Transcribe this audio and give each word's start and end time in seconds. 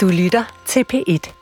Du 0.00 0.08
lytter 0.08 0.62
til 0.66 0.84
P1. 0.92 1.32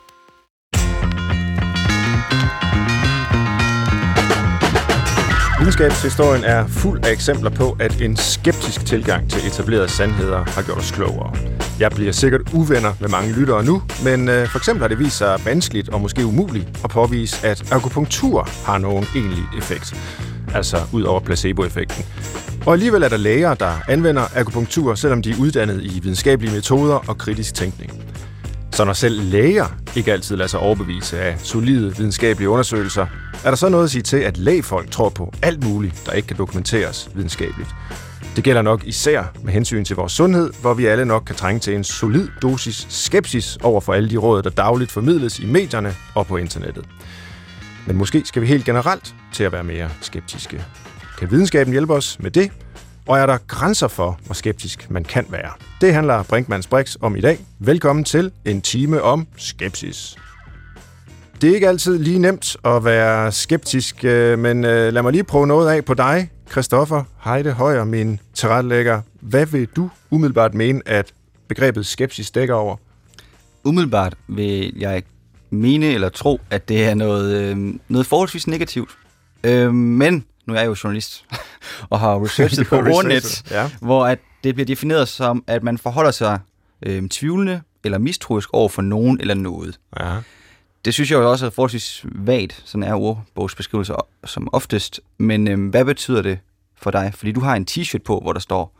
Videnskabshistorien 5.59 6.43
er 6.43 6.67
fuld 6.67 7.05
af 7.05 7.11
eksempler 7.11 7.49
på, 7.49 7.77
at 7.79 8.01
en 8.01 8.17
skeptisk 8.17 8.85
tilgang 8.85 9.29
til 9.29 9.47
etablerede 9.47 9.89
sandheder 9.89 10.37
har 10.47 10.61
gjort 10.61 10.77
os 10.77 10.91
klogere. 10.91 11.35
Jeg 11.79 11.91
bliver 11.91 12.11
sikkert 12.11 12.41
uvenner 12.53 12.93
med 13.01 13.09
mange 13.09 13.33
lyttere 13.33 13.63
nu, 13.63 13.81
men 14.03 14.29
øh, 14.29 14.47
for 14.47 14.57
eksempel 14.57 14.81
har 14.81 14.87
det 14.87 14.99
vist 14.99 15.17
sig 15.17 15.41
vanskeligt 15.45 15.89
og 15.89 16.01
måske 16.01 16.25
umuligt 16.25 16.67
at 16.83 16.89
påvise, 16.89 17.47
at 17.47 17.71
akupunktur 17.71 18.49
har 18.65 18.77
nogen 18.77 19.05
egentlig 19.15 19.43
effekt. 19.57 19.95
Altså 20.55 20.77
ud 20.93 21.03
over 21.03 21.19
placeboeffekten. 21.19 22.05
Og 22.65 22.73
alligevel 22.73 23.03
er 23.03 23.09
der 23.09 23.17
læger, 23.17 23.53
der 23.53 23.71
anvender 23.87 24.23
akupunktur, 24.35 24.95
selvom 24.95 25.21
de 25.21 25.31
er 25.31 25.35
uddannet 25.39 25.83
i 25.83 25.99
videnskabelige 25.99 26.55
metoder 26.55 26.95
og 27.07 27.17
kritisk 27.17 27.53
tænkning. 27.53 28.08
Så 28.79 28.85
når 28.85 28.93
selv 28.93 29.21
læger 29.21 29.65
ikke 29.95 30.11
altid 30.11 30.35
lader 30.35 30.47
sig 30.47 30.59
overbevise 30.59 31.19
af 31.19 31.39
solide 31.39 31.97
videnskabelige 31.97 32.49
undersøgelser, 32.49 33.05
er 33.45 33.49
der 33.49 33.55
så 33.55 33.69
noget 33.69 33.83
at 33.83 33.91
sige 33.91 34.01
til, 34.01 34.17
at 34.17 34.37
lægfolk 34.37 34.91
tror 34.91 35.09
på 35.09 35.33
alt 35.41 35.63
muligt, 35.63 36.03
der 36.05 36.11
ikke 36.11 36.27
kan 36.27 36.37
dokumenteres 36.37 37.09
videnskabeligt. 37.15 37.69
Det 38.35 38.43
gælder 38.43 38.61
nok 38.61 38.83
især 38.83 39.23
med 39.43 39.53
hensyn 39.53 39.85
til 39.85 39.95
vores 39.95 40.11
sundhed, 40.11 40.49
hvor 40.61 40.73
vi 40.73 40.85
alle 40.85 41.05
nok 41.05 41.23
kan 41.23 41.35
trænge 41.35 41.59
til 41.59 41.75
en 41.75 41.83
solid 41.83 42.27
dosis 42.41 42.87
skepsis 42.89 43.57
over 43.63 43.81
for 43.81 43.93
alle 43.93 44.09
de 44.09 44.17
råd, 44.17 44.43
der 44.43 44.49
dagligt 44.49 44.91
formidles 44.91 45.39
i 45.39 45.45
medierne 45.45 45.93
og 46.15 46.27
på 46.27 46.37
internettet. 46.37 46.85
Men 47.87 47.97
måske 47.97 48.21
skal 48.25 48.41
vi 48.41 48.47
helt 48.47 48.65
generelt 48.65 49.15
til 49.33 49.43
at 49.43 49.51
være 49.51 49.63
mere 49.63 49.89
skeptiske. 50.01 50.65
Kan 51.17 51.31
videnskaben 51.31 51.71
hjælpe 51.71 51.93
os 51.93 52.17
med 52.19 52.31
det? 52.31 52.51
Og 53.09 53.19
er 53.19 53.25
der 53.25 53.37
grænser 53.47 53.87
for, 53.87 54.19
hvor 54.25 54.33
skeptisk 54.33 54.91
man 54.91 55.03
kan 55.03 55.25
være? 55.29 55.51
Det 55.81 55.93
handler 55.93 56.23
Brinkmanns 56.23 56.67
Brix 56.67 56.95
om 57.01 57.15
i 57.15 57.21
dag. 57.21 57.39
Velkommen 57.59 58.05
til 58.05 58.31
en 58.45 58.61
time 58.61 59.01
om 59.01 59.27
skepsis. 59.37 60.15
Det 61.41 61.49
er 61.49 61.55
ikke 61.55 61.67
altid 61.67 61.99
lige 61.99 62.19
nemt 62.19 62.57
at 62.65 62.85
være 62.85 63.31
skeptisk, 63.31 64.05
øh, 64.05 64.39
men 64.39 64.65
øh, 64.65 64.93
lad 64.93 65.01
mig 65.01 65.11
lige 65.11 65.23
prøve 65.23 65.47
noget 65.47 65.69
af 65.69 65.85
på 65.85 65.93
dig, 65.93 66.31
Christoffer 66.51 67.03
Heide 67.23 67.51
Højer, 67.51 67.83
min 67.83 68.19
tilrettelægger. 68.33 69.01
Hvad 69.21 69.45
vil 69.45 69.65
du 69.75 69.89
umiddelbart 70.11 70.53
mene, 70.53 70.81
at 70.85 71.13
begrebet 71.47 71.85
skepsis 71.85 72.31
dækker 72.31 72.55
over? 72.55 72.75
Umiddelbart 73.63 74.15
vil 74.27 74.73
jeg 74.77 75.03
mene 75.49 75.85
eller 75.85 76.09
tro, 76.09 76.41
at 76.49 76.69
det 76.69 76.85
er 76.85 76.93
noget, 76.93 77.35
øh, 77.35 77.73
noget 77.87 78.07
forholdsvis 78.07 78.47
negativt. 78.47 78.89
Øh, 79.43 79.73
men 79.73 80.25
nu 80.49 80.55
er 80.55 80.59
jeg 80.59 80.67
jo 80.67 80.75
journalist 80.83 81.25
og 81.91 81.99
har 81.99 82.23
researchet 82.23 82.67
på 82.69 82.75
Ordnet, 82.75 83.51
ja. 83.51 83.71
hvor 83.81 84.05
at 84.05 84.19
det 84.43 84.55
bliver 84.55 84.65
defineret 84.65 85.07
som, 85.07 85.43
at 85.47 85.63
man 85.63 85.77
forholder 85.77 86.11
sig 86.11 86.39
øh, 86.85 87.09
tvivlende 87.09 87.61
eller 87.83 87.97
mistroisk 87.97 88.49
over 88.53 88.69
for 88.69 88.81
nogen 88.81 89.21
eller 89.21 89.33
noget. 89.33 89.79
Ja. 89.99 90.17
Det 90.85 90.93
synes 90.93 91.11
jeg 91.11 91.17
jo 91.17 91.31
også 91.31 91.45
er 91.45 91.49
forholdsvis 91.49 92.05
vagt, 92.05 92.61
sådan 92.65 92.83
er 92.83 92.95
ordbogsbeskrivelser 92.95 94.07
som 94.25 94.53
oftest. 94.53 95.01
Men 95.17 95.47
øh, 95.47 95.69
hvad 95.69 95.85
betyder 95.85 96.21
det 96.21 96.39
for 96.77 96.91
dig? 96.91 97.11
Fordi 97.15 97.31
du 97.31 97.39
har 97.39 97.55
en 97.55 97.67
t-shirt 97.71 98.03
på, 98.05 98.19
hvor 98.19 98.33
der 98.33 98.39
står, 98.39 98.79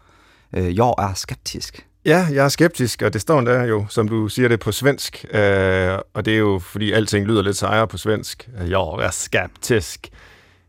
øh, 0.53 0.75
jeg 0.75 0.93
er 0.97 1.13
skeptisk. 1.15 1.85
Ja, 2.05 2.27
jeg 2.31 2.45
er 2.45 2.49
skeptisk, 2.49 3.01
og 3.01 3.13
det 3.13 3.21
står 3.21 3.41
der 3.41 3.63
jo, 3.63 3.85
som 3.89 4.07
du 4.07 4.27
siger 4.27 4.47
det, 4.47 4.59
på 4.59 4.71
svensk. 4.71 5.25
Øh, 5.33 5.97
og 6.13 6.25
det 6.25 6.33
er 6.33 6.37
jo, 6.37 6.59
fordi 6.59 6.91
alting 6.91 7.25
lyder 7.25 7.41
lidt 7.41 7.57
sejere 7.57 7.87
på 7.87 7.97
svensk. 7.97 8.49
Jeg 8.67 9.05
er 9.05 9.11
skeptisk. 9.11 10.09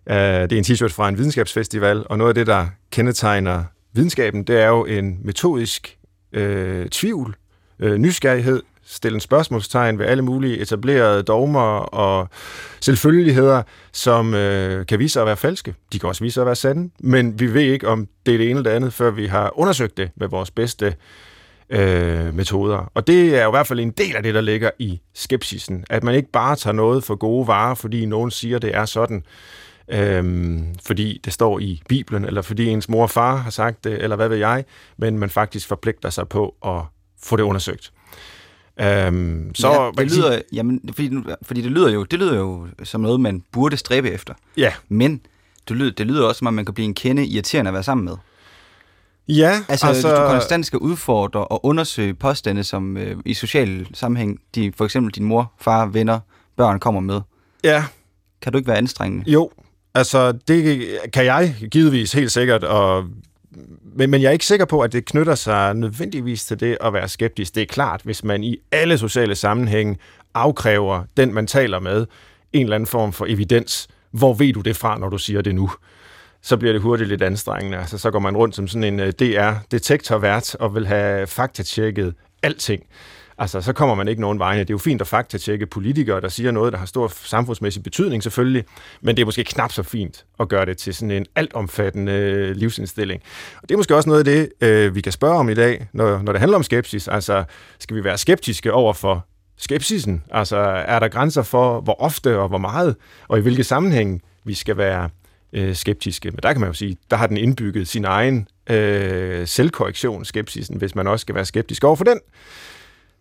Øh, 0.08 0.16
det 0.16 0.52
er 0.52 0.58
en 0.58 0.64
t-shirt 0.64 0.92
fra 0.92 1.08
en 1.08 1.18
videnskabsfestival, 1.18 2.04
og 2.10 2.18
noget 2.18 2.28
af 2.28 2.34
det, 2.34 2.46
der 2.46 2.66
kendetegner 2.90 3.64
videnskaben, 3.92 4.44
det 4.44 4.60
er 4.60 4.68
jo 4.68 4.84
en 4.84 5.18
metodisk 5.24 5.98
øh, 6.32 6.88
tvivl, 6.88 7.36
øh, 7.78 7.96
nysgerrighed, 7.96 8.62
stille 8.84 9.16
en 9.16 9.20
spørgsmålstegn 9.20 9.98
ved 9.98 10.06
alle 10.06 10.22
mulige 10.22 10.58
etablerede 10.58 11.22
dogmer 11.22 11.78
og 11.78 12.28
selvfølgeligheder, 12.80 13.62
som 13.92 14.34
øh, 14.34 14.86
kan 14.86 14.98
vise 14.98 15.12
sig 15.12 15.22
at 15.22 15.26
være 15.26 15.36
falske. 15.36 15.74
De 15.92 15.98
kan 15.98 16.08
også 16.08 16.24
vise 16.24 16.34
sig 16.34 16.40
at 16.40 16.46
være 16.46 16.56
sande, 16.56 16.90
men 17.00 17.40
vi 17.40 17.54
ved 17.54 17.62
ikke, 17.62 17.88
om 17.88 18.08
det 18.26 18.34
er 18.34 18.38
det 18.38 18.50
ene 18.50 18.58
eller 18.58 18.70
det 18.70 18.76
andet, 18.76 18.92
før 18.92 19.10
vi 19.10 19.26
har 19.26 19.58
undersøgt 19.58 19.96
det 19.96 20.10
med 20.16 20.28
vores 20.28 20.50
bedste 20.50 20.94
øh, 21.70 22.34
metoder. 22.34 22.90
Og 22.94 23.06
det 23.06 23.38
er 23.38 23.42
jo 23.42 23.50
i 23.50 23.52
hvert 23.52 23.66
fald 23.66 23.80
en 23.80 23.90
del 23.90 24.16
af 24.16 24.22
det, 24.22 24.34
der 24.34 24.40
ligger 24.40 24.70
i 24.78 25.00
skepsisen. 25.14 25.84
At 25.90 26.04
man 26.04 26.14
ikke 26.14 26.30
bare 26.32 26.56
tager 26.56 26.74
noget 26.74 27.04
for 27.04 27.14
gode 27.14 27.46
varer, 27.46 27.74
fordi 27.74 28.06
nogen 28.06 28.30
siger, 28.30 28.58
det 28.58 28.76
er 28.76 28.84
sådan, 28.84 29.24
øhm, 29.90 30.74
fordi 30.86 31.20
det 31.24 31.32
står 31.32 31.58
i 31.58 31.82
Bibelen, 31.88 32.24
eller 32.24 32.42
fordi 32.42 32.66
ens 32.66 32.88
mor 32.88 33.02
og 33.02 33.10
far 33.10 33.36
har 33.36 33.50
sagt 33.50 33.84
det, 33.84 34.02
eller 34.02 34.16
hvad 34.16 34.28
ved 34.28 34.36
jeg, 34.36 34.64
men 34.96 35.18
man 35.18 35.30
faktisk 35.30 35.68
forpligter 35.68 36.10
sig 36.10 36.28
på 36.28 36.54
at 36.66 36.80
få 37.22 37.36
det 37.36 37.42
undersøgt. 37.42 37.92
Øhm, 38.80 39.54
så 39.54 39.72
ja, 39.72 40.02
det 40.02 40.12
lyder, 40.12 40.32
sige, 40.32 40.42
jamen, 40.52 40.80
fordi, 40.92 41.10
fordi 41.42 41.62
det 41.62 41.70
lyder 41.70 41.90
jo, 41.90 42.04
det 42.04 42.18
lyder 42.18 42.36
jo 42.36 42.66
som 42.84 43.00
noget, 43.00 43.20
man 43.20 43.42
burde 43.52 43.76
stræbe 43.76 44.10
efter. 44.10 44.34
Ja. 44.56 44.72
Men 44.88 45.20
det 45.68 45.76
lyder, 45.76 45.92
det 45.92 46.06
lyder 46.06 46.26
også, 46.26 46.38
som 46.38 46.46
om 46.46 46.54
man 46.54 46.64
kan 46.64 46.74
blive 46.74 46.84
en 46.84 46.94
kende 46.94 47.26
irriterende 47.26 47.68
at 47.68 47.74
være 47.74 47.82
sammen 47.82 48.04
med. 48.04 48.16
Ja, 49.28 49.64
altså, 49.68 49.86
altså 49.86 50.16
du 50.16 50.30
konstant 50.30 50.66
skal 50.66 50.78
udfordre 50.78 51.44
og 51.44 51.64
undersøge 51.64 52.14
påstande, 52.14 52.64
som 52.64 52.96
øh, 52.96 53.16
i 53.24 53.34
social 53.34 53.86
sammenhæng, 53.94 54.40
de, 54.54 54.72
for 54.76 54.84
eksempel 54.84 55.14
din 55.14 55.24
mor, 55.24 55.52
far, 55.58 55.86
venner, 55.86 56.20
børn 56.56 56.80
kommer 56.80 57.00
med. 57.00 57.20
Ja. 57.64 57.84
Kan 58.42 58.52
du 58.52 58.58
ikke 58.58 58.68
være 58.68 58.78
anstrengende? 58.78 59.30
Jo, 59.30 59.50
altså 59.94 60.32
det 60.32 60.86
kan 61.12 61.24
jeg 61.24 61.56
givetvis 61.70 62.12
helt 62.12 62.32
sikkert, 62.32 62.64
og 62.64 63.04
men, 63.94 64.10
men 64.10 64.22
jeg 64.22 64.28
er 64.28 64.32
ikke 64.32 64.46
sikker 64.46 64.66
på, 64.66 64.80
at 64.80 64.92
det 64.92 65.04
knytter 65.04 65.34
sig 65.34 65.74
nødvendigvis 65.74 66.44
til 66.44 66.60
det 66.60 66.78
at 66.80 66.92
være 66.92 67.08
skeptisk. 67.08 67.54
Det 67.54 67.62
er 67.62 67.66
klart, 67.66 68.00
hvis 68.04 68.24
man 68.24 68.44
i 68.44 68.56
alle 68.72 68.98
sociale 68.98 69.34
sammenhænge 69.34 69.96
afkræver 70.34 71.04
den, 71.16 71.34
man 71.34 71.46
taler 71.46 71.78
med, 71.78 72.06
en 72.52 72.62
eller 72.62 72.74
anden 72.74 72.86
form 72.86 73.12
for 73.12 73.26
evidens. 73.28 73.88
Hvor 74.10 74.34
ved 74.34 74.52
du 74.52 74.60
det 74.60 74.76
fra, 74.76 74.98
når 74.98 75.08
du 75.08 75.18
siger 75.18 75.42
det 75.42 75.54
nu? 75.54 75.70
Så 76.42 76.56
bliver 76.56 76.72
det 76.72 76.82
hurtigt 76.82 77.08
lidt 77.08 77.22
anstrengende. 77.22 77.78
Altså, 77.78 77.98
så 77.98 78.10
går 78.10 78.18
man 78.18 78.36
rundt 78.36 78.56
som 78.56 78.68
sådan 78.68 78.84
en 78.84 79.00
øh, 79.00 79.12
DR-detektorvært 79.12 80.54
og 80.54 80.74
vil 80.74 80.86
have 80.86 81.26
faktatjekket 81.26 82.14
alting. 82.42 82.82
Altså, 83.40 83.60
så 83.60 83.72
kommer 83.72 83.94
man 83.94 84.08
ikke 84.08 84.20
nogen 84.20 84.38
vegne. 84.38 84.60
Det 84.60 84.70
er 84.70 84.74
jo 84.74 84.78
fint 84.78 85.00
at 85.00 85.06
faktatjekke 85.06 85.66
politikere, 85.66 86.20
der 86.20 86.28
siger 86.28 86.50
noget, 86.50 86.72
der 86.72 86.78
har 86.78 86.86
stor 86.86 87.12
samfundsmæssig 87.14 87.82
betydning 87.82 88.22
selvfølgelig, 88.22 88.64
men 89.00 89.16
det 89.16 89.22
er 89.22 89.26
måske 89.26 89.44
knap 89.44 89.72
så 89.72 89.82
fint 89.82 90.24
at 90.40 90.48
gøre 90.48 90.66
det 90.66 90.78
til 90.78 90.94
sådan 90.94 91.10
en 91.10 91.26
altomfattende 91.36 92.12
øh, 92.12 92.56
livsindstilling. 92.56 93.22
Og 93.62 93.68
det 93.68 93.74
er 93.74 93.76
måske 93.76 93.96
også 93.96 94.08
noget 94.08 94.18
af 94.18 94.24
det, 94.24 94.68
øh, 94.68 94.94
vi 94.94 95.00
kan 95.00 95.12
spørge 95.12 95.38
om 95.38 95.48
i 95.48 95.54
dag, 95.54 95.86
når, 95.92 96.22
når 96.22 96.32
det 96.32 96.40
handler 96.40 96.56
om 96.56 96.62
skepsis. 96.62 97.08
Altså, 97.08 97.44
skal 97.78 97.96
vi 97.96 98.04
være 98.04 98.18
skeptiske 98.18 98.72
over 98.72 98.92
for 98.92 99.26
skepsisen? 99.56 100.22
Altså, 100.30 100.56
er 100.86 100.98
der 100.98 101.08
grænser 101.08 101.42
for, 101.42 101.80
hvor 101.80 102.00
ofte 102.00 102.38
og 102.38 102.48
hvor 102.48 102.58
meget, 102.58 102.96
og 103.28 103.38
i 103.38 103.40
hvilke 103.40 103.64
sammenhæng 103.64 104.22
vi 104.44 104.54
skal 104.54 104.76
være 104.76 105.10
øh, 105.52 105.74
skeptiske? 105.74 106.30
Men 106.30 106.38
der 106.42 106.52
kan 106.52 106.60
man 106.60 106.70
jo 106.70 106.74
sige, 106.74 106.96
der 107.10 107.16
har 107.16 107.26
den 107.26 107.36
indbygget 107.36 107.88
sin 107.88 108.04
egen 108.04 108.48
øh, 108.70 109.46
selvkorrektion, 109.46 110.24
skepsisen, 110.24 110.76
hvis 110.76 110.94
man 110.94 111.06
også 111.06 111.22
skal 111.22 111.34
være 111.34 111.44
skeptisk 111.44 111.84
over 111.84 111.96
for 111.96 112.04
den. 112.04 112.20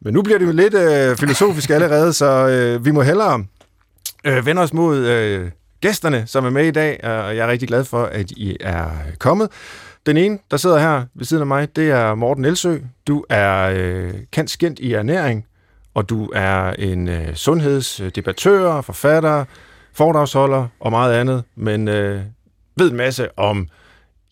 Men 0.01 0.13
nu 0.13 0.21
bliver 0.21 0.39
det 0.39 0.45
jo 0.45 0.51
lidt 0.51 0.73
øh, 0.73 1.17
filosofisk 1.17 1.69
allerede, 1.69 2.13
så 2.13 2.47
øh, 2.47 2.85
vi 2.85 2.91
må 2.91 3.01
hellere 3.01 3.45
øh, 4.25 4.45
vende 4.45 4.61
os 4.61 4.73
mod 4.73 4.97
øh, 4.97 5.51
gæsterne, 5.81 6.23
som 6.27 6.45
er 6.45 6.49
med 6.49 6.65
i 6.65 6.71
dag, 6.71 6.99
og 7.03 7.35
jeg 7.35 7.37
er 7.37 7.47
rigtig 7.47 7.67
glad 7.67 7.85
for, 7.85 8.03
at 8.03 8.31
I 8.31 8.57
er 8.59 8.89
kommet. 9.19 9.49
Den 10.05 10.17
ene, 10.17 10.39
der 10.51 10.57
sidder 10.57 10.79
her 10.79 11.05
ved 11.15 11.25
siden 11.25 11.41
af 11.41 11.47
mig, 11.47 11.75
det 11.75 11.91
er 11.91 12.15
Morten 12.15 12.45
Elsø. 12.45 12.77
Du 13.07 13.25
er 13.29 13.71
øh, 13.75 14.13
kendt 14.31 14.49
skændt 14.49 14.79
i 14.79 14.93
ernæring, 14.93 15.45
og 15.93 16.09
du 16.09 16.29
er 16.35 16.69
en 16.69 17.07
øh, 17.07 17.35
sundhedsdebattør, 17.35 18.81
forfatter, 18.81 19.45
foredragsholder 19.93 20.67
og 20.79 20.91
meget 20.91 21.13
andet, 21.13 21.43
men 21.55 21.87
øh, 21.87 22.21
ved 22.75 22.91
en 22.91 22.97
masse 22.97 23.39
om 23.39 23.67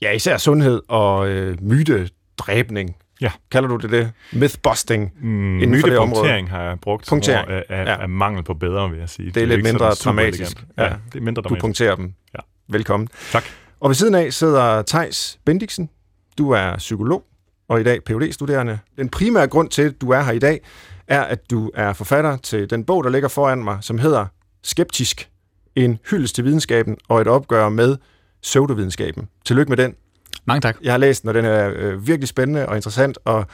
ja, 0.01 0.11
især 0.11 0.37
sundhed 0.37 0.81
og 0.87 1.29
øh, 1.29 1.57
mytedræbning. 1.61 2.95
Ja. 3.21 3.31
Kalder 3.51 3.69
du 3.69 3.75
det 3.75 3.91
det? 3.91 4.11
Mythbusting 4.33 5.13
mm, 5.21 5.59
inden 5.59 5.81
for 5.81 5.87
det 5.87 5.97
område? 5.97 6.47
har 6.47 6.61
jeg 6.61 6.79
brugt 6.79 7.07
punktering. 7.07 7.49
Af, 7.49 7.63
af, 7.69 7.85
ja. 7.85 8.01
af 8.01 8.09
mangel 8.09 8.43
på 8.43 8.53
bedre, 8.53 8.89
vil 8.89 8.99
jeg 8.99 9.09
sige. 9.09 9.25
Det 9.25 9.29
er, 9.29 9.33
det 9.33 9.43
er 9.43 9.55
lidt 9.55 9.63
mindre 9.63 9.89
dramatisk. 9.89 10.65
Ja, 10.77 10.83
ja, 10.83 10.93
det 11.13 11.19
er 11.19 11.23
mindre 11.23 11.41
dramatisk. 11.41 11.61
Du 11.61 11.67
punkterer 11.67 11.95
dem. 11.95 12.13
Ja. 12.33 12.39
Velkommen. 12.69 13.09
Tak. 13.31 13.43
Og 13.79 13.89
ved 13.89 13.95
siden 13.95 14.15
af 14.15 14.33
sidder 14.33 14.81
Tejs 14.81 15.39
Bendiksen. 15.45 15.89
Du 16.37 16.51
er 16.51 16.75
psykolog 16.77 17.23
og 17.67 17.81
i 17.81 17.83
dag 17.83 18.03
phd 18.03 18.31
studerende 18.31 18.79
Den 18.97 19.09
primære 19.09 19.47
grund 19.47 19.69
til, 19.69 19.81
at 19.81 20.01
du 20.01 20.09
er 20.09 20.21
her 20.21 20.31
i 20.31 20.39
dag, 20.39 20.61
er, 21.07 21.21
at 21.21 21.51
du 21.51 21.71
er 21.75 21.93
forfatter 21.93 22.37
til 22.37 22.69
den 22.69 22.83
bog, 22.83 23.03
der 23.03 23.09
ligger 23.09 23.29
foran 23.29 23.63
mig, 23.63 23.77
som 23.81 23.97
hedder 23.97 24.25
Skeptisk. 24.63 25.29
En 25.75 25.99
hyldest 26.09 26.35
til 26.35 26.43
videnskaben 26.43 26.97
og 27.09 27.21
et 27.21 27.27
opgør 27.27 27.69
med 27.69 27.97
pseudovidenskaben. 28.41 29.29
Tillykke 29.45 29.69
med 29.69 29.77
den. 29.77 29.95
Mange 30.47 30.61
tak. 30.61 30.77
Jeg 30.83 30.93
har 30.93 30.97
læst 30.97 31.21
den, 31.21 31.27
og 31.27 31.33
den 31.33 31.45
er 31.45 31.71
øh, 31.75 32.07
virkelig 32.07 32.27
spændende 32.27 32.65
og 32.65 32.75
interessant, 32.75 33.17
og 33.25 33.45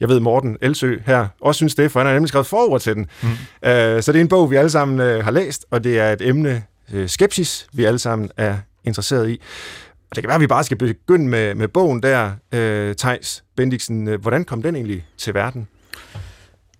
jeg 0.00 0.08
ved, 0.08 0.20
Morten 0.20 0.56
Elsø 0.60 0.96
her 1.06 1.28
også 1.40 1.58
synes 1.58 1.74
det, 1.74 1.92
for 1.92 2.00
han 2.00 2.06
har 2.06 2.14
nemlig 2.14 2.28
skrevet 2.28 2.46
forord 2.46 2.80
til 2.80 2.94
den. 2.94 3.06
Mm. 3.22 3.28
Øh, 3.68 4.02
så 4.02 4.12
det 4.12 4.18
er 4.18 4.20
en 4.20 4.28
bog, 4.28 4.50
vi 4.50 4.56
alle 4.56 4.70
sammen 4.70 5.00
øh, 5.00 5.24
har 5.24 5.30
læst, 5.30 5.66
og 5.70 5.84
det 5.84 5.98
er 5.98 6.12
et 6.12 6.28
emne, 6.28 6.62
øh, 6.92 7.08
skepsis, 7.08 7.66
vi 7.72 7.84
alle 7.84 7.98
sammen 7.98 8.30
er 8.36 8.56
interesseret 8.84 9.30
i. 9.30 9.40
Og 10.10 10.16
det 10.16 10.22
kan 10.22 10.28
være, 10.28 10.34
at 10.34 10.40
vi 10.40 10.46
bare 10.46 10.64
skal 10.64 10.76
begynde 10.76 11.28
med, 11.28 11.54
med 11.54 11.68
bogen 11.68 12.02
der, 12.02 12.32
øh, 12.52 12.94
Tejs 12.94 13.44
Bendiksen. 13.56 14.20
Hvordan 14.20 14.44
kom 14.44 14.62
den 14.62 14.76
egentlig 14.76 15.06
til 15.18 15.34
verden? 15.34 15.68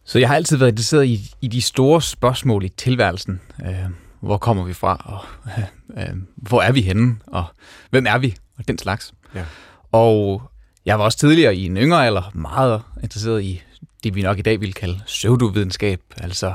Så 0.05 0.19
jeg 0.19 0.29
har 0.29 0.37
altid 0.37 0.57
været 0.57 0.71
interesseret 0.71 1.07
i, 1.07 1.31
i 1.41 1.49
de 1.49 1.63
store 1.63 2.03
spørgsmål 2.03 2.65
i 2.65 2.69
tilværelsen. 2.69 3.41
Øh, 3.67 3.75
hvor 4.21 4.37
kommer 4.37 4.65
vi 4.65 4.73
fra, 4.73 5.03
og 5.05 5.51
øh, 5.59 5.65
øh, 6.03 6.17
hvor 6.37 6.63
er 6.63 6.73
vi 6.73 6.81
henne, 6.81 7.17
og 7.27 7.45
hvem 7.91 8.07
er 8.09 8.19
vi, 8.19 8.37
og 8.59 8.69
den 8.69 8.79
slags. 8.79 9.15
Ja. 9.35 9.45
Og 9.93 10.43
jeg 10.87 10.99
var 10.99 11.05
også 11.05 11.19
tidligere 11.19 11.57
i 11.57 11.67
en 11.67 11.77
yngre 11.77 12.07
alder 12.07 12.31
meget 12.35 12.83
interesseret 13.03 13.43
i 13.43 13.63
det, 14.05 14.15
vi 14.15 14.23
nok 14.23 14.39
i 14.39 14.43
dag 14.43 14.61
ville 14.61 14.73
kalde 14.73 15.01
pseudovidenskab, 15.07 16.01
altså 16.17 16.55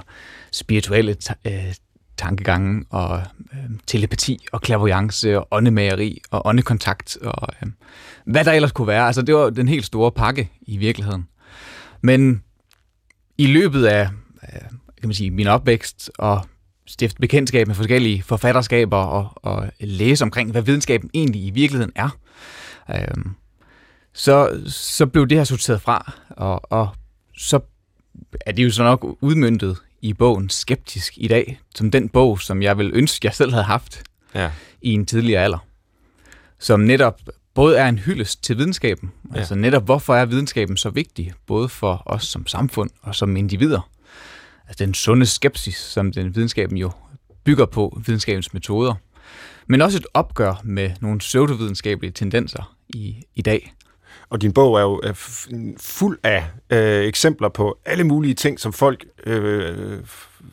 spirituelle 0.51 1.15
øh, 1.45 1.73
tankegange 2.17 2.85
og 2.89 3.21
øh, 3.53 3.69
telepati 3.87 4.45
og 4.51 4.61
clairvoyance 4.65 5.39
og 5.39 5.47
åndemageri 5.51 6.21
og 6.31 6.47
åndekontakt 6.47 7.17
og 7.21 7.47
øh, 7.61 7.69
hvad 8.25 8.45
der 8.45 8.51
ellers 8.51 8.71
kunne 8.71 8.87
være. 8.87 9.07
Altså 9.07 9.21
det 9.21 9.35
var 9.35 9.49
den 9.49 9.67
helt 9.67 9.85
store 9.85 10.11
pakke 10.11 10.49
i 10.61 10.77
virkeligheden. 10.77 11.27
Men 12.01 12.43
i 13.37 13.45
løbet 13.47 13.85
af 13.85 14.09
øh, 14.43 14.61
kan 15.01 15.09
man 15.09 15.13
sige, 15.13 15.31
min 15.31 15.47
opvækst 15.47 16.11
og 16.17 16.45
stifte 16.85 17.19
bekendtskab 17.19 17.67
med 17.67 17.75
forskellige 17.75 18.23
forfatterskaber 18.23 18.97
og, 18.97 19.31
og 19.35 19.71
læse 19.79 20.23
omkring, 20.23 20.51
hvad 20.51 20.61
videnskaben 20.61 21.09
egentlig 21.13 21.43
i 21.43 21.49
virkeligheden 21.49 21.91
er, 21.95 22.05
øh, 22.05 22.11
så, 24.13 24.61
så 24.67 25.05
blev 25.05 25.27
det 25.27 25.37
her 25.37 25.43
sorteret 25.43 25.81
fra, 25.81 26.13
og, 26.29 26.71
og 26.71 26.89
så 27.37 27.59
er 28.45 28.51
det 28.51 28.63
jo 28.63 28.71
så 28.71 28.83
nok 28.83 29.17
udmyndtet 29.21 29.77
i 30.01 30.13
bogen 30.13 30.49
Skeptisk 30.49 31.13
i 31.17 31.27
dag, 31.27 31.59
som 31.75 31.91
den 31.91 32.09
bog, 32.09 32.41
som 32.41 32.61
jeg 32.61 32.77
vil 32.77 32.91
ønske, 32.93 33.25
jeg 33.25 33.33
selv 33.33 33.51
havde 33.51 33.63
haft 33.63 34.03
ja. 34.35 34.51
i 34.81 34.89
en 34.89 35.05
tidligere 35.05 35.43
alder. 35.43 35.65
Som 36.59 36.79
netop 36.79 37.21
både 37.53 37.77
er 37.77 37.87
en 37.87 37.99
hyldest 37.99 38.43
til 38.43 38.57
videnskaben, 38.57 39.11
ja. 39.33 39.39
altså 39.39 39.55
netop 39.55 39.85
hvorfor 39.85 40.15
er 40.15 40.25
videnskaben 40.25 40.77
så 40.77 40.89
vigtig, 40.89 41.33
både 41.47 41.69
for 41.69 42.03
os 42.05 42.25
som 42.25 42.47
samfund 42.47 42.89
og 43.01 43.15
som 43.15 43.35
individer. 43.37 43.89
Altså 44.67 44.85
den 44.85 44.93
sunde 44.93 45.25
skepsis, 45.25 45.75
som 45.75 46.11
den 46.11 46.35
videnskaben 46.35 46.77
jo 46.77 46.91
bygger 47.43 47.65
på, 47.65 48.01
videnskabens 48.05 48.53
metoder. 48.53 48.95
Men 49.67 49.81
også 49.81 49.97
et 49.97 50.05
opgør 50.13 50.61
med 50.63 50.91
nogle 51.01 51.19
pseudovidenskabelige 51.19 52.11
tendenser 52.11 52.75
i, 52.89 53.15
i 53.35 53.41
dag. 53.41 53.73
Og 54.29 54.41
din 54.41 54.53
bog 54.53 54.77
er 54.77 54.81
jo 54.81 55.01
fuld 55.79 56.19
af 56.23 56.45
øh, 56.69 57.05
eksempler 57.05 57.49
på 57.49 57.77
alle 57.85 58.03
mulige 58.03 58.33
ting, 58.33 58.59
som 58.59 58.73
folk 58.73 59.05
øh, 59.25 59.99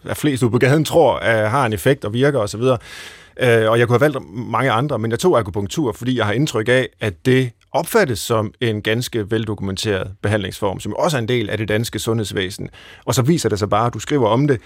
er 0.05 0.15
flest 0.15 0.43
ude 0.43 0.51
på 0.51 0.59
gaden 0.59 0.85
tror 0.85 1.19
er, 1.19 1.49
har 1.49 1.67
en 1.67 1.73
effekt 1.73 2.05
og 2.05 2.13
virker 2.13 2.39
osv. 2.39 2.61
Øh, 2.61 3.71
og 3.71 3.79
jeg 3.79 3.87
kunne 3.87 3.99
have 3.99 4.01
valgt 4.01 4.19
mange 4.33 4.71
andre, 4.71 4.99
men 4.99 5.11
jeg 5.11 5.19
tog 5.19 5.39
akupunktur, 5.39 5.93
fordi 5.93 6.19
jeg 6.19 6.27
har 6.27 6.33
indtryk 6.33 6.69
af, 6.69 6.89
at 7.01 7.27
det 7.27 7.51
opfattes 7.73 8.19
som 8.19 8.55
en 8.61 8.83
ganske 8.83 9.31
veldokumenteret 9.31 10.13
behandlingsform, 10.23 10.81
som 10.81 10.95
også 10.97 11.17
er 11.17 11.19
en 11.19 11.29
del 11.29 11.51
af 11.51 11.59
det 11.59 11.69
danske 11.69 11.99
sundhedsvæsen. 11.99 12.69
Og 13.05 13.15
så 13.15 13.23
viser 13.23 13.49
det 13.49 13.59
sig 13.59 13.71
bare, 13.71 13.87
at 13.87 13.95
du 13.95 13.99
skriver 13.99 14.29
om 14.29 14.49
det, 14.49 14.61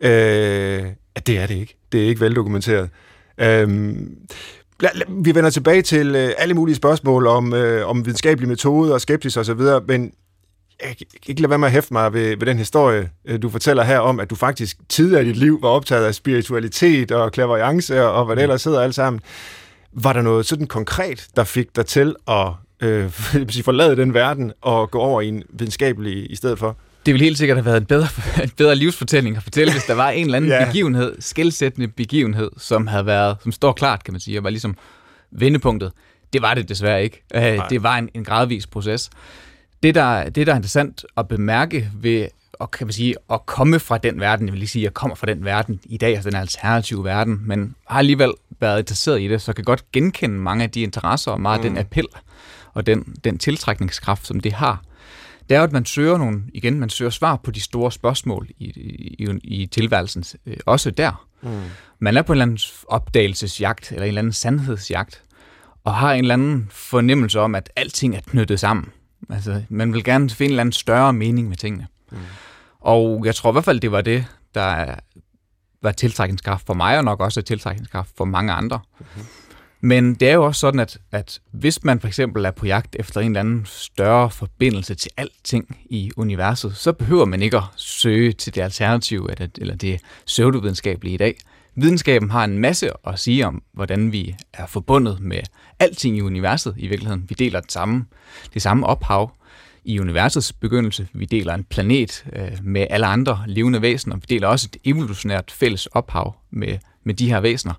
øh, 0.00 0.84
at 1.14 1.26
det 1.26 1.38
er 1.38 1.46
det 1.46 1.54
ikke. 1.54 1.76
Det 1.92 2.04
er 2.04 2.08
ikke 2.08 2.20
veldokumenteret. 2.20 2.90
Øh, 3.40 3.96
vi 5.08 5.34
vender 5.34 5.50
tilbage 5.50 5.82
til 5.82 6.16
øh, 6.16 6.30
alle 6.38 6.54
mulige 6.54 6.76
spørgsmål 6.76 7.26
om, 7.26 7.54
øh, 7.54 7.88
om 7.88 8.06
videnskabelige 8.06 8.48
metoder 8.48 8.94
og 8.94 9.00
skepsis 9.00 9.36
osv., 9.36 9.60
men 9.86 10.12
jeg 10.82 10.96
kan 10.96 11.06
ikke 11.26 11.40
lade 11.40 11.50
være 11.50 11.58
med 11.58 11.68
at 11.68 11.72
hæfte 11.72 11.92
mig 11.92 12.12
ved, 12.12 12.28
ved 12.28 12.46
den 12.46 12.58
historie, 12.58 13.10
øh, 13.24 13.42
du 13.42 13.48
fortæller 13.48 13.82
her 13.82 13.98
om, 13.98 14.20
at 14.20 14.30
du 14.30 14.34
faktisk 14.34 14.76
tidligere 14.88 15.24
i 15.24 15.28
dit 15.28 15.36
liv 15.36 15.62
var 15.62 15.68
optaget 15.68 16.06
af 16.06 16.14
spiritualitet 16.14 17.12
og 17.12 17.30
clairvoyance 17.34 18.04
og, 18.04 18.12
og 18.12 18.24
hvad 18.24 18.36
det 18.36 18.42
ellers 18.42 18.64
hedder 18.64 18.80
alt 18.80 18.94
sammen. 18.94 19.20
Var 19.92 20.12
der 20.12 20.22
noget 20.22 20.46
sådan 20.46 20.66
konkret, 20.66 21.26
der 21.36 21.44
fik 21.44 21.76
dig 21.76 21.86
til 21.86 22.16
at 22.28 22.48
øh, 22.82 23.10
forlade 23.64 23.96
den 23.96 24.14
verden 24.14 24.52
og 24.60 24.90
gå 24.90 24.98
over 24.98 25.20
i 25.20 25.28
en 25.28 25.42
videnskabelig 25.50 26.30
i 26.30 26.36
stedet 26.36 26.58
for? 26.58 26.76
Det 27.06 27.14
ville 27.14 27.24
helt 27.24 27.38
sikkert 27.38 27.56
have 27.56 27.64
været 27.64 27.76
en 27.76 27.86
bedre, 27.86 28.08
en 28.44 28.50
bedre 28.56 28.76
livsfortælling 28.76 29.36
at 29.36 29.42
fortælle, 29.42 29.72
hvis 29.72 29.84
der 29.84 29.94
var 29.94 30.10
en 30.10 30.24
eller 30.24 30.36
anden 30.36 30.50
ja. 30.60 30.64
begivenhed, 30.64 31.16
skældsættende 31.20 31.88
begivenhed, 31.88 32.50
som 32.56 32.86
havde 32.86 33.06
været, 33.06 33.36
som 33.42 33.52
står 33.52 33.72
klart, 33.72 34.04
kan 34.04 34.14
man 34.14 34.20
sige, 34.20 34.38
og 34.38 34.44
var 34.44 34.50
ligesom 34.50 34.76
vendepunktet. 35.30 35.92
Det 36.32 36.42
var 36.42 36.54
det 36.54 36.68
desværre 36.68 37.04
ikke. 37.04 37.22
Øh, 37.34 37.42
Nej. 37.42 37.68
Det 37.68 37.82
var 37.82 37.96
en, 37.96 38.08
en 38.14 38.24
gradvis 38.24 38.66
proces. 38.66 39.10
Det 39.82 39.94
der, 39.94 40.28
det, 40.28 40.46
der 40.46 40.52
er 40.52 40.56
interessant 40.56 41.04
at 41.16 41.28
bemærke 41.28 41.90
ved 41.94 42.28
og 42.58 42.70
kan 42.70 42.86
man 42.86 42.92
sige, 42.92 43.14
at 43.30 43.46
komme 43.46 43.80
fra 43.80 43.98
den 43.98 44.20
verden, 44.20 44.46
jeg 44.46 44.52
vil 44.52 44.58
lige 44.58 44.68
sige, 44.68 44.82
at 44.82 44.84
jeg 44.84 44.94
kommer 44.94 45.14
fra 45.14 45.26
den 45.26 45.44
verden 45.44 45.80
i 45.84 45.96
dag, 45.96 46.14
altså 46.14 46.30
den 46.30 46.38
alternative 46.38 47.04
verden, 47.04 47.40
men 47.46 47.74
har 47.88 47.98
alligevel 47.98 48.32
været 48.60 48.78
interesseret 48.78 49.20
i 49.20 49.28
det, 49.28 49.42
så 49.42 49.52
kan 49.52 49.64
godt 49.64 49.92
genkende 49.92 50.36
mange 50.36 50.64
af 50.64 50.70
de 50.70 50.82
interesser 50.82 51.32
og 51.32 51.40
meget 51.40 51.60
mm. 51.60 51.68
den 51.68 51.78
appel 51.78 52.06
og 52.74 52.86
den, 52.86 53.16
den 53.24 53.38
tiltrækningskraft, 53.38 54.26
som 54.26 54.40
det 54.40 54.52
har 54.52 54.82
det 55.48 55.54
er 55.54 55.58
jo, 55.58 55.64
at 55.64 55.72
man 55.72 55.84
søger 55.84 56.18
nogle, 56.18 56.42
igen, 56.54 56.80
man 56.80 56.88
søger 56.88 57.10
svar 57.10 57.36
på 57.36 57.50
de 57.50 57.60
store 57.60 57.92
spørgsmål 57.92 58.48
i, 58.58 58.64
i, 58.64 59.38
i 59.44 59.66
tilværelsen, 59.66 60.24
øh, 60.46 60.56
også 60.66 60.90
der. 60.90 61.26
Mm. 61.42 61.60
Man 61.98 62.16
er 62.16 62.22
på 62.22 62.32
en 62.32 62.34
eller 62.34 62.42
anden 62.42 62.58
opdagelsesjagt, 62.88 63.92
eller 63.92 64.02
en 64.02 64.08
eller 64.08 64.18
anden 64.18 64.32
sandhedsjagt, 64.32 65.22
og 65.84 65.94
har 65.94 66.12
en 66.12 66.20
eller 66.20 66.34
anden 66.34 66.68
fornemmelse 66.70 67.40
om, 67.40 67.54
at 67.54 67.70
alting 67.76 68.16
er 68.16 68.20
knyttet 68.20 68.60
sammen. 68.60 68.92
Altså, 69.30 69.62
man 69.68 69.92
vil 69.92 70.04
gerne 70.04 70.30
finde 70.30 70.44
en 70.44 70.50
eller 70.50 70.60
anden 70.60 70.72
større 70.72 71.12
mening 71.12 71.48
med 71.48 71.56
tingene. 71.56 71.86
Mm. 72.12 72.18
Og 72.80 73.22
jeg 73.24 73.34
tror 73.34 73.50
i 73.50 73.52
hvert 73.52 73.64
fald, 73.64 73.80
det 73.80 73.92
var 73.92 74.00
det, 74.00 74.26
der 74.54 74.94
var 75.82 75.92
tiltrækningskraft 75.92 76.66
for 76.66 76.74
mig, 76.74 76.98
og 76.98 77.04
nok 77.04 77.20
også 77.20 77.42
tiltrækningskraft 77.42 78.10
for 78.16 78.24
mange 78.24 78.52
andre. 78.52 78.80
Mm-hmm. 78.98 79.26
Men 79.84 80.14
det 80.14 80.28
er 80.28 80.34
jo 80.34 80.44
også 80.44 80.60
sådan, 80.60 80.80
at, 80.80 80.98
at 81.12 81.40
hvis 81.52 81.84
man 81.84 82.00
for 82.00 82.08
eksempel 82.08 82.44
er 82.44 82.50
på 82.50 82.66
jagt 82.66 82.96
efter 82.98 83.20
en 83.20 83.26
eller 83.26 83.40
anden 83.40 83.66
større 83.66 84.30
forbindelse 84.30 84.94
til 84.94 85.10
alting 85.16 85.78
i 85.90 86.10
universet, 86.16 86.76
så 86.76 86.92
behøver 86.92 87.24
man 87.24 87.42
ikke 87.42 87.56
at 87.56 87.62
søge 87.76 88.32
til 88.32 88.54
det 88.54 88.62
alternative 88.62 89.30
eller, 89.30 89.48
eller 89.58 89.76
det 89.76 90.00
pseudovidenskabelige 90.26 91.14
i 91.14 91.16
dag. 91.16 91.36
Videnskaben 91.74 92.30
har 92.30 92.44
en 92.44 92.58
masse 92.58 92.90
at 93.06 93.18
sige 93.18 93.46
om, 93.46 93.62
hvordan 93.72 94.12
vi 94.12 94.34
er 94.52 94.66
forbundet 94.66 95.20
med 95.20 95.40
alting 95.78 96.16
i 96.16 96.20
universet 96.20 96.74
i 96.76 96.86
virkeligheden. 96.86 97.24
Vi 97.28 97.34
deler 97.38 97.60
det 97.60 97.72
samme, 97.72 98.04
det 98.54 98.62
samme 98.62 98.86
ophav 98.86 99.32
i 99.84 100.00
universets 100.00 100.52
begyndelse. 100.52 101.08
Vi 101.12 101.24
deler 101.24 101.54
en 101.54 101.64
planet 101.64 102.24
øh, 102.32 102.58
med 102.62 102.86
alle 102.90 103.06
andre 103.06 103.44
levende 103.46 103.82
væsener. 103.82 104.16
Vi 104.16 104.24
deler 104.28 104.48
også 104.48 104.68
et 104.72 104.90
evolutionært 104.90 105.50
fælles 105.50 105.86
ophav 105.86 106.34
med 106.50 106.78
med 107.04 107.14
de 107.14 107.28
her 107.28 107.40
væsener. 107.40 107.74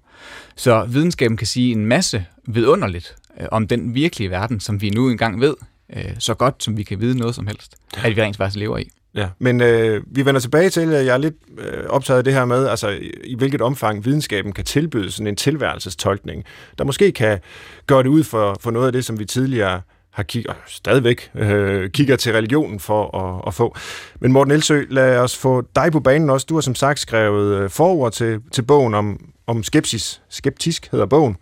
Så 0.55 0.85
videnskaben 0.85 1.37
kan 1.37 1.47
sige 1.47 1.71
en 1.71 1.85
masse 1.85 2.25
vidunderligt 2.47 3.15
øh, 3.39 3.47
om 3.51 3.67
den 3.67 3.95
virkelige 3.95 4.29
verden, 4.29 4.59
som 4.59 4.81
vi 4.81 4.89
nu 4.89 5.09
engang 5.09 5.41
ved, 5.41 5.55
øh, 5.95 6.15
så 6.19 6.33
godt 6.33 6.63
som 6.63 6.77
vi 6.77 6.83
kan 6.83 7.01
vide 7.01 7.17
noget 7.17 7.35
som 7.35 7.47
helst, 7.47 7.75
at 8.03 8.15
vi 8.15 8.21
rent 8.21 8.37
faktisk 8.37 8.59
lever 8.59 8.77
i. 8.77 8.89
Ja, 9.15 9.29
men 9.39 9.61
øh, 9.61 10.03
vi 10.07 10.25
vender 10.25 10.41
tilbage 10.41 10.69
til, 10.69 10.93
at 10.93 11.05
jeg 11.05 11.13
er 11.13 11.17
lidt 11.17 11.35
øh, 11.57 11.83
optaget 11.89 12.17
af 12.17 12.23
det 12.23 12.33
her 12.33 12.45
med, 12.45 12.67
altså 12.67 12.89
i, 12.89 13.11
i 13.23 13.35
hvilket 13.35 13.61
omfang 13.61 14.05
videnskaben 14.05 14.53
kan 14.53 14.65
tilbyde 14.65 15.11
sådan 15.11 15.27
en 15.27 15.35
tilværelsestolkning, 15.35 16.43
der 16.77 16.83
måske 16.83 17.11
kan 17.11 17.39
gøre 17.87 18.03
det 18.03 18.09
ud 18.09 18.23
for, 18.23 18.57
for 18.59 18.71
noget 18.71 18.87
af 18.87 18.93
det, 18.93 19.05
som 19.05 19.19
vi 19.19 19.25
tidligere 19.25 19.81
har 20.15 20.23
kigget, 20.23 20.49
og 20.49 20.55
stadigvæk 20.67 21.31
øh, 21.35 21.89
kigger 21.89 22.15
til 22.15 22.33
religionen 22.33 22.79
for 22.79 23.17
at, 23.17 23.47
at 23.47 23.53
få. 23.53 23.75
Men 24.19 24.31
Morten 24.31 24.51
Elsø, 24.51 24.83
lad 24.89 25.17
os 25.17 25.37
få 25.37 25.63
dig 25.75 25.91
på 25.91 25.99
banen 25.99 26.29
også. 26.29 26.45
Du 26.49 26.53
har 26.53 26.61
som 26.61 26.75
sagt 26.75 26.99
skrevet 26.99 27.61
øh, 27.61 27.69
forord 27.69 28.11
til, 28.11 28.41
til 28.51 28.61
bogen 28.61 28.93
om, 28.93 29.19
om 29.47 29.63
skepsis. 29.63 30.21
Skeptisk 30.29 30.91
hedder 30.91 31.05
bogen. 31.05 31.37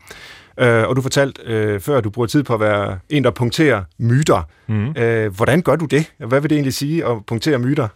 Øh, 0.60 0.84
og 0.88 0.96
du 0.96 1.02
fortalte 1.02 1.42
øh, 1.46 1.80
før, 1.80 1.98
at 1.98 2.04
du 2.04 2.10
bruger 2.10 2.28
tid 2.28 2.44
på 2.44 2.54
at 2.54 2.60
være 2.60 3.00
en, 3.10 3.24
der 3.24 3.32
punkterer 3.32 3.84
myter. 3.98 4.42
Mm. 4.68 4.98
Øh, 4.98 5.36
hvordan 5.36 5.62
gør 5.62 5.76
du 5.76 5.86
det? 5.86 6.12
Hvad 6.18 6.42
vil 6.42 6.50
det 6.50 6.56
egentlig 6.56 6.74
sige 6.74 7.06
at 7.06 7.26
punktere 7.26 7.60
myter? 7.60 7.88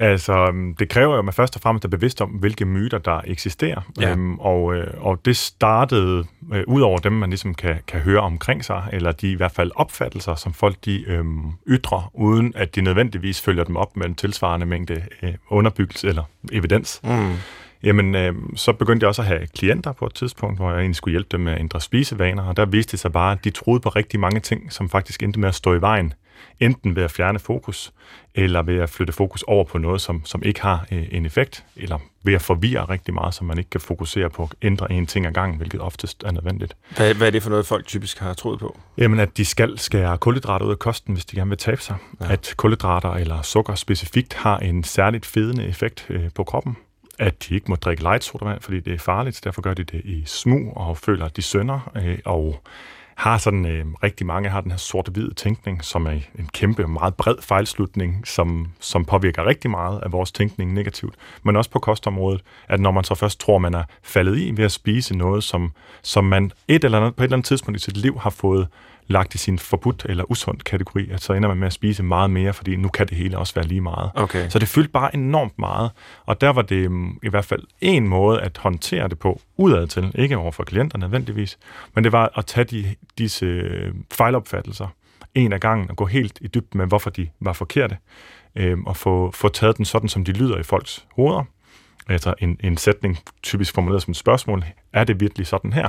Altså, 0.00 0.32
øhm, 0.32 0.74
det 0.74 0.88
kræver 0.88 1.12
jo, 1.12 1.18
at 1.18 1.24
man 1.24 1.34
først 1.34 1.56
og 1.56 1.62
fremmest 1.62 1.84
er 1.84 1.88
bevidst 1.88 2.20
om, 2.20 2.28
hvilke 2.28 2.64
myter, 2.64 2.98
der 2.98 3.20
eksisterer. 3.24 3.80
Ja. 4.00 4.10
Øhm, 4.10 4.38
og, 4.38 4.74
øh, 4.74 4.86
og 4.98 5.20
det 5.24 5.36
startede 5.36 6.24
øh, 6.52 6.64
ud 6.66 6.80
over 6.80 6.98
dem, 6.98 7.12
man 7.12 7.30
ligesom 7.30 7.54
kan, 7.54 7.76
kan 7.86 8.00
høre 8.00 8.20
omkring 8.20 8.64
sig, 8.64 8.88
eller 8.92 9.12
de 9.12 9.32
i 9.32 9.34
hvert 9.34 9.52
fald 9.52 9.70
opfattelser, 9.74 10.34
som 10.34 10.52
folk 10.52 10.76
de 10.84 11.04
øh, 11.06 11.24
ytrer, 11.66 12.10
uden 12.14 12.52
at 12.56 12.74
de 12.74 12.80
nødvendigvis 12.80 13.40
følger 13.40 13.64
dem 13.64 13.76
op 13.76 13.96
med 13.96 14.06
en 14.06 14.14
tilsvarende 14.14 14.66
mængde 14.66 15.02
øh, 15.22 15.34
underbyggelse 15.48 16.08
eller 16.08 16.22
evidens. 16.52 17.00
Mm. 17.04 17.32
Jamen, 17.82 18.14
øh, 18.14 18.34
så 18.56 18.72
begyndte 18.72 19.04
jeg 19.04 19.08
også 19.08 19.22
at 19.22 19.28
have 19.28 19.46
klienter 19.46 19.92
på 19.92 20.06
et 20.06 20.14
tidspunkt, 20.14 20.58
hvor 20.58 20.70
jeg 20.70 20.78
egentlig 20.78 20.96
skulle 20.96 21.12
hjælpe 21.12 21.28
dem 21.32 21.40
med 21.40 21.52
at 21.52 21.60
ændre 21.60 21.80
spisevaner, 21.80 22.42
og 22.42 22.56
der 22.56 22.66
viste 22.66 22.92
det 22.92 23.00
sig 23.00 23.12
bare, 23.12 23.32
at 23.32 23.44
de 23.44 23.50
troede 23.50 23.80
på 23.80 23.88
rigtig 23.88 24.20
mange 24.20 24.40
ting, 24.40 24.72
som 24.72 24.90
faktisk 24.90 25.22
endte 25.22 25.40
med 25.40 25.48
at 25.48 25.54
stå 25.54 25.74
i 25.74 25.80
vejen 25.80 26.14
enten 26.60 26.96
ved 26.96 27.02
at 27.02 27.10
fjerne 27.10 27.38
fokus, 27.38 27.92
eller 28.34 28.62
ved 28.62 28.78
at 28.78 28.90
flytte 28.90 29.12
fokus 29.12 29.42
over 29.42 29.64
på 29.64 29.78
noget, 29.78 30.00
som, 30.00 30.24
som 30.24 30.42
ikke 30.42 30.62
har 30.62 30.86
øh, 30.92 31.06
en 31.10 31.26
effekt, 31.26 31.64
eller 31.76 31.98
ved 32.22 32.34
at 32.34 32.42
forvirre 32.42 32.84
rigtig 32.84 33.14
meget, 33.14 33.34
så 33.34 33.44
man 33.44 33.58
ikke 33.58 33.70
kan 33.70 33.80
fokusere 33.80 34.30
på 34.30 34.42
at 34.42 34.48
ændre 34.62 34.92
en 34.92 35.06
ting 35.06 35.26
ad 35.26 35.32
gangen, 35.32 35.58
hvilket 35.58 35.80
oftest 35.80 36.24
er 36.24 36.30
nødvendigt. 36.30 36.76
Hvad, 36.96 37.14
hvad 37.14 37.26
er 37.26 37.30
det 37.30 37.42
for 37.42 37.50
noget, 37.50 37.66
folk 37.66 37.86
typisk 37.86 38.18
har 38.18 38.34
troet 38.34 38.60
på? 38.60 38.78
Jamen, 38.98 39.20
at 39.20 39.36
de 39.36 39.44
skal 39.44 39.78
skære 39.78 40.18
kulhydrater 40.18 40.66
ud 40.66 40.70
af 40.70 40.78
kosten, 40.78 41.14
hvis 41.14 41.24
de 41.24 41.36
gerne 41.36 41.48
vil 41.48 41.58
tabe 41.58 41.82
sig. 41.82 41.96
Ja. 42.20 42.32
At 42.32 42.54
kulhydrater 42.56 43.10
eller 43.10 43.42
sukker 43.42 43.74
specifikt 43.74 44.34
har 44.34 44.58
en 44.58 44.84
særligt 44.84 45.26
fedende 45.26 45.66
effekt 45.66 46.06
øh, 46.08 46.30
på 46.34 46.44
kroppen 46.44 46.76
at 47.18 47.48
de 47.48 47.54
ikke 47.54 47.66
må 47.68 47.76
drikke 47.76 48.02
light 48.02 48.24
sodavand, 48.24 48.60
fordi 48.60 48.80
det 48.80 48.94
er 48.94 48.98
farligt. 48.98 49.40
Derfor 49.44 49.62
gør 49.62 49.74
de 49.74 49.84
det 49.84 50.00
i 50.04 50.22
smug 50.26 50.76
og 50.76 50.96
føler, 50.96 51.24
at 51.24 51.36
de 51.36 51.42
sønder. 51.42 51.90
Øh, 51.96 52.18
og 52.24 52.62
har 53.18 53.38
sådan 53.38 53.66
øh, 53.66 53.86
rigtig 54.02 54.26
mange 54.26 54.48
har 54.48 54.60
den 54.60 54.70
her 54.70 54.78
sorte-hvide 54.78 55.34
tænkning, 55.34 55.84
som 55.84 56.06
er 56.06 56.10
en 56.10 56.48
kæmpe, 56.52 56.86
meget 56.86 57.14
bred 57.14 57.34
fejlslutning, 57.40 58.26
som, 58.26 58.68
som 58.80 59.04
påvirker 59.04 59.46
rigtig 59.46 59.70
meget 59.70 60.00
af 60.00 60.12
vores 60.12 60.32
tænkning 60.32 60.72
negativt. 60.72 61.14
Men 61.42 61.56
også 61.56 61.70
på 61.70 61.78
kostområdet, 61.78 62.40
at 62.68 62.80
når 62.80 62.90
man 62.90 63.04
så 63.04 63.14
først 63.14 63.40
tror, 63.40 63.58
man 63.58 63.74
er 63.74 63.82
faldet 64.02 64.38
i 64.38 64.56
ved 64.56 64.64
at 64.64 64.72
spise 64.72 65.16
noget, 65.16 65.44
som, 65.44 65.72
som 66.02 66.24
man 66.24 66.52
et 66.68 66.84
eller 66.84 66.98
andet, 66.98 67.16
på 67.16 67.22
et 67.22 67.24
eller 67.24 67.36
andet 67.36 67.46
tidspunkt 67.46 67.80
i 67.80 67.84
sit 67.84 67.96
liv 67.96 68.18
har 68.18 68.30
fået 68.30 68.68
lagt 69.08 69.34
i 69.34 69.38
sin 69.38 69.58
forbudt 69.58 70.06
eller 70.08 70.30
usund 70.30 70.58
kategori, 70.58 71.10
at 71.10 71.22
så 71.22 71.32
ender 71.32 71.48
man 71.48 71.58
med 71.58 71.66
at 71.66 71.72
spise 71.72 72.02
meget 72.02 72.30
mere, 72.30 72.52
fordi 72.52 72.76
nu 72.76 72.88
kan 72.88 73.06
det 73.06 73.16
hele 73.16 73.38
også 73.38 73.54
være 73.54 73.66
lige 73.66 73.80
meget. 73.80 74.10
Okay. 74.14 74.48
Så 74.48 74.58
det 74.58 74.68
fyldte 74.68 74.90
bare 74.90 75.14
enormt 75.14 75.58
meget, 75.58 75.90
og 76.26 76.40
der 76.40 76.48
var 76.48 76.62
det 76.62 76.86
um, 76.86 77.18
i 77.22 77.28
hvert 77.28 77.44
fald 77.44 77.62
en 77.80 78.08
måde 78.08 78.40
at 78.40 78.58
håndtere 78.58 79.08
det 79.08 79.18
på 79.18 79.40
udad 79.56 79.86
til, 79.86 80.12
ikke 80.14 80.36
over 80.36 80.52
for 80.52 80.64
klienter 80.64 80.98
nødvendigvis, 80.98 81.58
men 81.94 82.04
det 82.04 82.12
var 82.12 82.32
at 82.36 82.46
tage 82.46 82.64
de, 82.64 82.94
disse 83.18 83.46
øh, 83.46 83.94
fejlopfattelser 84.12 84.86
en 85.34 85.52
af 85.52 85.60
gangen 85.60 85.90
og 85.90 85.96
gå 85.96 86.06
helt 86.06 86.38
i 86.40 86.46
dybden 86.46 86.78
med, 86.78 86.86
hvorfor 86.86 87.10
de 87.10 87.28
var 87.40 87.52
forkerte, 87.52 87.96
øh, 88.56 88.78
og 88.86 88.96
få, 88.96 89.30
få 89.30 89.48
taget 89.48 89.76
den 89.76 89.84
sådan, 89.84 90.08
som 90.08 90.24
de 90.24 90.32
lyder 90.32 90.58
i 90.58 90.62
folks 90.62 91.06
hoveder. 91.16 91.44
Altså 92.08 92.34
en, 92.38 92.56
en 92.60 92.76
sætning 92.76 93.18
typisk 93.42 93.74
formuleret 93.74 94.02
som 94.02 94.10
et 94.10 94.16
spørgsmål, 94.16 94.64
er 94.92 95.04
det 95.04 95.20
virkelig 95.20 95.46
sådan 95.46 95.72
her? 95.72 95.88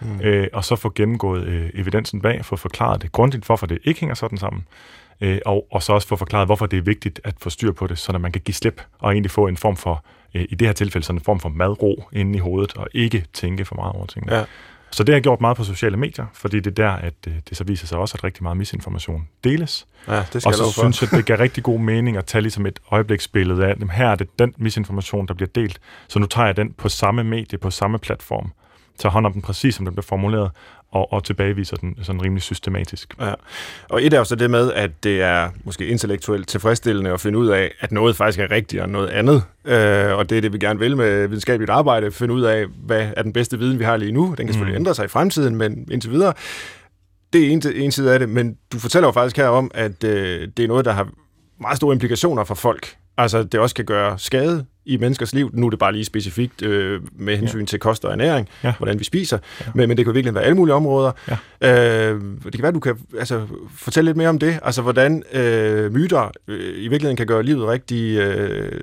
Mm. 0.00 0.20
øh, 0.20 0.48
og 0.52 0.64
så 0.64 0.76
få 0.76 0.92
gennemgået 0.94 1.44
øh, 1.44 1.70
evidensen 1.74 2.20
bag, 2.20 2.44
få 2.44 2.56
forklaret 2.56 3.02
det 3.02 3.12
grundigt, 3.12 3.44
hvorfor 3.44 3.66
det 3.66 3.78
ikke 3.84 4.00
hænger 4.00 4.14
sådan 4.14 4.38
sammen, 4.38 4.66
øh, 5.20 5.38
og, 5.46 5.66
og 5.70 5.82
så 5.82 5.92
også 5.92 6.08
få 6.08 6.16
forklaret, 6.16 6.48
hvorfor 6.48 6.66
det 6.66 6.76
er 6.76 6.82
vigtigt 6.82 7.20
at 7.24 7.34
få 7.40 7.50
styr 7.50 7.72
på 7.72 7.86
det, 7.86 7.98
så 7.98 8.18
man 8.18 8.32
kan 8.32 8.42
give 8.44 8.54
slip 8.54 8.82
og 8.98 9.12
egentlig 9.12 9.30
få 9.30 9.46
en 9.46 9.56
form 9.56 9.76
for, 9.76 10.04
øh, 10.34 10.46
i 10.48 10.54
det 10.54 10.68
her 10.68 10.72
tilfælde, 10.72 11.06
sådan 11.06 11.18
en 11.18 11.24
form 11.24 11.40
for 11.40 11.48
madro 11.48 12.04
inde 12.12 12.36
i 12.36 12.38
hovedet, 12.38 12.76
og 12.76 12.88
ikke 12.94 13.24
tænke 13.32 13.64
for 13.64 13.74
meget 13.74 13.92
over 13.92 14.06
tingene. 14.06 14.36
Ja. 14.36 14.44
Så 14.92 15.04
det 15.04 15.12
har 15.12 15.16
jeg 15.16 15.22
gjort 15.22 15.40
meget 15.40 15.56
på 15.56 15.64
sociale 15.64 15.96
medier, 15.96 16.26
fordi 16.34 16.60
det 16.60 16.66
er 16.66 16.84
der, 16.84 16.90
at 16.90 17.14
øh, 17.28 17.34
det 17.48 17.56
så 17.56 17.64
viser 17.64 17.86
sig 17.86 17.98
også, 17.98 18.14
at 18.18 18.24
rigtig 18.24 18.42
meget 18.42 18.56
misinformation 18.56 19.28
deles. 19.44 19.86
Ja, 20.08 20.24
det 20.32 20.42
skal 20.42 20.48
og 20.48 20.54
så 20.54 20.72
synes 20.72 21.02
jeg, 21.02 21.10
det 21.10 21.26
giver 21.26 21.40
rigtig 21.40 21.62
god 21.62 21.78
mening 21.78 22.16
at 22.16 22.24
tage 22.24 22.42
ligesom 22.42 22.66
et 22.66 22.78
øjebliksbillede 22.90 23.66
af, 23.66 23.70
at 23.70 23.90
her 23.92 24.08
er 24.08 24.14
det 24.14 24.38
den 24.38 24.54
misinformation, 24.56 25.26
der 25.26 25.34
bliver 25.34 25.48
delt, 25.54 25.80
så 26.08 26.18
nu 26.18 26.26
tager 26.26 26.46
jeg 26.46 26.56
den 26.56 26.72
på 26.72 26.88
samme 26.88 27.24
medie, 27.24 27.58
på 27.58 27.70
samme 27.70 27.98
platform, 27.98 28.52
tager 29.00 29.12
hånd 29.12 29.26
om 29.26 29.32
den 29.32 29.42
præcis, 29.42 29.74
som 29.74 29.84
den 29.84 29.94
bliver 29.94 30.04
formuleret, 30.04 30.50
og, 30.92 31.12
og 31.12 31.24
tilbageviser 31.24 31.76
den 31.76 31.96
sådan 32.02 32.22
rimelig 32.22 32.42
systematisk. 32.42 33.14
Ja. 33.20 33.34
Og 33.88 34.04
et 34.04 34.14
er 34.14 34.18
jo 34.18 34.24
så 34.24 34.36
det 34.36 34.50
med, 34.50 34.72
at 34.72 34.90
det 35.04 35.22
er 35.22 35.50
måske 35.64 35.86
intellektuelt 35.86 36.48
tilfredsstillende 36.48 37.10
at 37.10 37.20
finde 37.20 37.38
ud 37.38 37.48
af, 37.48 37.72
at 37.80 37.92
noget 37.92 38.16
faktisk 38.16 38.38
er 38.38 38.50
rigtigt 38.50 38.82
og 38.82 38.88
noget 38.88 39.08
andet. 39.08 39.42
Øh, 39.64 40.18
og 40.18 40.30
det 40.30 40.38
er 40.38 40.40
det, 40.40 40.52
vi 40.52 40.58
gerne 40.58 40.78
vil 40.78 40.96
med 40.96 41.26
videnskabeligt 41.28 41.70
arbejde, 41.70 42.12
finde 42.12 42.34
ud 42.34 42.42
af, 42.42 42.66
hvad 42.66 43.08
er 43.16 43.22
den 43.22 43.32
bedste 43.32 43.58
viden, 43.58 43.78
vi 43.78 43.84
har 43.84 43.96
lige 43.96 44.12
nu. 44.12 44.26
Den 44.26 44.36
kan 44.36 44.46
mm. 44.46 44.52
selvfølgelig 44.52 44.78
ændre 44.78 44.94
sig 44.94 45.04
i 45.04 45.08
fremtiden, 45.08 45.56
men 45.56 45.88
indtil 45.90 46.10
videre, 46.10 46.32
det 47.32 47.46
er 47.46 47.50
en, 47.50 47.62
en 47.74 47.92
side 47.92 48.12
af 48.12 48.18
det, 48.18 48.28
men 48.28 48.56
du 48.72 48.78
fortæller 48.78 49.08
jo 49.08 49.12
faktisk 49.12 49.36
her 49.36 49.48
om, 49.48 49.70
at 49.74 50.04
øh, 50.04 50.48
det 50.56 50.64
er 50.64 50.68
noget, 50.68 50.84
der 50.84 50.92
har 50.92 51.08
meget 51.60 51.76
store 51.76 51.92
implikationer 51.92 52.44
for 52.44 52.54
folk. 52.54 52.96
Altså, 53.16 53.42
det 53.42 53.60
også 53.60 53.74
kan 53.74 53.84
gøre 53.84 54.18
skade 54.18 54.66
i 54.90 54.96
menneskers 54.96 55.34
liv. 55.34 55.50
Nu 55.52 55.66
er 55.66 55.70
det 55.70 55.78
bare 55.78 55.92
lige 55.92 56.04
specifikt 56.04 56.62
øh, 56.62 57.00
med 57.12 57.36
hensyn 57.36 57.60
ja. 57.60 57.66
til 57.66 57.78
kost 57.78 58.04
og 58.04 58.12
ernæring, 58.12 58.48
ja. 58.64 58.72
hvordan 58.78 58.98
vi 58.98 59.04
spiser, 59.04 59.38
ja. 59.60 59.66
men, 59.74 59.88
men 59.88 59.96
det 59.96 60.04
kan 60.04 60.14
virkelig 60.14 60.34
være 60.34 60.44
alle 60.44 60.56
mulige 60.56 60.74
områder. 60.74 61.12
Ja. 61.62 62.10
Øh, 62.10 62.20
det 62.44 62.52
kan 62.52 62.62
være, 62.62 62.72
du 62.72 62.80
kan 62.80 62.96
altså, 63.18 63.46
fortælle 63.76 64.08
lidt 64.08 64.16
mere 64.16 64.28
om 64.28 64.38
det, 64.38 64.58
altså 64.62 64.82
hvordan 64.82 65.22
øh, 65.32 65.92
myter 65.92 66.30
øh, 66.48 66.74
i 66.76 66.88
virkeligheden 66.88 67.16
kan 67.16 67.26
gøre 67.26 67.42
livet 67.42 67.68
rigtig 67.68 68.18
øh, 68.18 68.82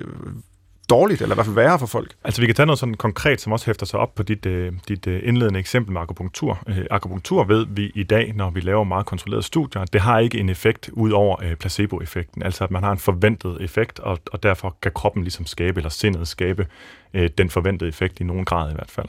dårligt, 0.90 1.22
eller 1.22 1.34
i 1.34 1.36
hvert 1.36 1.46
fald 1.46 1.54
værre 1.54 1.78
for 1.78 1.86
folk? 1.86 2.14
Altså 2.24 2.40
vi 2.40 2.46
kan 2.46 2.54
tage 2.54 2.66
noget 2.66 2.78
sådan 2.78 2.94
konkret, 2.94 3.40
som 3.40 3.52
også 3.52 3.66
hæfter 3.66 3.86
sig 3.86 4.00
op 4.00 4.14
på 4.14 4.22
dit, 4.22 4.46
uh, 4.46 4.52
dit 4.88 5.06
uh, 5.06 5.12
indledende 5.22 5.60
eksempel 5.60 5.92
med 5.92 6.00
akupunktur. 6.00 6.58
Uh, 6.68 6.76
akupunktur 6.90 7.44
ved 7.44 7.66
vi 7.70 7.92
i 7.94 8.02
dag, 8.02 8.32
når 8.36 8.50
vi 8.50 8.60
laver 8.60 8.84
meget 8.84 9.06
kontrollerede 9.06 9.46
studier, 9.46 9.84
det 9.84 10.00
har 10.00 10.18
ikke 10.18 10.38
en 10.38 10.48
effekt 10.48 10.90
ud 10.92 11.10
over 11.10 11.36
uh, 11.36 11.54
placebo-effekten. 11.54 12.42
Altså 12.42 12.64
at 12.64 12.70
man 12.70 12.82
har 12.82 12.92
en 12.92 12.98
forventet 12.98 13.56
effekt, 13.60 13.98
og, 13.98 14.18
og 14.32 14.42
derfor 14.42 14.76
kan 14.82 14.92
kroppen 14.94 15.22
ligesom 15.22 15.46
skabe, 15.46 15.78
eller 15.80 15.90
sindet 15.90 16.28
skabe 16.28 16.66
uh, 17.14 17.26
den 17.38 17.50
forventede 17.50 17.88
effekt 17.88 18.20
i 18.20 18.24
nogen 18.24 18.44
grad 18.44 18.70
i 18.70 18.74
hvert 18.74 18.90
fald. 18.90 19.08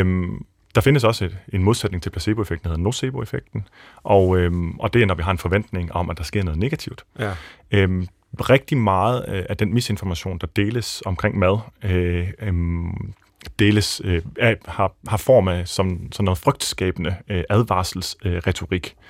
Um, 0.00 0.46
der 0.74 0.80
findes 0.80 1.04
også 1.04 1.24
et, 1.24 1.38
en 1.52 1.62
modsætning 1.62 2.02
til 2.02 2.10
placeboeffekten, 2.10 2.64
der 2.64 2.70
hedder 2.70 2.82
nocebo-effekten, 2.82 3.68
og, 4.02 4.38
øhm, 4.38 4.78
og 4.78 4.94
det 4.94 5.02
er, 5.02 5.06
når 5.06 5.14
vi 5.14 5.22
har 5.22 5.30
en 5.30 5.38
forventning 5.38 5.92
om, 5.92 6.10
at 6.10 6.18
der 6.18 6.24
sker 6.24 6.44
noget 6.44 6.58
negativt. 6.58 7.04
Ja. 7.18 7.32
Øhm, 7.70 8.06
rigtig 8.40 8.78
meget 8.78 9.24
øh, 9.28 9.44
af 9.48 9.56
den 9.56 9.74
misinformation, 9.74 10.38
der 10.38 10.46
deles 10.46 11.02
omkring 11.06 11.38
mad, 11.38 11.58
øh, 11.84 12.28
øh, 12.38 12.52
deles, 13.58 14.00
øh, 14.04 14.22
har, 14.66 14.92
har 15.08 15.16
form 15.16 15.48
af 15.48 15.68
som, 15.68 16.12
sådan 16.12 16.24
noget 16.24 16.38
frygtskabende 16.38 17.16
øh, 17.28 17.44
advarselsretorik. 17.50 18.96
Øh, 18.96 19.02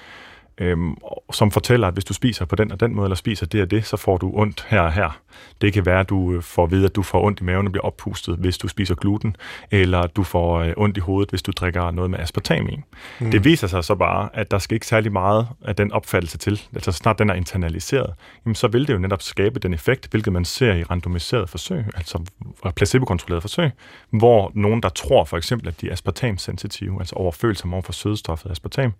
øhm, 0.62 0.96
som 1.32 1.50
fortæller, 1.50 1.88
at 1.88 1.94
hvis 1.94 2.04
du 2.04 2.14
spiser 2.14 2.44
på 2.44 2.56
den 2.56 2.72
og 2.72 2.80
den 2.80 2.94
måde, 2.94 3.06
eller 3.06 3.16
spiser 3.16 3.46
det 3.46 3.62
og 3.62 3.70
det, 3.70 3.86
så 3.86 3.96
får 3.96 4.16
du 4.16 4.30
ondt 4.34 4.66
her 4.68 4.80
og 4.80 4.92
her. 4.92 5.20
Det 5.60 5.72
kan 5.72 5.86
være, 5.86 6.00
at 6.00 6.08
du 6.08 6.32
øh, 6.32 6.42
får 6.42 6.64
at 6.64 6.70
vide, 6.70 6.84
at 6.84 6.96
du 6.96 7.02
får 7.02 7.24
ondt 7.24 7.40
i 7.40 7.44
maven 7.44 7.66
og 7.66 7.72
bliver 7.72 7.84
oppustet, 7.84 8.36
hvis 8.36 8.58
du 8.58 8.68
spiser 8.68 8.94
gluten, 8.94 9.36
eller 9.70 10.06
du 10.06 10.22
får 10.22 10.60
øh, 10.60 10.72
ondt 10.76 10.96
i 10.96 11.00
hovedet, 11.00 11.30
hvis 11.30 11.42
du 11.42 11.52
drikker 11.52 11.90
noget 11.90 12.10
med 12.10 12.18
aspartam 12.18 12.68
i. 12.68 12.80
Mm. 13.20 13.30
Det 13.30 13.44
viser 13.44 13.66
sig 13.66 13.84
så 13.84 13.94
bare, 13.94 14.28
at 14.32 14.50
der 14.50 14.58
skal 14.58 14.74
ikke 14.74 14.86
særlig 14.86 15.12
meget 15.12 15.48
af 15.64 15.76
den 15.76 15.92
opfattelse 15.92 16.38
til, 16.38 16.62
altså 16.74 16.92
snart 16.92 17.18
den 17.18 17.30
er 17.30 17.34
internaliseret, 17.34 18.14
jamen 18.44 18.54
så 18.54 18.68
vil 18.68 18.88
det 18.88 18.92
jo 18.94 18.98
netop 18.98 19.22
skabe 19.22 19.58
den 19.58 19.74
effekt, 19.74 20.10
hvilket 20.10 20.32
man 20.32 20.44
ser 20.44 20.74
i 20.74 20.82
randomiserede 20.82 21.46
forsøg, 21.46 21.84
altså 21.94 22.18
placebo-kontrollerede 22.76 23.40
forsøg, 23.40 23.70
hvor 24.10 24.52
nogen, 24.54 24.82
der 24.82 24.88
tror 24.88 25.24
for 25.24 25.36
eksempel, 25.36 25.68
at 25.68 25.80
de 25.80 25.88
er 25.88 25.92
aspartam-sensitive, 25.92 26.96
altså 27.00 27.14
overfølsomme 27.14 27.76
over 27.76 27.82
for 27.82 27.92
sødestoffet 27.92 28.50
aspartam, 28.50 28.92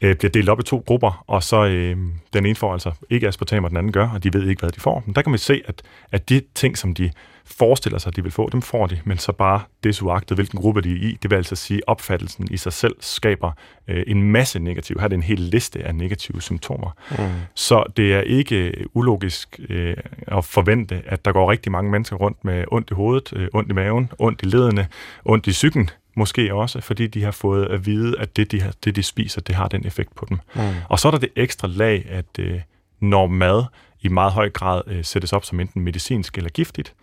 øh, 0.00 0.16
bliver 0.16 0.30
delt 0.30 0.48
op 0.48 0.60
i 0.60 0.62
to 0.62 0.82
grupper, 0.86 1.24
og 1.26 1.42
så 1.42 1.64
øh, 1.64 1.96
den 2.32 2.46
ene 2.46 2.54
får 2.54 2.72
altså 2.72 2.92
ikke 3.10 3.28
aspartam, 3.28 3.64
og 3.64 3.70
den 3.70 3.76
anden 3.76 3.92
gør, 3.92 4.08
og 4.08 4.24
de 4.24 4.32
ved 4.32 4.48
ikke, 4.48 4.60
hvad 4.60 4.70
de 4.70 4.80
får. 4.80 5.02
Men 5.06 5.14
der 5.14 5.22
kan 5.22 5.30
man 5.30 5.38
se, 5.38 5.62
at, 5.64 5.82
at 6.12 6.28
de 6.28 6.42
ting, 6.54 6.78
som 6.78 6.94
de 6.94 7.10
forestiller 7.44 7.98
sig, 7.98 8.10
at 8.10 8.16
de 8.16 8.22
vil 8.22 8.32
få, 8.32 8.48
dem 8.52 8.62
får 8.62 8.86
de, 8.86 9.00
men 9.04 9.18
så 9.18 9.32
bare 9.32 9.60
desuagtet, 9.84 10.36
hvilken 10.36 10.60
gruppe 10.60 10.80
de 10.80 10.92
er 10.92 10.96
i. 10.96 11.18
Det 11.22 11.30
vil 11.30 11.36
altså 11.36 11.56
sige, 11.56 11.76
at 11.76 11.84
opfattelsen 11.86 12.48
i 12.50 12.56
sig 12.56 12.72
selv 12.72 12.96
skaber 13.00 13.52
øh, 13.88 14.02
en 14.06 14.22
masse 14.22 14.58
negative. 14.58 14.98
Her 14.98 15.04
er 15.04 15.08
det 15.08 15.16
en 15.16 15.22
hel 15.22 15.40
liste 15.40 15.82
af 15.82 15.94
negative 15.94 16.42
symptomer. 16.42 16.90
Mm. 17.10 17.16
Så 17.54 17.84
det 17.96 18.14
er 18.14 18.20
ikke 18.20 18.72
ulogisk 18.94 19.60
øh, 19.68 19.96
at 20.26 20.44
forvente, 20.44 21.02
at 21.06 21.24
der 21.24 21.32
går 21.32 21.50
rigtig 21.50 21.72
mange 21.72 21.90
mennesker 21.90 22.16
rundt 22.16 22.44
med 22.44 22.64
ondt 22.72 22.90
i 22.90 22.94
hovedet, 22.94 23.32
øh, 23.36 23.48
ondt 23.52 23.70
i 23.70 23.74
maven, 23.74 24.12
ondt 24.18 24.42
i 24.42 24.46
ledene, 24.46 24.86
ondt 25.24 25.46
i 25.46 25.50
psyken, 25.50 25.90
Måske 26.14 26.54
også, 26.54 26.80
fordi 26.80 27.06
de 27.06 27.22
har 27.22 27.30
fået 27.30 27.66
at 27.66 27.86
vide, 27.86 28.18
at 28.18 28.36
det, 28.36 28.52
de, 28.52 28.60
har, 28.60 28.72
det, 28.84 28.96
de 28.96 29.02
spiser, 29.02 29.40
det 29.40 29.54
har 29.54 29.68
den 29.68 29.86
effekt 29.86 30.14
på 30.14 30.26
dem. 30.28 30.38
Mm. 30.54 30.60
Og 30.88 30.98
så 30.98 31.08
er 31.08 31.12
der 31.12 31.18
det 31.18 31.30
ekstra 31.36 31.68
lag, 31.68 32.06
at 32.08 32.38
øh, 32.38 32.60
når 33.00 33.26
mad 33.26 33.64
i 34.00 34.08
meget 34.08 34.32
høj 34.32 34.50
grad 34.50 34.82
øh, 34.86 35.04
sættes 35.04 35.32
op 35.32 35.44
som 35.44 35.60
enten 35.60 35.82
medicinsk 35.82 36.36
eller 36.36 36.50
giftigt, 36.50 36.94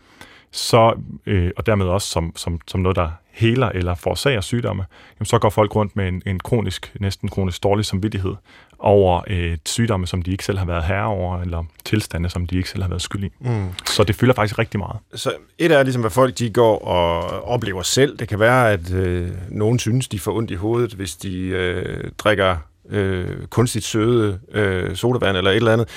så, 0.51 1.00
øh, 1.25 1.51
og 1.58 1.66
dermed 1.66 1.86
også 1.86 2.08
som, 2.08 2.32
som, 2.36 2.60
som 2.68 2.80
noget, 2.80 2.96
der 2.96 3.10
heler 3.32 3.70
eller 3.70 3.96
forårsager 3.96 4.42
sygdomme, 4.42 4.86
jamen, 5.20 5.25
så 5.25 5.39
går 5.39 5.50
folk 5.50 5.75
rundt 5.75 5.96
med 5.96 6.08
en, 6.08 6.22
en 6.25 6.39
kronisk, 6.39 6.94
næsten 7.00 7.30
kronisk 7.30 7.63
dårlig 7.63 7.86
samvittighed 7.86 8.36
over 8.80 9.22
øh, 9.27 9.58
sygdomme, 9.66 10.08
som 10.08 10.22
de 10.22 10.32
ikke 10.32 10.46
selv 10.46 10.58
har 10.58 10.66
været 10.66 10.84
herre 10.84 11.06
over, 11.06 11.42
eller 11.42 11.63
tilstande, 11.86 12.30
som 12.30 12.48
de 12.48 12.58
ikke 12.58 12.70
selv 12.70 12.82
har 12.82 12.89
været 12.89 13.01
skyld 13.01 13.24
i. 13.24 13.30
Mm. 13.39 13.68
Så 13.86 14.04
det 14.04 14.16
fylder 14.16 14.34
faktisk 14.34 14.60
rigtig 14.60 14.80
meget. 14.80 14.98
Så 15.13 15.34
et 15.58 15.72
er 15.72 15.84
ligesom, 15.84 16.01
hvad 16.01 16.12
folk 16.12 16.39
de 16.39 16.50
går 16.50 16.80
og 16.80 17.22
oplever 17.44 17.82
selv. 17.82 18.18
Det 18.18 18.27
kan 18.27 18.39
være, 18.39 18.72
at 18.72 18.94
øh, 18.94 19.30
nogen 19.50 19.80
synes, 19.80 20.08
de 20.08 20.20
får 20.20 20.34
ondt 20.38 20.51
i 20.51 20.56
hovedet, 20.56 20.94
hvis 20.94 21.16
de 21.16 21.38
øh, 21.39 22.12
drikker 22.18 22.58
øh, 22.89 23.48
kunstigt 23.48 23.86
søde 23.86 24.39
øh, 24.51 24.96
sodavand 24.96 25.38
eller 25.38 25.51
et 25.51 25.56
eller 25.56 25.74
andet. 25.74 25.88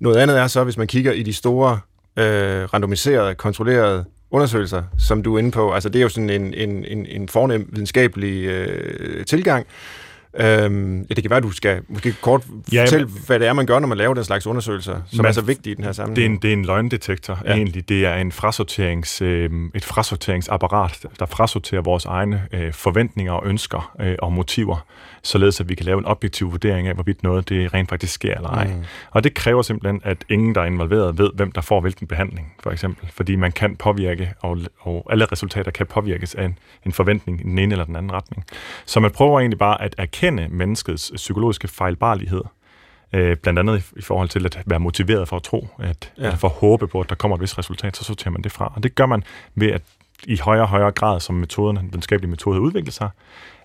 Noget 0.00 0.16
andet 0.16 0.38
er 0.38 0.46
så, 0.46 0.64
hvis 0.64 0.76
man 0.76 0.86
kigger 0.86 1.12
i 1.12 1.22
de 1.22 1.32
store 1.32 1.80
øh, 2.18 2.64
randomiserede, 2.74 3.34
kontrollerede 3.34 4.04
undersøgelser, 4.30 4.82
som 4.98 5.22
du 5.22 5.34
er 5.34 5.38
inde 5.38 5.50
på. 5.50 5.72
Altså 5.72 5.88
det 5.88 5.98
er 5.98 6.02
jo 6.02 6.08
sådan 6.08 6.30
en, 6.30 6.54
en, 6.54 6.84
en, 6.84 7.06
en 7.06 7.28
fornem 7.28 7.68
videnskabelig 7.72 8.44
øh, 8.44 9.24
tilgang. 9.24 9.66
Øhm, 10.36 10.98
ja, 10.98 11.14
det 11.14 11.22
kan 11.22 11.30
være, 11.30 11.36
at 11.36 11.42
du 11.42 11.50
skal 11.50 11.80
måske 11.88 12.14
kort 12.20 12.42
ja, 12.72 12.82
fortælle, 12.82 13.06
men, 13.06 13.22
hvad 13.26 13.38
det 13.38 13.48
er, 13.48 13.52
man 13.52 13.66
gør, 13.66 13.78
når 13.78 13.88
man 13.88 13.98
laver 13.98 14.14
den 14.14 14.24
slags 14.24 14.46
undersøgelser, 14.46 15.00
som 15.12 15.22
man, 15.22 15.26
er 15.26 15.32
så 15.32 15.40
vigtige 15.40 15.72
i 15.72 15.76
den 15.76 15.84
her 15.84 15.92
sammenhæng. 15.92 16.16
Det 16.16 16.24
er 16.24 16.34
en, 16.34 16.42
det 16.42 16.48
er 16.48 16.52
en 16.52 16.64
løgndetektor, 16.64 17.42
ja. 17.44 17.52
egentlig. 17.52 17.88
Det 17.88 18.06
er 18.06 18.14
en 18.14 18.32
frasorterings, 18.32 19.22
øh, 19.22 19.50
et 19.74 19.84
frasorteringsapparat, 19.84 21.06
der 21.18 21.26
frasorterer 21.26 21.82
vores 21.82 22.04
egne 22.04 22.42
øh, 22.52 22.72
forventninger 22.72 23.32
og 23.32 23.46
ønsker 23.46 23.94
øh, 24.00 24.16
og 24.18 24.32
motiver, 24.32 24.86
således 25.22 25.60
at 25.60 25.68
vi 25.68 25.74
kan 25.74 25.86
lave 25.86 25.98
en 25.98 26.04
objektiv 26.04 26.52
vurdering 26.52 26.88
af, 26.88 26.94
hvorvidt 26.94 27.22
noget 27.22 27.48
det 27.48 27.74
rent 27.74 27.88
faktisk 27.88 28.12
sker 28.12 28.34
eller 28.34 28.48
ej. 28.50 28.66
Mm. 28.66 28.84
Og 29.10 29.24
det 29.24 29.34
kræver 29.34 29.62
simpelthen, 29.62 30.00
at 30.04 30.24
ingen, 30.28 30.54
der 30.54 30.60
er 30.60 30.66
involveret, 30.66 31.18
ved, 31.18 31.30
hvem 31.34 31.52
der 31.52 31.60
får 31.60 31.80
hvilken 31.80 32.06
behandling, 32.06 32.54
for 32.62 32.70
eksempel. 32.70 33.08
Fordi 33.12 33.36
man 33.36 33.52
kan 33.52 33.76
påvirke, 33.76 34.32
og, 34.40 34.58
og 34.80 35.06
alle 35.10 35.24
resultater 35.24 35.70
kan 35.70 35.86
påvirkes 35.86 36.34
af 36.34 36.44
en, 36.44 36.58
en 36.86 36.92
forventning 36.92 37.40
i 37.40 37.42
den 37.42 37.58
ene 37.58 37.72
eller 37.72 37.84
den 37.84 37.96
anden 37.96 38.12
retning. 38.12 38.44
Så 38.86 39.00
man 39.00 39.10
prøver 39.10 39.40
egentlig 39.40 39.58
bare 39.58 39.82
at 39.82 39.94
erkende 39.98 40.23
menneskets 40.30 41.12
psykologiske 41.16 41.68
fejlbarlighed, 41.68 42.42
øh, 43.12 43.36
blandt 43.36 43.58
andet 43.58 43.92
i, 43.96 44.00
forhold 44.02 44.28
til 44.28 44.46
at 44.46 44.62
være 44.66 44.80
motiveret 44.80 45.28
for 45.28 45.36
at 45.36 45.42
tro, 45.42 45.68
at, 45.78 46.12
ja. 46.18 46.32
at 46.32 46.38
for 46.38 46.48
at 46.48 46.54
håbe 46.54 46.86
på, 46.86 47.00
at 47.00 47.08
der 47.08 47.14
kommer 47.14 47.36
et 47.36 47.40
vist 47.40 47.58
resultat, 47.58 47.96
så 47.96 48.04
sorterer 48.04 48.30
man 48.30 48.42
det 48.42 48.52
fra. 48.52 48.72
Og 48.76 48.82
det 48.82 48.94
gør 48.94 49.06
man 49.06 49.24
ved 49.54 49.68
at 49.72 49.82
i 50.26 50.38
højere 50.38 50.62
og 50.62 50.68
højere 50.68 50.90
grad, 50.90 51.20
som 51.20 51.34
metoden, 51.34 51.76
den 51.76 51.86
videnskabelige 51.86 52.30
metode 52.30 52.60
udvikler 52.60 52.92
sig, 52.92 53.10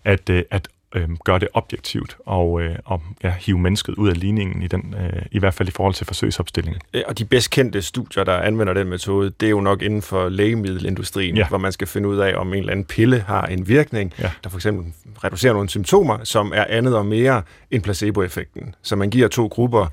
at, 0.04 0.30
øh, 0.30 0.44
at 0.52 0.68
øh, 0.96 1.10
gøre 1.26 1.40
det 1.40 1.48
objektivt 1.54 2.18
og, 2.26 2.62
øh, 2.62 2.76
og 2.86 3.02
ja, 3.24 3.34
hive 3.40 3.60
mennesket 3.60 3.96
ud 3.96 4.10
af 4.10 4.20
ligningen, 4.20 4.62
i, 4.62 4.68
den, 4.68 4.96
øh, 4.98 5.22
i 5.32 5.40
hvert 5.40 5.54
fald 5.54 5.70
i 5.70 5.72
forhold 5.72 5.94
til 5.94 6.06
forsøgsopstillingen. 6.06 6.82
Og 7.08 7.18
de 7.18 7.26
bedst 7.26 7.50
kendte 7.50 7.82
studier, 7.82 8.24
der 8.24 8.34
anvender 8.34 8.74
den 8.74 8.88
metode, 8.88 9.32
det 9.40 9.46
er 9.46 9.50
jo 9.50 9.62
nok 9.62 9.82
inden 9.82 10.02
for 10.02 10.30
lægemiddelindustrien, 10.30 11.38
ja. 11.38 11.48
hvor 11.48 11.58
man 11.58 11.72
skal 11.72 11.88
finde 11.88 12.10
ud 12.10 12.18
af, 12.18 12.36
om 12.36 12.48
en 12.48 12.60
eller 12.60 12.72
anden 12.72 12.86
pille 12.86 13.20
har 13.20 13.46
en 13.46 13.68
virkning, 13.68 14.14
ja. 14.20 14.32
der 14.44 14.50
for 14.50 14.58
eksempel 14.58 14.94
reducerer 15.24 15.54
nogle 15.54 15.70
symptomer, 15.70 16.18
som 16.24 16.52
er 16.56 16.66
andet 16.70 16.96
og 16.96 17.06
mere 17.06 17.42
end 17.72 17.84
placeboeffekten. 17.84 18.76
Så 18.82 18.96
man 18.96 19.10
giver 19.10 19.28
to 19.28 19.48
grupper 19.48 19.88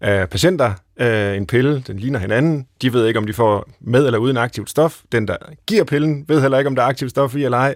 af 0.00 0.30
patienter 0.30 0.72
øh, 1.00 1.36
en 1.36 1.46
pille, 1.46 1.82
den 1.86 1.98
ligner 1.98 2.18
hinanden. 2.18 2.66
De 2.82 2.92
ved 2.92 3.06
ikke, 3.06 3.18
om 3.18 3.26
de 3.26 3.32
får 3.32 3.68
med 3.80 4.06
eller 4.06 4.18
uden 4.18 4.36
aktivt 4.36 4.70
stof. 4.70 5.00
Den, 5.12 5.28
der 5.28 5.36
giver 5.66 5.84
pillen, 5.84 6.24
ved 6.28 6.40
heller 6.40 6.58
ikke, 6.58 6.68
om 6.68 6.74
der 6.74 6.82
er 6.82 6.86
aktivt 6.86 7.10
stof 7.10 7.36
i 7.36 7.44
eller 7.44 7.58
ej. 7.58 7.74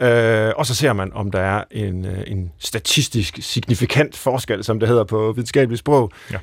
Øh, 0.00 0.52
og 0.56 0.66
så 0.66 0.74
ser 0.74 0.92
man, 0.92 1.12
om 1.12 1.30
der 1.30 1.40
er 1.40 1.64
en, 1.70 2.04
øh, 2.04 2.24
en 2.26 2.52
statistisk 2.58 3.38
signifikant 3.40 4.16
forskel, 4.16 4.64
som 4.64 4.80
det 4.80 4.88
hedder 4.88 5.04
på 5.04 5.32
videnskabeligt 5.32 5.78
sprog, 5.78 6.10
ja. 6.32 6.38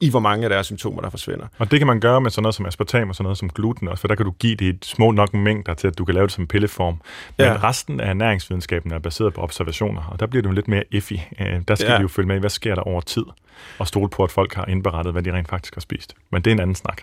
i 0.00 0.10
hvor 0.10 0.20
mange 0.20 0.44
af 0.44 0.50
deres 0.50 0.66
symptomer, 0.66 1.02
der 1.02 1.10
forsvinder. 1.10 1.46
Og 1.58 1.70
det 1.70 1.80
kan 1.80 1.86
man 1.86 2.00
gøre 2.00 2.20
med 2.20 2.30
sådan 2.30 2.42
noget 2.42 2.54
som 2.54 2.66
aspartam 2.66 3.08
og 3.08 3.14
sådan 3.14 3.24
noget 3.24 3.38
som 3.38 3.50
gluten 3.50 3.88
også, 3.88 4.00
for 4.00 4.08
der 4.08 4.14
kan 4.14 4.26
du 4.26 4.30
give 4.30 4.56
det 4.56 4.68
et 4.68 4.84
små 4.84 5.10
nok 5.10 5.34
mængder 5.34 5.74
til, 5.74 5.86
at 5.86 5.98
du 5.98 6.04
kan 6.04 6.14
lave 6.14 6.26
det 6.26 6.32
som 6.32 6.46
pilleform. 6.46 7.00
Men 7.38 7.46
ja. 7.46 7.68
resten 7.68 8.00
af 8.00 8.16
næringsvidenskaben 8.16 8.92
er 8.92 8.98
baseret 8.98 9.34
på 9.34 9.40
observationer, 9.40 10.02
og 10.02 10.20
der 10.20 10.26
bliver 10.26 10.42
det 10.42 10.48
jo 10.48 10.54
lidt 10.54 10.68
mere 10.68 10.84
iffy. 10.90 11.14
Øh, 11.40 11.60
der 11.68 11.74
skal 11.74 11.90
ja. 11.90 11.96
vi 11.96 12.02
jo 12.02 12.08
følge 12.08 12.28
med, 12.28 12.40
hvad 12.40 12.50
sker 12.50 12.74
der 12.74 12.82
over 12.82 13.00
tid, 13.00 13.24
og 13.78 13.88
stole 13.88 14.08
på, 14.08 14.24
at 14.24 14.30
folk 14.30 14.54
har 14.54 14.64
indberettet, 14.64 15.12
hvad 15.12 15.22
de 15.22 15.32
rent 15.32 15.48
faktisk 15.48 15.74
har 15.74 15.80
spist. 15.80 16.14
Men 16.30 16.42
det 16.42 16.50
er 16.50 16.54
en 16.54 16.60
anden 16.60 16.76
snak. 16.76 17.02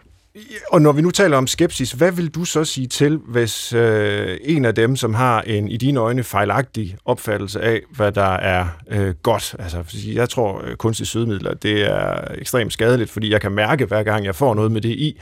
Og 0.71 0.81
når 0.81 0.91
vi 0.91 1.01
nu 1.01 1.11
taler 1.11 1.37
om 1.37 1.47
skepsis, 1.47 1.91
hvad 1.91 2.11
vil 2.11 2.29
du 2.29 2.45
så 2.45 2.63
sige 2.63 2.87
til, 2.87 3.17
hvis 3.17 3.73
øh, 3.73 4.37
en 4.41 4.65
af 4.65 4.75
dem, 4.75 4.95
som 4.95 5.13
har 5.13 5.41
en 5.41 5.67
i 5.67 5.77
dine 5.77 5.99
øjne 5.99 6.23
fejlagtig 6.23 6.97
opfattelse 7.05 7.61
af, 7.61 7.81
hvad 7.95 8.11
der 8.11 8.33
er 8.33 8.67
øh, 8.91 9.13
godt, 9.23 9.55
altså 9.59 9.83
jeg 10.05 10.29
tror 10.29 10.61
øh, 10.65 10.75
kunstige 10.75 11.07
sødemidler, 11.07 11.53
det 11.53 11.81
er 11.81 12.27
ekstremt 12.35 12.73
skadeligt, 12.73 13.09
fordi 13.09 13.31
jeg 13.31 13.41
kan 13.41 13.51
mærke, 13.51 13.85
hver 13.85 14.03
gang 14.03 14.25
jeg 14.25 14.35
får 14.35 14.53
noget 14.53 14.71
med 14.71 14.81
det 14.81 14.89
i, 14.89 15.19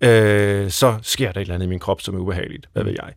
øh, 0.00 0.70
så 0.70 0.94
sker 1.02 1.32
der 1.32 1.40
et 1.40 1.44
eller 1.44 1.54
andet 1.54 1.66
i 1.66 1.68
min 1.68 1.78
krop, 1.78 2.00
som 2.00 2.14
er 2.14 2.18
ubehageligt. 2.18 2.68
Hvad 2.72 2.84
ved 2.84 2.94
jeg? 3.02 3.12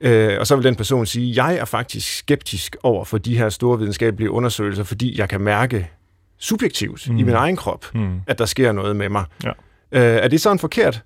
Øh, 0.00 0.40
og 0.40 0.46
så 0.46 0.56
vil 0.56 0.64
den 0.64 0.76
person 0.76 1.06
sige, 1.06 1.44
jeg 1.44 1.56
er 1.56 1.64
faktisk 1.64 2.18
skeptisk 2.18 2.76
over 2.82 3.04
for 3.04 3.18
de 3.18 3.38
her 3.38 3.48
store 3.48 3.78
videnskabelige 3.78 4.30
undersøgelser, 4.30 4.84
fordi 4.84 5.18
jeg 5.18 5.28
kan 5.28 5.40
mærke 5.40 5.90
subjektivt 6.38 7.10
mm. 7.10 7.18
i 7.18 7.22
min 7.22 7.34
egen 7.34 7.56
krop, 7.56 7.94
mm. 7.94 8.20
at 8.26 8.38
der 8.38 8.46
sker 8.46 8.72
noget 8.72 8.96
med 8.96 9.08
mig. 9.08 9.24
Ja. 9.44 9.52
Øh, 9.92 10.02
er 10.02 10.28
det 10.28 10.40
så 10.40 10.52
en 10.52 10.58
forkert 10.58 11.02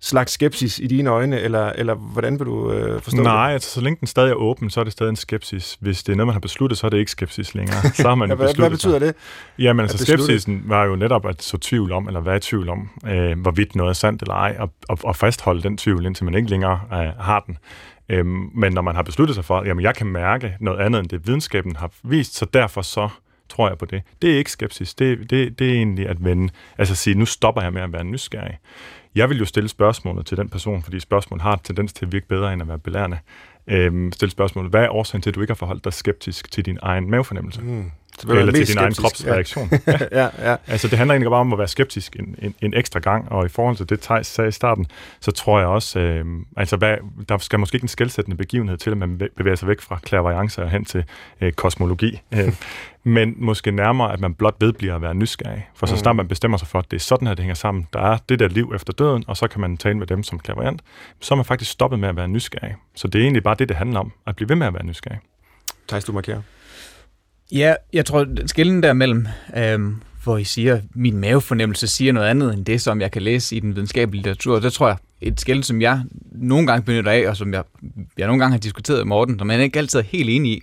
slags 0.00 0.32
skepsis 0.32 0.78
i 0.78 0.86
dine 0.86 1.10
øjne, 1.10 1.40
eller, 1.40 1.66
eller 1.66 1.94
hvordan 1.94 2.38
vil 2.38 2.46
du 2.46 2.72
øh, 2.72 3.00
forstå 3.02 3.22
Nej, 3.22 3.46
det? 3.46 3.54
altså 3.54 3.70
så 3.70 3.80
længe 3.80 4.00
den 4.00 4.06
stadig 4.06 4.30
er 4.30 4.34
åben, 4.34 4.70
så 4.70 4.80
er 4.80 4.84
det 4.84 4.92
stadig 4.92 5.10
en 5.10 5.16
skepsis. 5.16 5.76
Hvis 5.80 6.02
det 6.02 6.12
er 6.12 6.16
noget, 6.16 6.26
man 6.26 6.34
har 6.34 6.40
besluttet, 6.40 6.78
så 6.78 6.86
er 6.86 6.90
det 6.90 6.98
ikke 6.98 7.10
skepsis 7.10 7.54
længere. 7.54 7.82
Så 7.94 8.08
har 8.08 8.14
man 8.14 8.28
ja, 8.28 8.34
hvad, 8.34 8.54
hvad 8.54 8.70
betyder 8.70 8.98
det? 8.98 9.14
Jamen 9.58 9.80
altså 9.82 9.98
skepsisen 9.98 10.62
var 10.64 10.84
jo 10.84 10.96
netop 10.96 11.26
at 11.26 11.42
så 11.42 11.58
tvivl 11.58 11.92
om, 11.92 12.06
eller 12.06 12.20
være 12.20 12.36
i 12.36 12.40
tvivl 12.40 12.68
om, 12.68 12.90
øh, 13.06 13.40
hvorvidt 13.40 13.76
noget 13.76 13.90
er 13.90 13.94
sandt 13.94 14.22
eller 14.22 14.34
ej, 14.34 14.56
og, 14.58 14.72
og, 14.88 14.98
og 15.04 15.16
fastholde 15.16 15.62
den 15.62 15.76
tvivl, 15.76 16.06
indtil 16.06 16.24
man 16.24 16.34
ikke 16.34 16.50
længere 16.50 16.80
øh, 16.92 16.98
har 16.98 17.44
den. 17.46 17.58
Øhm, 18.08 18.50
men 18.54 18.72
når 18.72 18.82
man 18.82 18.94
har 18.94 19.02
besluttet 19.02 19.34
sig 19.34 19.44
for, 19.44 19.64
jamen 19.64 19.82
jeg 19.82 19.94
kan 19.94 20.06
mærke 20.06 20.56
noget 20.60 20.80
andet, 20.80 21.00
end 21.00 21.08
det 21.08 21.26
videnskaben 21.26 21.76
har 21.76 21.90
vist, 22.04 22.34
så 22.36 22.46
derfor 22.54 22.82
så 22.82 23.08
tror 23.56 23.68
jeg 23.68 23.78
på 23.78 23.84
det. 23.84 24.02
Det 24.22 24.32
er 24.32 24.38
ikke 24.38 24.50
skepsis. 24.50 24.94
Det, 24.94 25.30
det, 25.30 25.58
det 25.58 25.68
er 25.70 25.72
egentlig 25.72 26.08
at 26.08 26.24
vende, 26.24 26.52
altså 26.78 26.94
at 26.94 26.98
sige, 26.98 27.18
nu 27.18 27.26
stopper 27.26 27.62
jeg 27.62 27.72
med 27.72 27.82
at 27.82 27.92
være 27.92 28.04
nysgerrig. 28.04 28.58
Jeg 29.14 29.28
vil 29.28 29.38
jo 29.38 29.44
stille 29.44 29.68
spørgsmålet 29.68 30.26
til 30.26 30.36
den 30.36 30.48
person, 30.48 30.82
fordi 30.82 31.00
spørgsmål 31.00 31.40
har 31.40 31.60
tendens 31.64 31.92
til 31.92 32.06
at 32.06 32.12
virke 32.12 32.28
bedre 32.28 32.52
end 32.52 32.62
at 32.62 32.68
være 32.68 32.78
belærende. 32.78 33.18
Øhm, 33.66 34.12
stille 34.12 34.32
spørgsmålet, 34.32 34.70
hvad 34.70 34.82
er 34.84 34.88
årsagen 34.88 35.22
til, 35.22 35.30
at 35.30 35.34
du 35.34 35.40
ikke 35.40 35.50
har 35.50 35.56
forholdt 35.56 35.84
dig 35.84 35.92
skeptisk 35.92 36.50
til 36.50 36.66
din 36.66 36.78
egen 36.82 37.10
mavefornemmelse? 37.10 37.60
Mm. 37.60 37.90
Eller 38.22 38.52
til 38.52 38.54
din 38.54 38.66
skeptisk. 38.66 38.78
egen 38.78 38.94
kropsreaktion. 38.94 39.70
Ja. 39.86 39.98
ja, 40.22 40.50
ja. 40.50 40.56
Altså, 40.66 40.88
det 40.88 40.98
handler 40.98 41.14
egentlig 41.14 41.30
bare 41.30 41.40
om 41.40 41.52
at 41.52 41.58
være 41.58 41.68
skeptisk 41.68 42.16
en, 42.16 42.36
en, 42.42 42.54
en 42.62 42.74
ekstra 42.74 43.00
gang, 43.00 43.32
og 43.32 43.46
i 43.46 43.48
forhold 43.48 43.76
til 43.76 43.88
det, 43.88 44.00
Thijs 44.00 44.26
sagde 44.26 44.48
i 44.48 44.52
starten, 44.52 44.86
så 45.20 45.30
tror 45.30 45.58
jeg 45.58 45.68
også, 45.68 45.98
øh, 45.98 46.24
altså, 46.56 46.76
hvad, 46.76 46.96
der 47.28 47.38
skal 47.38 47.58
måske 47.58 47.76
ikke 47.76 47.84
en 47.84 47.88
skældsættende 47.88 48.36
begivenhed 48.36 48.76
til, 48.76 48.90
at 48.90 48.96
man 48.96 49.20
bevæger 49.36 49.56
sig 49.56 49.68
væk 49.68 49.80
fra 49.80 49.98
klaverance 50.02 50.62
og 50.62 50.70
hen 50.70 50.84
til 50.84 51.04
øh, 51.40 51.52
kosmologi. 51.52 52.20
Øh, 52.34 52.52
men 53.16 53.34
måske 53.36 53.70
nærmere, 53.70 54.12
at 54.12 54.20
man 54.20 54.34
blot 54.34 54.56
vedbliver 54.60 54.94
at 54.94 55.02
være 55.02 55.14
nysgerrig. 55.14 55.68
For 55.74 55.86
så 55.86 55.94
mm. 55.94 55.98
snart 55.98 56.16
man 56.16 56.28
bestemmer 56.28 56.58
sig 56.58 56.68
for, 56.68 56.78
at 56.78 56.90
det 56.90 56.96
er 56.96 57.00
sådan 57.00 57.26
her, 57.26 57.34
det 57.34 57.42
hænger 57.42 57.54
sammen. 57.54 57.88
Der 57.92 58.00
er 58.00 58.18
det 58.28 58.38
der 58.38 58.48
liv 58.48 58.72
efter 58.74 58.92
døden, 58.92 59.24
og 59.26 59.36
så 59.36 59.48
kan 59.48 59.60
man 59.60 59.76
tale 59.76 59.98
med 59.98 60.06
dem 60.06 60.22
som 60.22 60.38
klaverant. 60.38 60.82
Så 61.20 61.34
er 61.34 61.36
man 61.36 61.44
faktisk 61.44 61.70
stoppet 61.70 61.98
med 61.98 62.08
at 62.08 62.16
være 62.16 62.28
nysgerrig. 62.28 62.74
Så 62.94 63.08
det 63.08 63.18
er 63.18 63.22
egentlig 63.22 63.42
bare 63.42 63.56
det, 63.58 63.68
det 63.68 63.76
handler 63.76 64.00
om, 64.00 64.12
at 64.26 64.36
blive 64.36 64.48
ved 64.48 64.56
med 64.56 64.66
at 64.66 64.74
være 64.74 64.86
nysgerrig. 64.86 65.18
Thijs, 65.88 66.04
du 66.04 66.12
markerer. 66.12 66.42
Ja, 67.52 67.74
jeg 67.92 68.06
tror, 68.06 68.26
skillen 68.46 68.82
der 68.82 68.92
mellem, 68.92 69.26
øhm, 69.56 69.96
hvor 70.24 70.38
I 70.38 70.44
siger, 70.44 70.74
at 70.74 70.82
min 70.94 71.16
mavefornemmelse 71.16 71.86
siger 71.86 72.12
noget 72.12 72.28
andet 72.28 72.54
end 72.54 72.64
det, 72.64 72.80
som 72.80 73.00
jeg 73.00 73.10
kan 73.10 73.22
læse 73.22 73.56
i 73.56 73.60
den 73.60 73.74
videnskabelige 73.74 74.18
litteratur, 74.22 74.60
der 74.60 74.70
tror 74.70 74.88
jeg, 74.88 74.96
et 75.20 75.40
skæld, 75.40 75.62
som 75.62 75.80
jeg 75.80 76.02
nogle 76.32 76.66
gange 76.66 76.84
benytter 76.84 77.10
af, 77.10 77.28
og 77.28 77.36
som 77.36 77.52
jeg, 77.52 77.62
jeg 78.18 78.26
nogle 78.26 78.40
gange 78.40 78.52
har 78.52 78.58
diskuteret 78.58 78.98
med 78.98 79.04
Morten, 79.04 79.38
som 79.38 79.50
jeg 79.50 79.62
ikke 79.62 79.78
altid 79.78 79.98
er 79.98 80.02
helt 80.02 80.30
enig 80.30 80.52
i. 80.52 80.62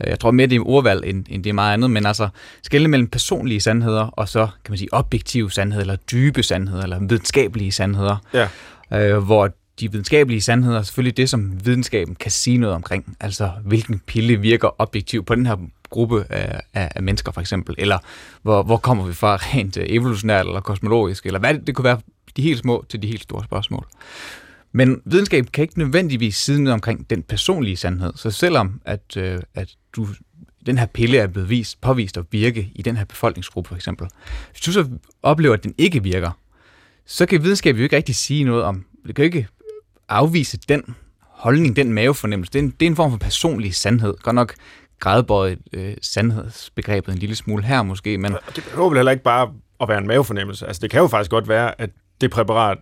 Øh, 0.00 0.08
jeg 0.08 0.20
tror 0.20 0.30
mere, 0.30 0.46
det 0.46 0.56
er 0.56 0.68
ordvalg, 0.68 1.04
end, 1.04 1.24
end 1.28 1.44
det 1.44 1.50
er 1.50 1.54
meget 1.54 1.72
andet, 1.72 1.90
men 1.90 2.06
altså 2.06 2.28
skælde 2.62 2.88
mellem 2.88 3.08
personlige 3.08 3.60
sandheder, 3.60 4.02
og 4.02 4.28
så, 4.28 4.48
kan 4.64 4.72
man 4.72 4.78
sige, 4.78 4.88
objektive 4.92 5.50
sandheder, 5.52 5.80
eller 5.80 5.96
dybe 5.96 6.42
sandheder, 6.42 6.82
eller 6.82 7.00
videnskabelige 7.00 7.72
sandheder. 7.72 8.16
Ja. 8.34 8.48
Øh, 8.92 9.24
hvor 9.24 9.50
de 9.80 9.92
videnskabelige 9.92 10.40
sandheder 10.40 10.78
er 10.78 10.82
selvfølgelig 10.82 11.16
det, 11.16 11.30
som 11.30 11.52
videnskaben 11.64 12.14
kan 12.14 12.30
sige 12.30 12.58
noget 12.58 12.76
omkring. 12.76 13.16
Altså, 13.20 13.50
hvilken 13.64 14.00
pille 14.06 14.36
virker 14.36 14.74
objektivt 14.78 15.26
på 15.26 15.34
den 15.34 15.46
her 15.46 15.56
gruppe 15.90 16.24
af, 16.30 16.60
af, 16.74 16.92
af 16.94 17.02
mennesker, 17.02 17.32
for 17.32 17.40
eksempel. 17.40 17.74
Eller 17.78 17.98
hvor, 18.42 18.62
hvor 18.62 18.76
kommer 18.76 19.04
vi 19.04 19.12
fra 19.12 19.36
rent 19.54 19.76
øh, 19.76 19.84
evolutionært 19.88 20.46
eller 20.46 20.60
kosmologisk, 20.60 21.26
eller 21.26 21.38
hvad 21.38 21.54
det, 21.54 21.66
det 21.66 21.74
kunne 21.74 21.84
være 21.84 22.00
de 22.36 22.42
helt 22.42 22.58
små 22.58 22.84
til 22.88 23.02
de 23.02 23.06
helt 23.06 23.22
store 23.22 23.44
spørgsmål. 23.44 23.86
Men 24.72 25.02
videnskab 25.04 25.46
kan 25.52 25.62
ikke 25.62 25.78
nødvendigvis 25.78 26.36
sige 26.36 26.62
noget 26.62 26.74
omkring 26.74 27.10
den 27.10 27.22
personlige 27.22 27.76
sandhed. 27.76 28.12
Så 28.16 28.30
selvom 28.30 28.80
at, 28.84 29.16
øh, 29.16 29.38
at 29.54 29.68
du, 29.92 30.06
den 30.66 30.78
her 30.78 30.86
pille 30.86 31.18
er 31.18 31.26
blevet 31.26 31.50
vist, 31.50 31.80
påvist 31.80 32.16
at 32.16 32.24
virke 32.30 32.70
i 32.74 32.82
den 32.82 32.96
her 32.96 33.04
befolkningsgruppe 33.04 33.68
for 33.68 33.76
eksempel, 33.76 34.08
hvis 34.50 34.60
du 34.60 34.72
så 34.72 34.88
oplever, 35.22 35.54
at 35.54 35.64
den 35.64 35.74
ikke 35.78 36.02
virker, 36.02 36.30
så 37.06 37.26
kan 37.26 37.42
videnskab 37.42 37.76
jo 37.76 37.82
ikke 37.82 37.96
rigtig 37.96 38.14
sige 38.14 38.44
noget 38.44 38.62
om, 38.62 38.84
det 39.06 39.14
kan 39.14 39.24
ikke 39.24 39.48
afvise 40.08 40.58
den 40.68 40.82
holdning, 41.20 41.76
den 41.76 41.92
mavefornemmelse. 41.92 42.52
Det 42.52 42.58
er 42.58 42.62
en, 42.62 42.70
det 42.70 42.86
er 42.86 42.90
en 42.90 42.96
form 42.96 43.10
for 43.10 43.18
personlig 43.18 43.74
sandhed. 43.74 44.14
Godt 44.22 44.34
nok 44.34 44.54
grædbøjet 45.00 45.58
øh, 45.72 45.94
sandhedsbegrebet 46.02 47.12
en 47.12 47.18
lille 47.18 47.36
smule 47.36 47.62
her 47.64 47.82
måske, 47.82 48.18
men... 48.18 48.36
Det 48.56 48.64
behøver 48.64 48.88
vel 48.88 48.98
heller 48.98 49.12
ikke 49.12 49.24
bare 49.24 49.52
at 49.80 49.88
være 49.88 49.98
en 49.98 50.06
mavefornemmelse. 50.06 50.66
Altså, 50.66 50.80
det 50.80 50.90
kan 50.90 51.00
jo 51.00 51.06
faktisk 51.06 51.30
godt 51.30 51.48
være, 51.48 51.80
at 51.80 51.90
det 52.20 52.30
præparat 52.30 52.78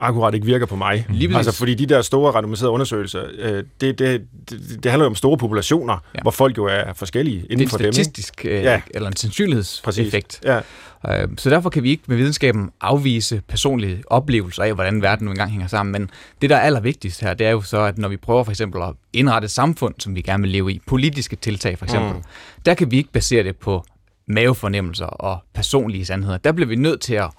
akkurat 0.00 0.34
ikke 0.34 0.46
virker 0.46 0.66
på 0.66 0.76
mig. 0.76 1.06
Lige 1.10 1.36
altså, 1.36 1.52
fordi 1.52 1.74
de 1.74 1.86
der 1.86 2.02
store 2.02 2.32
randomiserede 2.32 2.72
undersøgelser, 2.72 3.22
øh, 3.38 3.64
det, 3.80 3.98
det, 3.98 3.98
det, 3.98 4.78
det 4.82 4.90
handler 4.90 5.04
jo 5.04 5.08
om 5.10 5.14
store 5.14 5.38
populationer, 5.38 5.98
ja. 6.14 6.22
hvor 6.22 6.30
folk 6.30 6.58
jo 6.58 6.64
er 6.64 6.92
forskellige 6.92 7.46
inden 7.50 7.68
for 7.68 7.78
dem. 7.78 7.84
Det 7.84 7.88
er 7.88 7.92
statistisk, 7.92 8.44
øh, 8.44 8.50
ja. 8.50 8.80
eller 8.90 9.08
en 9.08 9.16
sandsynlighedseffekt. 9.16 10.40
Ja. 10.44 10.60
Øh, 11.08 11.28
så 11.36 11.50
derfor 11.50 11.70
kan 11.70 11.82
vi 11.82 11.90
ikke 11.90 12.02
med 12.06 12.16
videnskaben 12.16 12.70
afvise 12.80 13.42
personlige 13.48 14.02
oplevelser 14.06 14.62
af, 14.62 14.74
hvordan 14.74 15.02
verden 15.02 15.24
nu 15.24 15.30
engang 15.30 15.50
hænger 15.50 15.66
sammen. 15.66 15.92
Men 15.92 16.10
det, 16.42 16.50
der 16.50 16.56
er 16.56 16.60
allervigtigst 16.60 17.20
her, 17.20 17.34
det 17.34 17.46
er 17.46 17.50
jo 17.50 17.62
så, 17.62 17.80
at 17.80 17.98
når 17.98 18.08
vi 18.08 18.16
prøver 18.16 18.44
for 18.44 18.50
eksempel 18.50 18.82
at 18.82 18.94
indrette 19.12 19.44
et 19.44 19.50
samfund, 19.50 19.94
som 19.98 20.14
vi 20.14 20.20
gerne 20.20 20.42
vil 20.42 20.50
leve 20.50 20.72
i, 20.72 20.80
politiske 20.86 21.36
tiltag 21.36 21.78
for 21.78 21.84
eksempel, 21.84 22.12
mm. 22.12 22.22
der 22.66 22.74
kan 22.74 22.90
vi 22.90 22.96
ikke 22.96 23.12
basere 23.12 23.42
det 23.42 23.56
på 23.56 23.84
mavefornemmelser 24.28 25.06
og 25.06 25.38
personlige 25.54 26.04
sandheder. 26.04 26.36
Der 26.36 26.52
bliver 26.52 26.68
vi 26.68 26.76
nødt 26.76 27.00
til 27.00 27.14
at, 27.14 27.30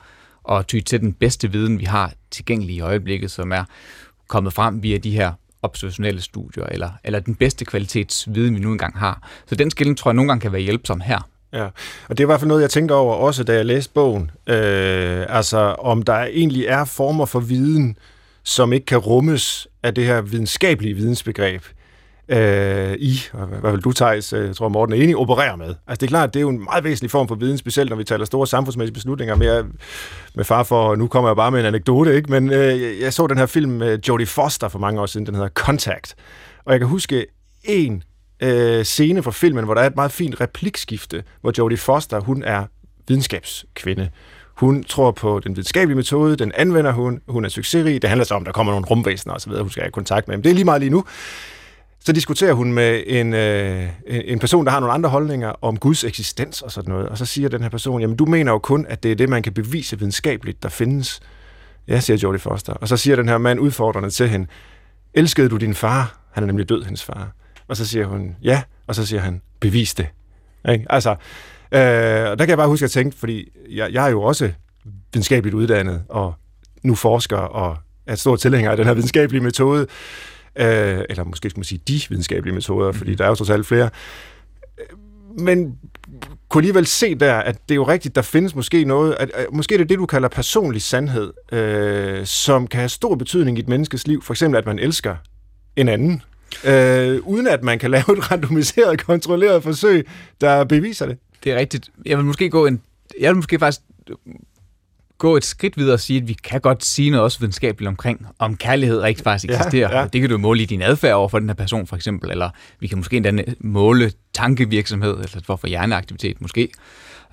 og 0.44 0.68
ty 0.68 0.80
til 0.80 1.02
den 1.02 1.14
bedste 1.14 1.52
viden, 1.52 1.80
vi 1.80 1.86
har 1.86 2.14
tilgængelig 2.32 2.76
i 2.76 2.82
øjeblikket, 2.82 3.32
som 3.32 3.52
er 3.52 3.64
kommet 4.28 4.54
frem 4.54 4.84
via 4.84 4.98
de 4.98 5.12
her 5.12 5.32
observationelle 5.62 6.22
studier, 6.22 6.66
eller, 6.66 6.90
eller 7.04 7.20
den 7.20 7.36
bedste 7.36 7.66
kvalitetsviden, 7.66 8.56
vi 8.56 8.60
nu 8.60 8.72
engang 8.72 9.00
har. 9.00 9.30
Så 9.48 9.56
den 9.56 9.72
skilling 9.72 9.98
tror 9.98 10.12
jeg 10.12 10.16
nogle 10.16 10.30
gange 10.30 10.42
kan 10.42 10.52
være 10.52 10.62
hjælpsom 10.62 11.02
her. 11.02 11.30
Ja, 11.54 11.66
og 12.10 12.18
det 12.18 12.20
er 12.20 12.26
i 12.26 12.26
hvert 12.26 12.40
fald 12.40 12.48
noget, 12.48 12.62
jeg 12.62 12.70
tænkte 12.70 12.94
over 12.94 13.16
også, 13.16 13.44
da 13.44 13.54
jeg 13.54 13.66
læste 13.66 13.94
bogen. 13.94 14.32
Øh, 14.48 15.26
altså, 15.30 15.58
om 15.60 16.04
der 16.04 16.24
egentlig 16.24 16.66
er 16.66 16.86
former 16.86 17.26
for 17.26 17.40
viden, 17.40 17.98
som 18.44 18.74
ikke 18.74 18.86
kan 18.86 18.98
rummes 18.98 19.68
af 19.84 19.96
det 19.96 20.06
her 20.06 20.22
videnskabelige 20.22 20.94
vidensbegreb, 20.94 21.64
øh, 22.30 22.96
I, 23.00 23.20
og 23.34 23.48
hvad 23.48 23.72
vil 23.72 23.82
du, 23.82 23.92
Thijs, 23.92 24.34
øh, 24.34 24.48
jeg 24.48 24.56
tror 24.56 24.70
Morten 24.70 24.96
er 24.96 25.04
enig, 25.04 25.18
opererer 25.18 25.56
med. 25.56 25.68
Altså 25.68 26.00
det 26.00 26.04
er 26.04 26.08
klart, 26.08 26.34
det 26.34 26.40
er 26.40 26.42
jo 26.42 26.50
en 26.50 26.64
meget 26.64 26.84
væsentlig 26.84 27.12
form 27.12 27.28
for 27.28 27.36
viden, 27.36 27.58
specielt 27.58 27.90
når 27.90 27.98
vi 27.98 28.04
taler 28.04 28.26
store 28.26 28.48
samfundsmæssige 28.48 28.94
beslutninger. 28.94 29.36
Med, 29.36 29.64
med 30.36 30.44
far 30.44 30.64
for, 30.64 30.96
nu 30.96 31.08
kommer 31.08 31.30
jeg 31.30 31.36
bare 31.36 31.52
med 31.52 31.60
en 31.60 31.66
anekdote, 31.66 32.16
ikke? 32.16 32.32
men 32.32 32.54
øh, 32.54 33.00
jeg 33.02 33.14
så 33.14 33.28
den 33.28 33.38
her 33.38 33.46
film 33.46 33.72
med 33.72 34.00
Jodie 34.08 34.28
Foster 34.28 34.68
for 34.68 34.80
mange 34.80 35.02
år 35.02 35.06
siden, 35.06 35.26
den 35.26 35.36
hedder 35.36 35.50
Contact. 35.50 36.16
Og 36.66 36.72
jeg 36.72 36.80
kan 36.80 36.88
huske 36.88 37.26
en 37.64 38.04
øh, 38.44 38.84
scene 38.84 39.24
fra 39.24 39.32
filmen, 39.32 39.66
hvor 39.66 39.74
der 39.74 39.82
er 39.82 39.88
et 39.88 39.96
meget 39.96 40.12
fint 40.12 40.42
replikskifte, 40.42 41.24
hvor 41.42 41.54
Jodie 41.58 41.78
Foster, 41.78 42.20
hun 42.20 42.44
er 42.44 42.66
videnskabskvinde. 43.08 44.10
Hun 44.56 44.84
tror 44.84 45.12
på 45.12 45.40
den 45.40 45.56
videnskabelige 45.56 45.96
metode, 45.96 46.36
den 46.36 46.52
anvender 46.56 46.92
hun, 46.92 47.22
hun 47.28 47.46
er 47.46 47.50
succesrig. 47.50 48.02
Det 48.02 48.10
handler 48.10 48.26
så 48.26 48.36
om, 48.36 48.42
at 48.42 48.46
der 48.46 48.52
kommer 48.52 48.74
nogle 48.74 48.86
rumvæsener 48.86 49.34
osv., 49.34 49.52
hun 49.52 49.70
skal 49.70 49.84
have 49.84 49.92
kontakt 49.92 50.28
med 50.28 50.36
dem. 50.36 50.44
Det 50.44 50.50
er 50.50 50.54
lige 50.54 50.66
meget 50.66 50.82
lige 50.82 50.90
nu 50.90 51.04
så 52.06 52.12
diskuterer 52.12 52.54
hun 52.54 52.74
med 52.74 53.04
en, 53.08 53.34
øh, 53.34 53.90
en 54.08 54.40
person, 54.40 54.66
der 54.66 54.72
har 54.72 54.80
nogle 54.80 54.94
andre 54.94 55.10
holdninger 55.10 55.54
om 55.62 55.78
Guds 55.78 56.04
eksistens 56.04 56.62
og 56.62 56.72
sådan 56.72 56.94
noget. 56.94 57.10
Og 57.10 57.18
så 57.18 57.26
siger 57.26 57.50
den 57.50 57.62
her 57.62 57.70
person, 57.70 58.02
jamen 58.02 58.16
du 58.16 58.26
mener 58.26 58.52
jo 58.52 58.60
kun, 58.60 58.86
at 58.90 59.04
det 59.04 59.12
er 59.12 59.16
det, 59.16 59.30
man 59.30 59.44
kan 59.44 59.54
bevise 59.54 60.00
videnskabeligt, 60.00 60.64
der 60.64 60.70
findes. 60.70 61.20
Ja, 61.88 62.00
siger 62.00 62.18
Jodie 62.18 62.40
Foster. 62.40 62.74
Og 62.74 62.88
så 62.88 62.98
siger 62.98 63.16
den 63.16 63.30
her 63.30 63.38
mand 63.38 63.60
udfordrende 63.60 64.10
til 64.10 64.30
hende, 64.30 64.48
elskede 65.14 65.50
du 65.50 65.58
din 65.58 65.74
far? 65.74 66.20
Han 66.32 66.44
er 66.44 66.48
nemlig 66.48 66.70
død, 66.70 66.84
hendes 66.84 67.04
far. 67.04 67.32
Og 67.68 67.78
så 67.78 67.86
siger 67.86 68.06
hun, 68.06 68.36
ja. 68.44 68.62
Og 68.88 68.96
så 68.96 69.06
siger 69.06 69.22
han, 69.22 69.42
bevis 69.60 69.94
det. 69.94 70.08
Ikke? 70.70 70.86
Altså, 70.90 71.10
øh, 71.72 71.80
der 71.80 72.36
kan 72.36 72.50
jeg 72.50 72.58
bare 72.58 72.68
huske 72.68 72.84
at 72.84 72.92
tænke, 72.92 73.18
fordi 73.18 73.50
jeg, 73.70 73.94
jeg 73.94 74.06
er 74.06 74.10
jo 74.10 74.22
også 74.22 74.52
videnskabeligt 75.14 75.56
uddannet, 75.56 76.04
og 76.10 76.34
nu 76.84 76.96
forsker 76.96 77.38
og 77.38 77.78
er 78.08 78.16
stor 78.16 78.36
tilhænger 78.36 78.72
af 78.72 78.78
den 78.78 78.86
her 78.86 78.94
videnskabelige 78.94 79.44
metode 79.44 79.88
øh, 80.56 81.04
eller 81.10 81.24
måske 81.24 81.50
skal 81.50 81.60
man 81.60 81.64
sige 81.64 81.82
de 81.88 82.02
videnskabelige 82.10 82.54
metoder, 82.54 82.92
fordi 82.92 83.12
mhm. 83.12 83.18
der 83.18 83.24
er 83.24 83.30
jo 83.30 83.36
trods 83.36 83.50
alt 83.50 83.68
flere. 83.68 83.90
Men 85.40 85.78
kunne 86.50 86.62
alligevel 86.62 86.86
se 86.86 87.16
der, 87.16 87.36
at 87.36 87.56
det 87.70 87.74
er 87.74 87.76
jo 87.76 87.88
rigtigt, 87.88 88.16
der 88.16 88.22
findes 88.22 88.56
måske 88.56 88.86
noget, 88.86 89.16
at, 89.20 89.32
at 89.34 89.46
måske 89.52 89.74
er 89.74 89.78
det 89.78 89.90
det, 89.90 89.98
du 89.98 90.06
kalder 90.06 90.28
personlig 90.28 90.82
sandhed, 90.82 91.34
øh, 91.52 92.26
som 92.26 92.68
kan 92.68 92.80
have 92.80 92.90
stor 92.90 93.16
betydning 93.16 93.58
i 93.58 93.62
et 93.62 93.68
menneskes 93.68 94.08
liv. 94.08 94.22
For 94.22 94.34
eksempel, 94.34 94.58
at 94.58 94.66
man 94.66 94.80
elsker 94.80 95.16
en 95.76 95.88
anden, 95.88 96.22
øh, 96.66 97.20
uden 97.24 97.48
at 97.48 97.64
man 97.64 97.80
kan 97.80 97.92
lave 97.92 98.18
et 98.18 98.32
randomiseret, 98.32 99.06
kontrolleret 99.06 99.64
forsøg, 99.64 100.08
der 100.42 100.64
beviser 100.64 101.06
det. 101.06 101.18
Det 101.44 101.52
er 101.52 101.58
rigtigt. 101.58 101.90
Jeg 102.06 102.18
vil 102.18 102.26
måske 102.26 102.50
gå 102.50 102.66
en... 102.66 102.82
Jeg 103.20 103.30
vil 103.30 103.36
måske 103.36 103.60
faktisk 103.60 103.82
gå 105.20 105.38
et 105.38 105.46
skridt 105.46 105.78
videre 105.78 105.94
og 105.94 106.00
sige, 106.00 106.22
at 106.22 106.28
vi 106.28 106.34
kan 106.34 106.62
godt 106.62 106.86
sige 106.86 107.10
noget 107.10 107.24
også 107.24 107.40
videnskabeligt 107.40 107.88
omkring, 107.88 108.26
om 108.40 108.58
kærlighed 108.58 109.00
rigtig 109.02 109.24
faktisk 109.24 109.52
eksisterer. 109.52 109.92
Ja, 109.92 110.00
ja. 110.00 110.08
Det 110.08 110.22
kan 110.22 110.30
du 110.30 110.38
måle 110.38 110.62
i 110.62 110.66
din 110.66 110.82
adfærd 110.82 111.14
over 111.14 111.30
for 111.30 111.40
den 111.40 111.50
her 111.50 111.56
person, 111.56 111.88
for 111.88 111.96
eksempel, 111.96 112.32
eller 112.32 112.50
vi 112.80 112.88
kan 112.88 112.98
måske 112.98 113.18
endda 113.18 113.44
måle 113.60 114.12
tankevirksomhed, 114.34 115.14
eller 115.14 115.42
for, 115.44 115.56
for 115.56 115.68
hjerneaktivitet 115.68 116.42
måske. 116.42 116.70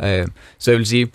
Øh, 0.02 0.26
så 0.58 0.70
jeg 0.70 0.78
vil 0.78 0.86
sige, 0.86 1.08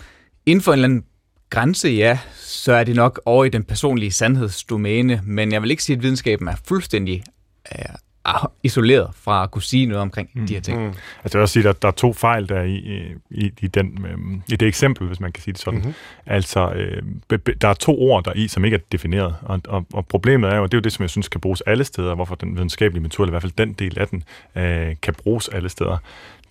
inden 0.46 0.62
for 0.62 0.72
en 0.72 0.78
eller 0.78 0.88
anden 0.88 1.04
grænse, 1.50 1.88
ja, 1.88 2.18
så 2.36 2.72
er 2.72 2.84
det 2.84 2.96
nok 2.96 3.20
over 3.24 3.44
i 3.44 3.48
den 3.48 3.64
personlige 3.64 4.12
sandhedsdomæne, 4.12 5.20
men 5.24 5.52
jeg 5.52 5.62
vil 5.62 5.70
ikke 5.70 5.82
sige, 5.82 5.96
at 5.96 6.02
videnskaben 6.02 6.48
er 6.48 6.56
fuldstændig 6.68 7.24
øh, 7.78 7.84
isoleret 8.62 9.10
fra 9.14 9.42
at 9.42 9.50
kunne 9.50 9.62
sige 9.62 9.86
noget 9.86 10.02
omkring 10.02 10.30
mm. 10.34 10.46
de 10.46 10.54
her 10.54 10.60
ting. 10.60 10.80
Mm. 10.80 10.86
Altså 10.86 10.98
jeg 11.24 11.34
vil 11.34 11.40
også 11.40 11.52
sige, 11.52 11.68
at 11.68 11.82
der 11.82 11.88
er 11.88 11.92
to 11.92 12.12
fejl 12.12 12.48
der 12.48 12.62
i, 12.62 12.76
i, 13.30 13.52
i, 13.60 13.66
den, 13.66 14.06
øh, 14.06 14.40
i 14.48 14.56
det 14.56 14.68
eksempel, 14.68 15.06
hvis 15.06 15.20
man 15.20 15.32
kan 15.32 15.42
sige 15.42 15.52
det 15.52 15.60
sådan. 15.60 15.78
Mm-hmm. 15.78 15.94
Altså, 16.26 16.72
øh, 16.72 17.02
be, 17.28 17.38
be, 17.38 17.52
der 17.52 17.68
er 17.68 17.74
to 17.74 17.98
ord 18.00 18.24
der 18.24 18.32
i, 18.32 18.48
som 18.48 18.64
ikke 18.64 18.74
er 18.74 18.80
defineret, 18.92 19.34
og, 19.42 19.60
og, 19.68 19.86
og 19.92 20.06
problemet 20.06 20.50
er 20.50 20.56
jo, 20.56 20.62
og 20.62 20.72
det 20.72 20.76
er 20.76 20.80
jo 20.80 20.82
det, 20.82 20.92
som 20.92 21.02
jeg 21.02 21.10
synes 21.10 21.28
kan 21.28 21.40
bruges 21.40 21.60
alle 21.60 21.84
steder, 21.84 22.14
hvorfor 22.14 22.34
den 22.34 22.54
videnskabelige 22.54 23.02
metode, 23.02 23.26
eller 23.26 23.32
i 23.32 23.34
hvert 23.34 23.42
fald 23.42 23.66
den 23.66 23.72
del 23.72 23.98
af 23.98 24.08
den, 24.08 24.24
øh, 24.56 24.96
kan 25.02 25.14
bruges 25.14 25.48
alle 25.48 25.68
steder 25.68 25.96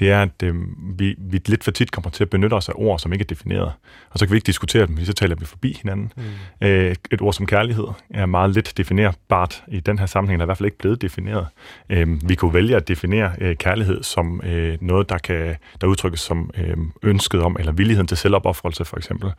det 0.01 0.11
er, 0.11 0.21
at 0.21 0.43
øh, 0.43 0.55
vi, 0.99 1.15
vi 1.17 1.41
lidt 1.45 1.63
for 1.63 1.71
tit 1.71 1.91
kommer 1.91 2.09
til 2.09 2.23
at 2.23 2.29
benytte 2.29 2.53
os 2.53 2.69
af 2.69 2.73
ord, 2.75 2.99
som 2.99 3.13
ikke 3.13 3.23
er 3.23 3.27
defineret. 3.27 3.71
Og 4.09 4.19
så 4.19 4.25
kan 4.25 4.31
vi 4.31 4.37
ikke 4.37 4.45
diskutere 4.45 4.87
dem, 4.87 5.05
så 5.05 5.13
taler 5.13 5.35
vi 5.35 5.45
forbi 5.45 5.77
hinanden. 5.81 6.13
Mm. 6.15 6.67
Øh, 6.67 6.95
et 7.11 7.21
ord 7.21 7.33
som 7.33 7.45
kærlighed 7.45 7.87
er 8.09 8.25
meget 8.25 8.49
lidt 8.49 8.77
definerbart 8.77 9.63
i 9.67 9.79
den 9.79 9.99
her 9.99 10.05
sammenhæng, 10.05 10.35
eller 10.35 10.43
er 10.43 10.45
i 10.45 10.47
hvert 10.47 10.57
fald 10.57 10.65
ikke 10.65 10.77
blevet 10.77 11.01
defineret. 11.01 11.47
Øh, 11.89 12.29
vi 12.29 12.35
kunne 12.35 12.53
vælge 12.53 12.75
at 12.75 12.87
definere 12.87 13.31
øh, 13.41 13.55
kærlighed 13.55 14.03
som 14.03 14.41
øh, 14.45 14.77
noget, 14.81 15.09
der 15.09 15.17
kan 15.17 15.55
der 15.81 15.87
udtrykkes 15.87 16.19
som 16.19 16.49
øh, 16.57 16.77
ønsket 17.03 17.41
om, 17.41 17.55
eller 17.59 17.71
villigheden 17.71 18.07
til 18.07 18.17
selvopoffrelse 18.17 18.85
for 18.85 18.97
eksempel. 18.97 19.31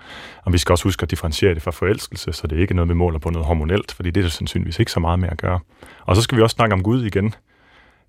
Og 0.43 0.53
vi 0.53 0.59
skal 0.59 0.73
også 0.73 0.85
huske 0.85 1.03
at 1.03 1.11
differentiere 1.11 1.55
det 1.55 1.63
fra 1.63 1.71
forelskelse, 1.71 2.33
så 2.33 2.47
det 2.47 2.59
er 2.59 2.61
ikke 2.61 2.75
noget, 2.75 2.89
vi 2.89 2.95
måler 2.95 3.19
på 3.19 3.31
noget 3.31 3.47
hormonelt, 3.47 3.93
fordi 3.93 4.11
det 4.11 4.21
er 4.21 4.25
der 4.25 4.31
sandsynligvis 4.31 4.79
ikke 4.79 4.93
så 4.93 5.01
meget 5.01 5.19
med 5.19 5.29
at 5.29 5.39
gøre. 5.39 5.61
Og 6.07 6.17
så 6.17 6.23
skal 6.23 6.39
vi 6.39 6.43
også 6.43 6.55
snakke 6.55 6.73
om 6.73 6.83
Gud 6.83 7.05
igen 7.05 7.35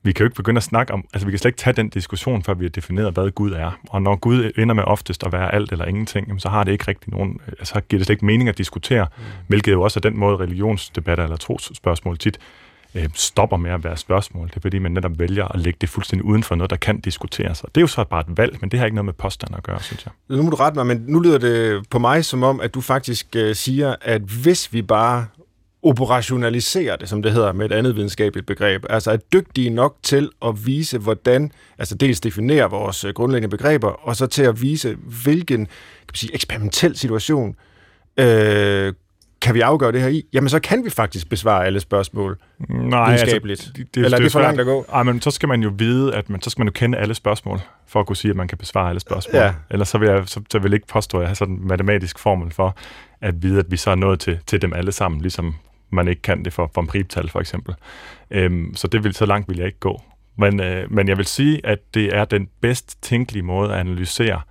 vi 0.03 0.11
kan 0.11 0.23
jo 0.23 0.25
ikke 0.25 0.35
begynde 0.35 0.57
at 0.57 0.63
snakke 0.63 0.93
om, 0.93 1.05
altså 1.13 1.25
vi 1.25 1.31
kan 1.31 1.39
slet 1.39 1.49
ikke 1.49 1.57
tage 1.57 1.73
den 1.73 1.89
diskussion, 1.89 2.43
før 2.43 2.53
vi 2.53 2.65
har 2.65 2.69
defineret, 2.69 3.13
hvad 3.13 3.31
Gud 3.31 3.51
er. 3.51 3.71
Og 3.89 4.01
når 4.01 4.15
Gud 4.15 4.51
ender 4.57 4.75
med 4.75 4.83
oftest 4.83 5.23
at 5.23 5.31
være 5.31 5.53
alt 5.53 5.71
eller 5.71 5.85
ingenting, 5.85 6.41
så 6.41 6.49
har 6.49 6.63
det 6.63 6.71
ikke 6.71 6.87
rigtig 6.87 7.09
nogen, 7.09 7.39
altså 7.47 7.81
giver 7.89 7.99
det 7.99 8.05
slet 8.05 8.13
ikke 8.13 8.25
mening 8.25 8.49
at 8.49 8.57
diskutere, 8.57 9.07
mm. 9.17 9.23
hvilket 9.47 9.71
jo 9.71 9.81
også 9.81 9.99
er 9.99 10.01
den 10.09 10.17
måde 10.17 10.37
religionsdebatter 10.37 11.23
eller 11.23 11.37
trosspørgsmål 11.37 12.17
tit 12.17 12.39
øh, 12.95 13.09
stopper 13.13 13.57
med 13.57 13.71
at 13.71 13.83
være 13.83 13.97
spørgsmål. 13.97 14.47
Det 14.47 14.55
er 14.55 14.61
fordi, 14.61 14.79
man 14.79 14.91
netop 14.91 15.19
vælger 15.19 15.45
at 15.45 15.59
lægge 15.59 15.77
det 15.81 15.89
fuldstændig 15.89 16.25
uden 16.25 16.43
for 16.43 16.55
noget, 16.55 16.69
der 16.69 16.75
kan 16.75 16.99
diskuteres. 16.99 17.63
Og 17.63 17.69
det 17.75 17.81
er 17.81 17.83
jo 17.83 17.87
så 17.87 18.03
bare 18.03 18.21
et 18.29 18.37
valg, 18.37 18.57
men 18.61 18.71
det 18.71 18.79
har 18.79 18.85
ikke 18.85 18.95
noget 18.95 19.05
med 19.05 19.13
påstand 19.13 19.55
at 19.55 19.63
gøre, 19.63 19.81
synes 19.81 20.05
jeg. 20.05 20.37
Nu 20.37 20.43
må 20.43 20.49
du 20.49 20.55
rette 20.55 20.75
mig, 20.75 20.85
men 20.85 21.03
nu 21.07 21.19
lyder 21.19 21.37
det 21.37 21.89
på 21.89 21.99
mig 21.99 22.25
som 22.25 22.43
om, 22.43 22.61
at 22.61 22.73
du 22.73 22.81
faktisk 22.81 23.35
øh, 23.35 23.55
siger, 23.55 23.95
at 24.01 24.21
hvis 24.21 24.73
vi 24.73 24.81
bare 24.81 25.25
operationalisere 25.83 26.97
det, 26.97 27.09
som 27.09 27.21
det 27.21 27.31
hedder 27.31 27.53
med 27.53 27.65
et 27.65 27.71
andet 27.71 27.95
videnskabeligt 27.95 28.47
begreb. 28.47 28.85
Altså 28.89 29.11
er 29.11 29.17
dygtige 29.17 29.69
nok 29.69 29.95
til 30.03 30.29
at 30.45 30.65
vise, 30.65 30.97
hvordan, 30.97 31.51
altså 31.77 31.95
dels 31.95 32.19
definere 32.19 32.69
vores 32.69 33.03
øh, 33.03 33.13
grundlæggende 33.13 33.57
begreber, 33.57 33.87
og 33.87 34.15
så 34.15 34.27
til 34.27 34.43
at 34.43 34.61
vise, 34.61 34.97
hvilken 35.23 35.65
kan 35.65 36.07
man 36.07 36.15
sige, 36.15 36.33
eksperimentel 36.33 36.97
situation 36.97 37.55
øh, 38.17 38.93
kan 39.43 39.55
vi 39.55 39.61
afgøre 39.61 39.91
det 39.91 40.01
her 40.01 40.07
i? 40.07 40.23
Jamen, 40.33 40.49
så 40.49 40.59
kan 40.59 40.85
vi 40.85 40.89
faktisk 40.89 41.29
besvare 41.29 41.65
alle 41.65 41.79
spørgsmål 41.79 42.37
Nej, 42.69 43.11
videnskabeligt. 43.11 43.59
Altså, 43.59 43.73
det, 43.75 43.95
det, 43.95 44.05
Eller 44.05 44.17
det 44.17 44.23
er 44.23 44.25
det 44.25 44.31
for 44.31 44.39
langt 44.39 44.59
at 44.59 44.65
gå? 44.65 44.85
Ej, 44.93 45.03
men 45.03 45.21
så 45.21 45.31
skal 45.31 45.49
man 45.49 45.63
jo 45.63 45.71
vide, 45.77 46.15
at 46.15 46.29
man, 46.29 46.41
så 46.41 46.49
skal 46.49 46.61
man 46.61 46.67
jo 46.67 46.71
kende 46.71 46.97
alle 46.97 47.13
spørgsmål, 47.13 47.59
for 47.87 47.99
at 47.99 48.07
kunne 48.07 48.15
sige, 48.15 48.29
at 48.29 48.37
man 48.37 48.47
kan 48.47 48.57
besvare 48.57 48.89
alle 48.89 48.99
spørgsmål. 48.99 49.41
Ja. 49.41 49.53
Ellers 49.69 49.89
så 49.89 49.97
vil 49.97 50.09
jeg, 50.09 50.23
så, 50.25 50.41
så 50.51 50.59
vil 50.59 50.69
jeg 50.69 50.75
ikke 50.75 50.87
påstå, 50.87 51.17
at 51.17 51.21
jeg 51.21 51.29
har 51.29 51.35
sådan 51.35 51.53
en 51.53 51.67
matematisk 51.67 52.19
formel 52.19 52.51
for 52.51 52.75
at 53.21 53.43
vide, 53.43 53.59
at 53.59 53.65
vi 53.69 53.77
så 53.77 53.91
er 53.91 53.95
nået 53.95 54.19
til, 54.19 54.39
til 54.47 54.61
dem 54.61 54.73
alle 54.73 54.91
sammen, 54.91 55.21
ligesom 55.21 55.55
man 55.93 56.07
ikke 56.07 56.21
kan 56.21 56.45
det 56.45 56.53
for, 56.53 56.71
for 56.73 56.81
en 56.81 56.87
primtal 56.87 57.29
for 57.29 57.39
eksempel. 57.39 57.75
Øhm, 58.31 58.75
så 58.75 58.87
det 58.87 59.03
vil, 59.03 59.13
så 59.13 59.25
langt 59.25 59.49
vil 59.49 59.57
jeg 59.57 59.65
ikke 59.65 59.79
gå. 59.79 60.01
Men, 60.35 60.59
øh, 60.59 60.91
men 60.91 61.07
jeg 61.07 61.17
vil 61.17 61.25
sige, 61.25 61.61
at 61.63 61.79
det 61.93 62.15
er 62.15 62.25
den 62.25 62.49
bedst 62.61 63.01
tænkelige 63.01 63.43
måde 63.43 63.73
at 63.73 63.79
analysere 63.79 64.41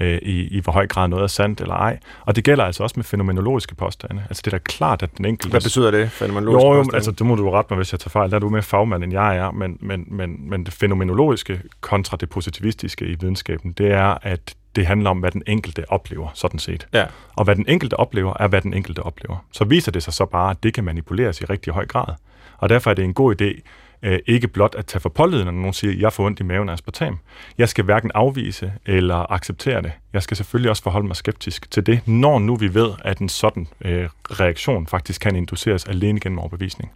øh, 0.00 0.18
i, 0.22 0.56
i 0.56 0.60
hvor 0.60 0.72
høj 0.72 0.86
grad 0.86 1.08
noget 1.08 1.22
er 1.22 1.26
sandt 1.26 1.60
eller 1.60 1.74
ej. 1.74 1.98
Og 2.24 2.36
det 2.36 2.44
gælder 2.44 2.64
altså 2.64 2.82
også 2.82 2.94
med 2.96 3.04
fænomenologiske 3.04 3.74
påstande. 3.74 4.22
Altså 4.28 4.42
det 4.44 4.52
er 4.52 4.58
da 4.58 4.62
klart, 4.64 5.02
at 5.02 5.10
den 5.16 5.24
enkelte... 5.24 5.50
Hvad 5.50 5.60
betyder 5.60 5.90
det, 5.90 6.10
fænomenologiske 6.10 6.66
jo, 6.66 6.74
jo, 6.74 6.90
altså 6.94 7.10
det 7.10 7.26
må 7.26 7.34
du 7.34 7.50
rette 7.50 7.74
mig, 7.74 7.76
hvis 7.76 7.92
jeg 7.92 8.00
tager 8.00 8.10
fejl. 8.10 8.30
Der 8.30 8.36
er 8.36 8.40
du 8.40 8.48
mere 8.48 8.62
fagmand, 8.62 9.04
end 9.04 9.12
jeg 9.12 9.36
er. 9.36 9.50
Men, 9.50 9.78
men, 9.80 10.04
men, 10.06 10.50
men 10.50 10.64
det 10.64 10.74
fænomenologiske 10.74 11.60
kontra 11.80 12.16
det 12.16 12.28
positivistiske 12.28 13.06
i 13.06 13.16
videnskaben, 13.20 13.72
det 13.72 13.92
er, 13.92 14.18
at 14.22 14.54
det 14.76 14.86
handler 14.86 15.10
om, 15.10 15.18
hvad 15.18 15.30
den 15.30 15.42
enkelte 15.46 15.90
oplever, 15.90 16.28
sådan 16.34 16.58
set. 16.58 16.86
Ja. 16.92 17.04
Og 17.36 17.44
hvad 17.44 17.56
den 17.56 17.64
enkelte 17.68 17.94
oplever, 17.94 18.34
er, 18.40 18.48
hvad 18.48 18.60
den 18.60 18.74
enkelte 18.74 19.02
oplever. 19.02 19.44
Så 19.52 19.64
viser 19.64 19.92
det 19.92 20.02
sig 20.02 20.12
så 20.12 20.24
bare, 20.24 20.50
at 20.50 20.62
det 20.62 20.74
kan 20.74 20.84
manipuleres 20.84 21.40
i 21.40 21.44
rigtig 21.44 21.72
høj 21.72 21.86
grad. 21.86 22.14
Og 22.58 22.68
derfor 22.68 22.90
er 22.90 22.94
det 22.94 23.04
en 23.04 23.14
god 23.14 23.42
idé, 23.42 23.60
øh, 24.02 24.18
ikke 24.26 24.48
blot 24.48 24.74
at 24.74 24.86
tage 24.86 25.00
for 25.00 25.08
pålydende, 25.08 25.52
når 25.52 25.60
nogen 25.60 25.72
siger, 25.72 25.94
jeg 25.98 26.12
får 26.12 26.26
ondt 26.26 26.40
i 26.40 26.42
maven 26.42 26.68
af 26.68 26.72
aspartam. 26.72 27.18
Jeg 27.58 27.68
skal 27.68 27.84
hverken 27.84 28.10
afvise 28.14 28.72
eller 28.86 29.32
acceptere 29.32 29.82
det. 29.82 29.92
Jeg 30.12 30.22
skal 30.22 30.36
selvfølgelig 30.36 30.70
også 30.70 30.82
forholde 30.82 31.06
mig 31.06 31.16
skeptisk 31.16 31.70
til 31.70 31.86
det, 31.86 32.08
når 32.08 32.38
nu 32.38 32.56
vi 32.56 32.74
ved, 32.74 32.90
at 33.04 33.18
en 33.18 33.28
sådan 33.28 33.68
øh, 33.84 34.08
reaktion 34.24 34.86
faktisk 34.86 35.20
kan 35.20 35.36
induceres 35.36 35.84
alene 35.84 36.20
gennem 36.20 36.38
overbevisning. 36.38 36.92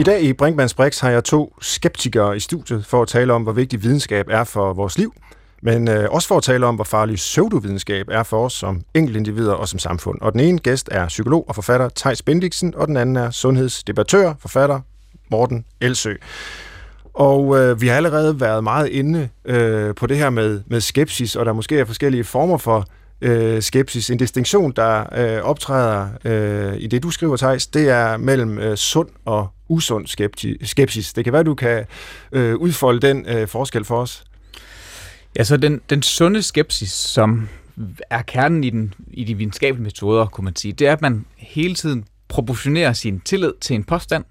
I 0.00 0.02
dag 0.02 0.22
i 0.22 0.32
Brinkmanns 0.32 0.74
Brix 0.74 1.00
har 1.00 1.10
jeg 1.10 1.24
to 1.24 1.54
skeptikere 1.60 2.36
i 2.36 2.40
studiet 2.40 2.86
for 2.86 3.02
at 3.02 3.08
tale 3.08 3.32
om, 3.32 3.42
hvor 3.42 3.52
vigtig 3.52 3.82
videnskab 3.82 4.26
er 4.30 4.44
for 4.44 4.72
vores 4.72 4.98
liv, 4.98 5.14
men 5.62 5.88
øh, 5.88 6.10
også 6.10 6.28
for 6.28 6.36
at 6.36 6.42
tale 6.42 6.66
om, 6.66 6.74
hvor 6.74 6.84
farlig 6.84 7.16
pseudovidenskab 7.16 8.06
er 8.10 8.22
for 8.22 8.44
os 8.44 8.52
som 8.52 8.82
enkeltindivider 8.94 9.52
og 9.52 9.68
som 9.68 9.78
samfund. 9.78 10.20
Og 10.20 10.32
den 10.32 10.40
ene 10.40 10.58
gæst 10.58 10.88
er 10.92 11.08
psykolog 11.08 11.44
og 11.48 11.54
forfatter 11.54 11.88
Tejs 11.88 12.22
Bendiksen, 12.22 12.74
og 12.76 12.88
den 12.88 12.96
anden 12.96 13.16
er 13.16 13.30
sundhedsdebattør, 13.30 14.34
forfatter 14.38 14.80
Morten 15.30 15.64
Elsø. 15.80 16.14
Og 17.14 17.58
øh, 17.58 17.80
vi 17.80 17.88
har 17.88 17.96
allerede 17.96 18.40
været 18.40 18.64
meget 18.64 18.88
inde 18.88 19.28
øh, 19.44 19.94
på 19.94 20.06
det 20.06 20.16
her 20.16 20.30
med, 20.30 20.60
med 20.66 20.80
skepsis, 20.80 21.36
og 21.36 21.46
der 21.46 21.52
måske 21.52 21.78
er 21.78 21.84
forskellige 21.84 22.24
former 22.24 22.58
for 22.58 22.86
øh, 23.20 23.62
skepsis. 23.62 24.10
En 24.10 24.18
distinktion, 24.18 24.72
der 24.76 25.04
øh, 25.18 25.42
optræder 25.42 26.08
øh, 26.24 26.76
i 26.80 26.86
det, 26.86 27.02
du 27.02 27.10
skriver, 27.10 27.36
Thijs, 27.36 27.66
det 27.66 27.88
er 27.88 28.16
mellem 28.16 28.58
øh, 28.58 28.76
sund 28.76 29.08
og 29.24 29.48
usund 29.68 30.06
skepsis. 30.64 31.12
Det 31.12 31.24
kan 31.24 31.32
være, 31.32 31.42
du 31.42 31.54
kan 31.54 31.84
øh, 32.32 32.56
udfolde 32.56 33.00
den 33.00 33.26
øh, 33.26 33.48
forskel 33.48 33.84
for 33.84 34.00
os. 34.00 34.24
Ja, 35.38 35.44
så 35.44 35.56
den, 35.56 35.80
den 35.90 36.02
sunde 36.02 36.42
skepsis, 36.42 36.92
som 36.92 37.48
er 38.10 38.22
kernen 38.22 38.64
i, 38.64 38.70
den, 38.70 38.94
i 39.10 39.24
de 39.24 39.34
videnskabelige 39.34 39.82
metoder, 39.82 40.26
kunne 40.26 40.44
man 40.44 40.56
sige, 40.56 40.72
det 40.72 40.86
er, 40.86 40.92
at 40.92 41.02
man 41.02 41.24
hele 41.36 41.74
tiden 41.74 42.04
proportionerer 42.28 42.92
sin 42.92 43.20
tillid 43.20 43.52
til 43.60 43.76
en 43.76 43.84
påstand, 43.84 44.24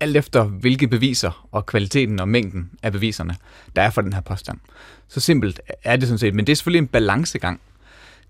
alt 0.00 0.16
efter 0.16 0.44
hvilke 0.44 0.88
beviser 0.88 1.48
og 1.52 1.66
kvaliteten 1.66 2.20
og 2.20 2.28
mængden 2.28 2.70
af 2.82 2.92
beviserne, 2.92 3.36
der 3.76 3.82
er 3.82 3.90
for 3.90 4.00
den 4.02 4.12
her 4.12 4.20
påstand. 4.20 4.58
Så 5.08 5.20
simpelt 5.20 5.60
er 5.84 5.96
det 5.96 6.08
sådan 6.08 6.18
set, 6.18 6.34
men 6.34 6.46
det 6.46 6.52
er 6.52 6.56
selvfølgelig 6.56 6.78
en 6.78 6.86
balancegang. 6.86 7.60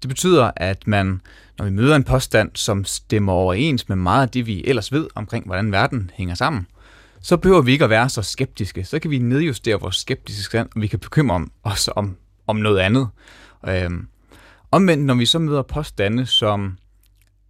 Det 0.04 0.08
betyder, 0.08 0.50
at 0.56 0.86
man, 0.86 1.20
når 1.58 1.64
vi 1.64 1.70
møder 1.70 1.96
en 1.96 2.04
påstand, 2.04 2.50
som 2.54 2.84
stemmer 2.84 3.32
overens 3.32 3.88
med 3.88 3.96
meget 3.96 4.22
af 4.22 4.28
det, 4.28 4.46
vi 4.46 4.64
ellers 4.66 4.92
ved 4.92 5.06
omkring, 5.14 5.46
hvordan 5.46 5.72
verden 5.72 6.10
hænger 6.14 6.34
sammen, 6.34 6.66
så 7.20 7.36
behøver 7.36 7.62
vi 7.62 7.72
ikke 7.72 7.84
at 7.84 7.90
være 7.90 8.08
så 8.08 8.22
skeptiske. 8.22 8.84
Så 8.84 8.98
kan 8.98 9.10
vi 9.10 9.18
nedjustere 9.18 9.80
vores 9.80 9.96
skeptiske 9.96 10.42
stand, 10.42 10.68
og 10.74 10.82
vi 10.82 10.86
kan 10.86 10.98
bekymre 10.98 11.46
os 11.62 11.90
om, 11.96 12.16
om 12.46 12.56
noget 12.56 12.78
andet. 12.78 13.08
Øhm, 13.68 14.08
omvendt, 14.70 15.04
når 15.04 15.14
vi 15.14 15.26
så 15.26 15.38
møder 15.38 15.62
påstande, 15.62 16.26
som 16.26 16.78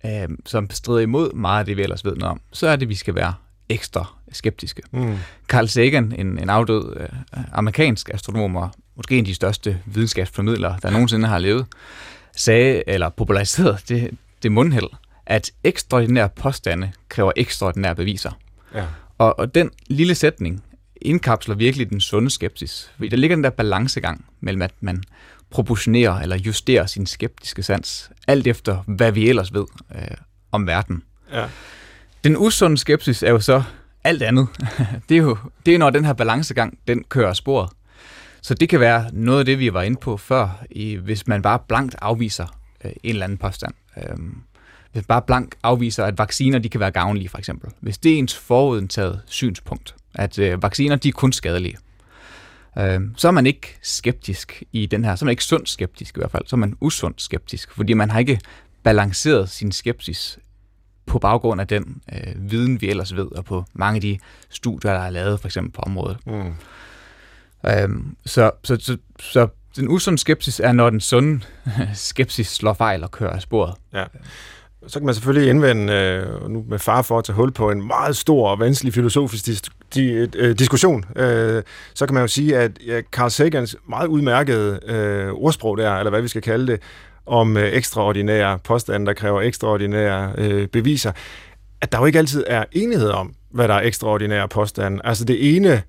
øh, 0.07 0.29
som 0.47 0.71
strider 0.71 1.01
imod 1.01 1.33
meget 1.33 1.59
af 1.59 1.67
det, 1.67 1.77
vi 1.77 1.83
ellers 1.83 2.05
ved 2.05 2.17
noget 2.17 2.31
om, 2.31 2.41
så 2.53 2.69
er 2.69 2.77
det, 2.77 2.89
vi 2.89 2.95
skal 2.95 3.15
være 3.15 3.35
ekstra 3.69 4.07
skeptiske. 4.33 4.83
Mm. 4.93 5.17
Carl 5.49 5.69
Sagan, 5.69 6.15
en, 6.19 6.39
en 6.39 6.51
afdød 6.51 6.97
øh, 7.01 7.09
amerikansk 7.53 8.11
astronom 8.15 8.57
og 8.57 8.71
måske 8.97 9.15
en 9.19 9.25
af 9.25 9.27
de 9.27 9.35
største 9.35 9.81
videnskabsformidlere, 9.87 10.79
der 10.83 10.91
nogensinde 10.91 11.29
har 11.29 11.39
levet, 11.39 11.67
sagde, 12.37 12.83
eller 12.87 13.09
populariserede 13.09 13.79
det, 13.89 14.11
det 14.43 14.53
mundhæld, 14.53 14.89
at 15.27 15.51
ekstraordinære 15.65 16.29
påstande 16.29 16.93
kræver 17.09 17.33
ekstraordinære 17.37 17.95
beviser. 17.95 18.31
Ja. 18.75 18.85
Og, 19.19 19.39
og 19.39 19.55
den 19.55 19.71
lille 19.87 20.15
sætning 20.15 20.65
indkapsler 20.97 21.55
virkelig 21.55 21.91
den 21.91 22.01
sunde 22.01 22.31
skepsis. 22.31 22.91
Fordi 22.97 23.09
der 23.09 23.17
ligger 23.17 23.37
den 23.37 23.45
der 23.45 23.51
balancegang 23.51 24.25
mellem, 24.41 24.63
at 24.63 24.73
man 24.81 25.03
proportionerer 25.51 26.21
eller 26.21 26.37
justerer 26.37 26.87
sin 26.87 27.07
skeptiske 27.07 27.63
sans, 27.63 28.11
alt 28.27 28.47
efter 28.47 28.83
hvad 28.87 29.13
vi 29.13 29.29
ellers 29.29 29.55
ved 29.55 29.65
øh, 29.95 30.17
om 30.53 30.67
verden. 30.67 31.03
Ja. 31.33 31.47
Den 32.25 32.37
usunde 32.37 32.79
skepsis 32.79 33.23
er 33.23 33.31
jo 33.31 33.41
så 33.41 33.63
alt 34.05 34.23
andet. 34.23 34.49
det 35.09 35.17
er 35.17 35.23
jo 35.23 35.37
det 35.67 35.75
er, 35.75 35.79
når 35.79 35.91
den 35.91 36.05
her 36.05 36.13
balancegang, 36.13 36.79
den 36.89 37.05
kører 37.05 37.33
sporet. 37.33 37.71
Så 38.45 38.55
det 38.55 38.69
kan 38.69 38.81
være 38.81 39.11
noget 39.13 39.39
af 39.39 39.45
det, 39.45 39.59
vi 39.59 39.73
var 39.73 39.83
inde 39.83 39.97
på 39.97 40.17
før, 40.17 40.65
i, 40.71 40.95
hvis 40.95 41.27
man 41.27 41.43
bare 41.43 41.59
blankt 41.69 41.97
afviser 42.01 42.47
øh, 42.85 42.91
en 42.91 43.11
eller 43.11 43.25
anden 43.25 43.39
påstand. 43.39 43.75
Øh, 43.97 44.17
hvis 44.93 45.07
bare 45.07 45.23
blank 45.23 45.55
afviser, 45.63 46.05
at 46.05 46.19
vacciner 46.19 46.59
de 46.59 46.69
kan 46.69 46.81
være 46.81 46.91
gavnlige, 46.91 47.29
for 47.29 47.39
eksempel. 47.39 47.71
Hvis 47.81 47.99
det 47.99 48.13
er 48.13 48.19
ens 48.19 48.37
forudindtaget 48.37 49.23
synspunkt, 49.27 49.95
at 50.15 50.39
øh, 50.39 50.63
vacciner 50.63 50.97
de 50.97 51.09
er 51.09 51.13
kun 51.13 51.33
skadelige, 51.33 51.77
øh, 52.79 53.01
så 53.17 53.29
er 53.29 53.33
man 53.33 53.47
ikke 53.47 53.79
skeptisk 53.83 54.63
i 54.73 54.87
den 54.87 55.05
her, 55.05 55.17
så 55.17 55.25
er 55.25 55.27
man 55.27 55.33
ikke 55.33 55.45
sund 55.45 55.67
skeptisk 55.67 56.17
i 56.17 56.21
hvert 56.21 56.31
fald, 56.31 56.43
så 56.47 56.57
er 56.57 56.59
man 56.59 56.77
usund 56.81 57.15
skeptisk, 57.19 57.73
fordi 57.73 57.93
man 57.93 58.11
har 58.11 58.19
ikke 58.19 58.41
balanceret 58.83 59.51
sin 59.51 59.73
skepsis 59.73 60.39
på 61.07 61.19
baggrund 61.19 61.61
af 61.61 61.67
den 61.67 62.03
øh, 62.13 62.51
viden, 62.51 62.81
vi 62.81 62.89
ellers 62.89 63.17
ved, 63.17 63.27
og 63.27 63.45
på 63.45 63.65
mange 63.73 63.97
af 63.97 64.01
de 64.01 64.19
studier, 64.51 64.93
der 64.93 65.01
er 65.01 65.11
lavet 65.11 65.41
for 65.41 65.49
eksempel 65.49 65.73
på 65.73 65.83
området. 65.83 66.27
Mm. 66.27 66.53
Øhm, 67.69 68.17
så, 68.27 68.51
så, 68.65 68.77
så, 68.81 68.97
så 69.21 69.49
den 69.77 69.89
usunde 69.89 70.19
skepsis 70.19 70.61
er, 70.61 70.73
når 70.73 70.91
den 70.91 71.01
sunde 71.01 71.41
skepsis 71.95 72.49
slår 72.49 72.73
fejl 72.73 73.05
og 73.05 73.11
kører 73.11 73.31
af 73.31 73.43
sporet. 73.43 73.75
Ja. 73.95 74.05
Så 74.87 74.99
kan 74.99 75.07
man 75.07 75.15
selvfølgelig 75.15 75.51
indvende, 75.51 75.93
øh, 75.93 76.51
nu 76.51 76.65
med 76.69 76.79
far 76.79 77.03
for 77.03 77.19
at 77.19 77.25
tage 77.25 77.37
hul 77.37 77.53
på 77.53 77.71
en 77.71 77.87
meget 77.87 78.17
stor 78.17 78.49
og 78.51 78.59
vanskelig 78.61 78.95
filosofisk 78.95 79.49
dis- 79.49 79.69
di- 79.95 80.29
øh, 80.37 80.59
diskussion, 80.59 81.05
øh, 81.17 81.63
så 81.95 82.07
kan 82.07 82.15
man 82.15 82.21
jo 82.21 82.27
sige, 82.27 82.59
at 82.59 82.71
ja, 82.87 83.01
Carl 83.13 83.31
Sagans 83.31 83.77
meget 83.89 84.07
udmærkede 84.07 84.81
øh, 84.87 85.33
ordsprog 85.33 85.79
der, 85.79 85.95
eller 85.97 86.11
hvad 86.11 86.23
vi 86.23 86.29
skal 86.29 86.43
kalde 86.43 86.67
det, 86.73 86.81
om 87.27 87.57
øh, 87.57 87.73
ekstraordinære 87.73 88.59
påstande, 88.59 89.07
der 89.07 89.13
kræver 89.13 89.43
ekstraordinære 89.43 90.33
øh, 90.39 90.69
beviser, 90.69 91.13
at 91.81 91.93
der 91.93 91.99
jo 91.99 92.05
ikke 92.05 92.19
altid 92.19 92.45
er 92.47 92.65
enighed 92.73 93.11
om, 93.11 93.35
hvad 93.51 93.69
der 93.69 93.75
er 93.75 93.81
ekstraordinære 93.83 94.49
påstande. 94.49 95.01
Altså 95.05 95.25
det 95.25 95.57
ene 95.57 95.83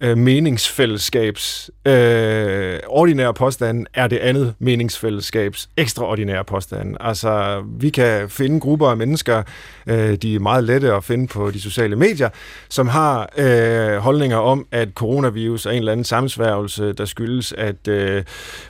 øh, 0.00 0.18
meningsfællesskabs 0.18 1.70
øh, 1.86 2.78
ordinære 2.86 3.34
påstande 3.34 3.84
er 3.94 4.06
det 4.06 4.16
andet 4.16 4.54
meningsfællesskabs 4.58 5.68
ekstraordinære 5.76 6.44
påstande. 6.44 6.96
Altså, 7.00 7.62
vi 7.80 7.90
kan 7.90 8.28
finde 8.30 8.60
grupper 8.60 8.88
af 8.88 8.96
mennesker, 8.96 9.42
øh, 9.86 10.14
de 10.14 10.34
er 10.34 10.38
meget 10.38 10.64
lette 10.64 10.92
at 10.92 11.04
finde 11.04 11.26
på 11.26 11.50
de 11.50 11.60
sociale 11.60 11.96
medier, 11.96 12.28
som 12.68 12.88
har 12.88 13.30
øh, 13.38 13.96
holdninger 13.96 14.36
om, 14.36 14.66
at 14.72 14.88
coronavirus 14.94 15.66
er 15.66 15.70
en 15.70 15.78
eller 15.78 15.92
anden 15.92 16.04
sammensværgelse, 16.04 16.92
der 16.92 17.04
skyldes, 17.04 17.52
at 17.52 17.88
øh, 17.88 18.22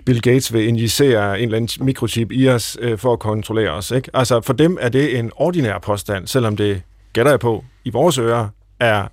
Bill 0.04 0.22
Gates 0.22 0.52
vil 0.52 0.68
injicere 0.68 1.40
en 1.40 1.44
eller 1.44 1.56
anden 1.56 1.86
mikrochip 1.86 2.32
i 2.32 2.48
os 2.48 2.78
øh, 2.80 2.98
for 2.98 3.12
at 3.12 3.18
kontrollere 3.18 3.70
os. 3.70 3.90
Ikke? 3.90 4.10
Altså, 4.14 4.40
for 4.40 4.52
dem 4.52 4.78
er 4.80 4.88
det 4.88 5.18
en 5.18 5.30
ordinær 5.36 5.78
påstand, 5.78 6.26
selvom 6.26 6.56
det 6.56 6.82
gætter 7.12 7.32
jeg 7.32 7.40
på, 7.40 7.64
i 7.84 7.90
vores 7.90 8.18
ører 8.18 8.48
er 8.80 9.08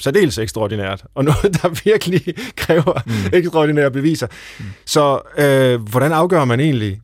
særdeles 0.00 0.38
ekstraordinært, 0.38 1.04
og 1.14 1.24
noget, 1.24 1.42
der 1.62 1.82
virkelig 1.84 2.34
kræver 2.56 3.02
mm. 3.06 3.12
ekstraordinære 3.32 3.90
beviser. 3.90 4.26
Mm. 4.58 4.64
Så 4.84 5.20
øh, 5.38 5.80
hvordan 5.80 6.12
afgør 6.12 6.44
man 6.44 6.60
egentlig 6.60 7.00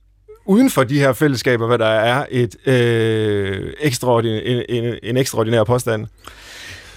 uden 0.47 0.71
for 0.71 0.85
de 0.85 0.99
her 0.99 1.13
fællesskaber, 1.13 1.67
hvad 1.67 1.79
der 1.79 1.87
er 1.87 2.27
et 2.31 2.69
øh, 2.69 3.73
ekstraordinær, 3.81 4.41
en, 4.45 4.63
en, 4.69 4.99
en 5.03 5.17
ekstraordinær 5.17 5.65
påstand? 5.65 6.07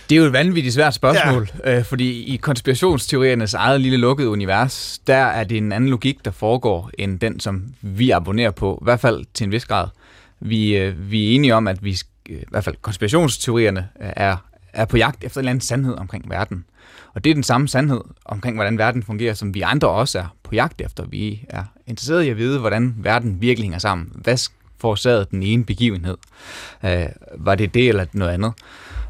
Det 0.09 0.15
er 0.15 0.19
jo 0.19 0.25
et 0.25 0.33
vanvittigt 0.33 0.75
svært 0.75 0.93
spørgsmål, 0.93 1.49
ja. 1.65 1.77
øh, 1.77 1.85
fordi 1.85 2.23
i 2.23 2.37
konspirationsteoriernes 2.37 3.53
eget 3.53 3.81
lille 3.81 3.97
lukkede 3.97 4.29
univers, 4.29 4.99
der 5.07 5.15
er 5.15 5.43
det 5.43 5.57
en 5.57 5.71
anden 5.71 5.89
logik, 5.89 6.25
der 6.25 6.31
foregår, 6.31 6.89
end 6.97 7.19
den, 7.19 7.39
som 7.39 7.63
vi 7.81 8.09
abonnerer 8.11 8.51
på, 8.51 8.79
i 8.81 8.83
hvert 8.83 8.99
fald 8.99 9.25
til 9.33 9.43
en 9.43 9.51
vis 9.51 9.65
grad. 9.65 9.87
Vi, 10.39 10.77
øh, 10.77 11.11
vi 11.11 11.31
er 11.31 11.35
enige 11.35 11.55
om, 11.55 11.67
at 11.67 11.83
vi, 11.83 11.97
i 12.29 12.35
hvert 12.49 12.63
fald 12.63 12.75
konspirationsteorierne, 12.81 13.87
er 13.99 14.37
er 14.73 14.85
på 14.85 14.97
jagt 14.97 15.23
efter 15.23 15.39
en 15.39 15.41
eller 15.41 15.49
anden 15.49 15.61
sandhed 15.61 15.93
omkring 15.93 16.29
verden. 16.29 16.65
Og 17.13 17.23
det 17.23 17.29
er 17.29 17.33
den 17.33 17.43
samme 17.43 17.67
sandhed 17.67 18.01
omkring, 18.25 18.55
hvordan 18.57 18.77
verden 18.77 19.03
fungerer, 19.03 19.33
som 19.33 19.53
vi 19.53 19.61
andre 19.61 19.87
også 19.87 20.19
er 20.19 20.35
på 20.43 20.55
jagt 20.55 20.81
efter. 20.81 21.05
Vi 21.05 21.45
er 21.49 21.63
interesserede 21.87 22.27
i 22.27 22.29
at 22.29 22.37
vide, 22.37 22.59
hvordan 22.59 22.95
verden 22.97 23.41
virkelig 23.41 23.65
hænger 23.65 23.79
sammen. 23.79 24.11
Hvad 24.15 24.49
forårsagede 24.77 25.27
den 25.31 25.43
ene 25.43 25.63
begivenhed? 25.65 26.17
Øh, 26.85 27.05
var 27.37 27.55
det 27.55 27.73
det 27.73 27.89
eller 27.89 28.05
noget 28.13 28.31
andet? 28.33 28.53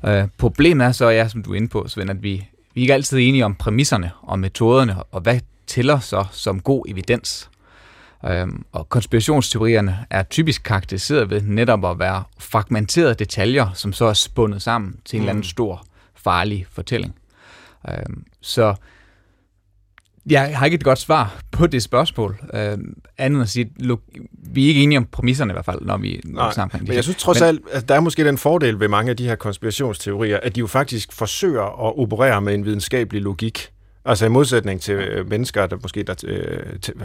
Øh, 0.06 0.28
problemet 0.38 0.88
er 0.88 0.92
så, 0.92 1.10
ja, 1.10 1.28
som 1.28 1.44
du 1.44 1.52
er 1.52 1.56
inde 1.56 1.68
på, 1.68 1.88
Svend, 1.88 2.10
at 2.10 2.24
vi, 2.24 2.48
vi 2.74 2.82
er 2.82 2.84
ikke 2.84 2.94
altid 2.94 3.20
enige 3.20 3.46
om 3.46 3.56
præmisserne 3.56 4.12
og 4.22 4.40
metoderne, 4.40 5.04
og 5.04 5.22
hvad 5.22 5.40
tæller 5.68 6.00
så 6.00 6.26
som 6.32 6.60
god 6.62 6.86
evidens. 6.88 7.50
Øhm, 8.26 8.66
og 8.72 8.90
konspirationsteorierne 8.90 10.06
er 10.10 10.24
typisk 10.24 10.64
karakteriseret 10.64 11.30
ved 11.30 11.42
netop 11.42 11.86
at 11.86 12.00
være 12.00 12.24
fragmenterede 12.40 13.14
detaljer, 13.14 13.72
som 13.74 13.94
så 13.94 14.06
er 14.06 14.14
spundet 14.14 14.62
sammen 14.62 14.96
til 15.06 15.18
en 15.18 15.20
mm. 15.20 15.24
eller 15.24 15.30
anden 15.30 15.40
mm. 15.40 15.44
stor, 15.44 15.86
farlig 16.16 16.66
fortælling. 16.72 17.16
Øhm, 17.90 18.24
så 18.42 18.76
jeg 20.30 20.58
har 20.58 20.66
ikke 20.66 20.76
et 20.76 20.84
godt 20.84 21.00
svar 21.00 21.42
på 21.52 21.68
det 21.68 21.84
spørgsmål, 21.84 22.40
øh, 22.54 22.78
andet 23.18 23.36
end 23.36 23.42
at 23.42 23.50
sige, 23.50 23.72
vi 24.34 24.64
er 24.64 24.68
ikke 24.68 24.84
enige 24.84 24.98
om 24.98 25.06
præmisserne 25.06 25.52
i 25.52 25.54
hvert 25.54 25.66
fald, 25.66 25.82
når 25.82 25.98
vi, 25.98 26.22
når 26.24 26.48
vi 26.48 26.54
snakker 26.54 26.74
om 26.74 26.80
det. 26.80 26.88
Men 26.88 26.96
jeg 26.96 27.04
synes 27.04 27.18
trods 27.18 27.40
men, 27.40 27.48
alt, 27.48 27.62
at 27.72 27.90
der 27.90 27.96
er 27.96 28.00
måske 28.00 28.26
den 28.26 28.38
fordel 28.38 28.80
ved 28.80 28.88
mange 28.88 29.10
af 29.10 29.18
de 29.18 29.28
her 29.28 29.36
konspirationsteorier, 29.36 30.40
at 30.44 30.56
de 30.56 30.60
jo 30.60 30.68
faktisk 30.68 31.14
forsøger 31.14 31.64
at 31.64 32.00
operere 32.00 32.42
med 32.42 32.54
en 32.54 32.66
videnskabelig 32.66 33.22
logik. 33.22 33.70
Altså 34.10 34.26
i 34.26 34.30
modsætning 34.30 34.82
til 34.82 34.94
øh, 34.94 35.30
mennesker, 35.30 35.68
der 35.68 35.78
måske 35.82 36.04
der, 36.04 36.16
øh, 36.28 36.60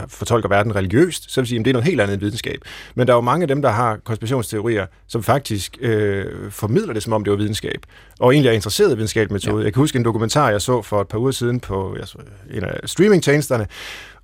fortolker 0.09 0.49
verden 0.49 0.77
religiøst, 0.77 1.33
så 1.33 1.41
vil 1.41 1.49
sige, 1.49 1.59
at 1.59 1.65
det 1.65 1.71
er 1.71 1.73
noget 1.73 1.89
helt 1.89 2.01
andet 2.01 2.21
videnskab. 2.21 2.59
Men 2.95 3.07
der 3.07 3.13
er 3.13 3.17
jo 3.17 3.21
mange 3.21 3.43
af 3.43 3.49
dem, 3.49 3.63
der 3.63 3.71
har 3.71 3.97
konspirationsteorier, 4.05 4.87
som 5.09 5.23
faktisk 5.23 5.77
øh, 5.81 6.51
formidler 6.51 6.93
det, 6.93 7.03
som 7.03 7.13
om 7.13 7.25
det 7.25 7.31
var 7.31 7.37
videnskab, 7.37 7.87
og 8.21 8.33
egentlig 8.33 8.49
er 8.49 8.53
interesseret 8.53 8.93
i 8.93 8.95
videnskabelig 8.95 9.33
metode. 9.33 9.59
Ja. 9.59 9.65
Jeg 9.65 9.73
kan 9.73 9.81
huske 9.81 9.99
en 9.99 10.05
dokumentar, 10.05 10.51
jeg 10.51 10.63
så 10.63 10.83
for 10.83 11.01
et 11.01 11.09
par 11.09 11.19
uger 11.19 11.31
siden 11.31 11.61
på 11.61 11.97
jeg 11.99 12.09
så, 12.09 12.19
en 12.51 12.65
af 12.65 12.81
streamingtjenesterne, 12.85 13.67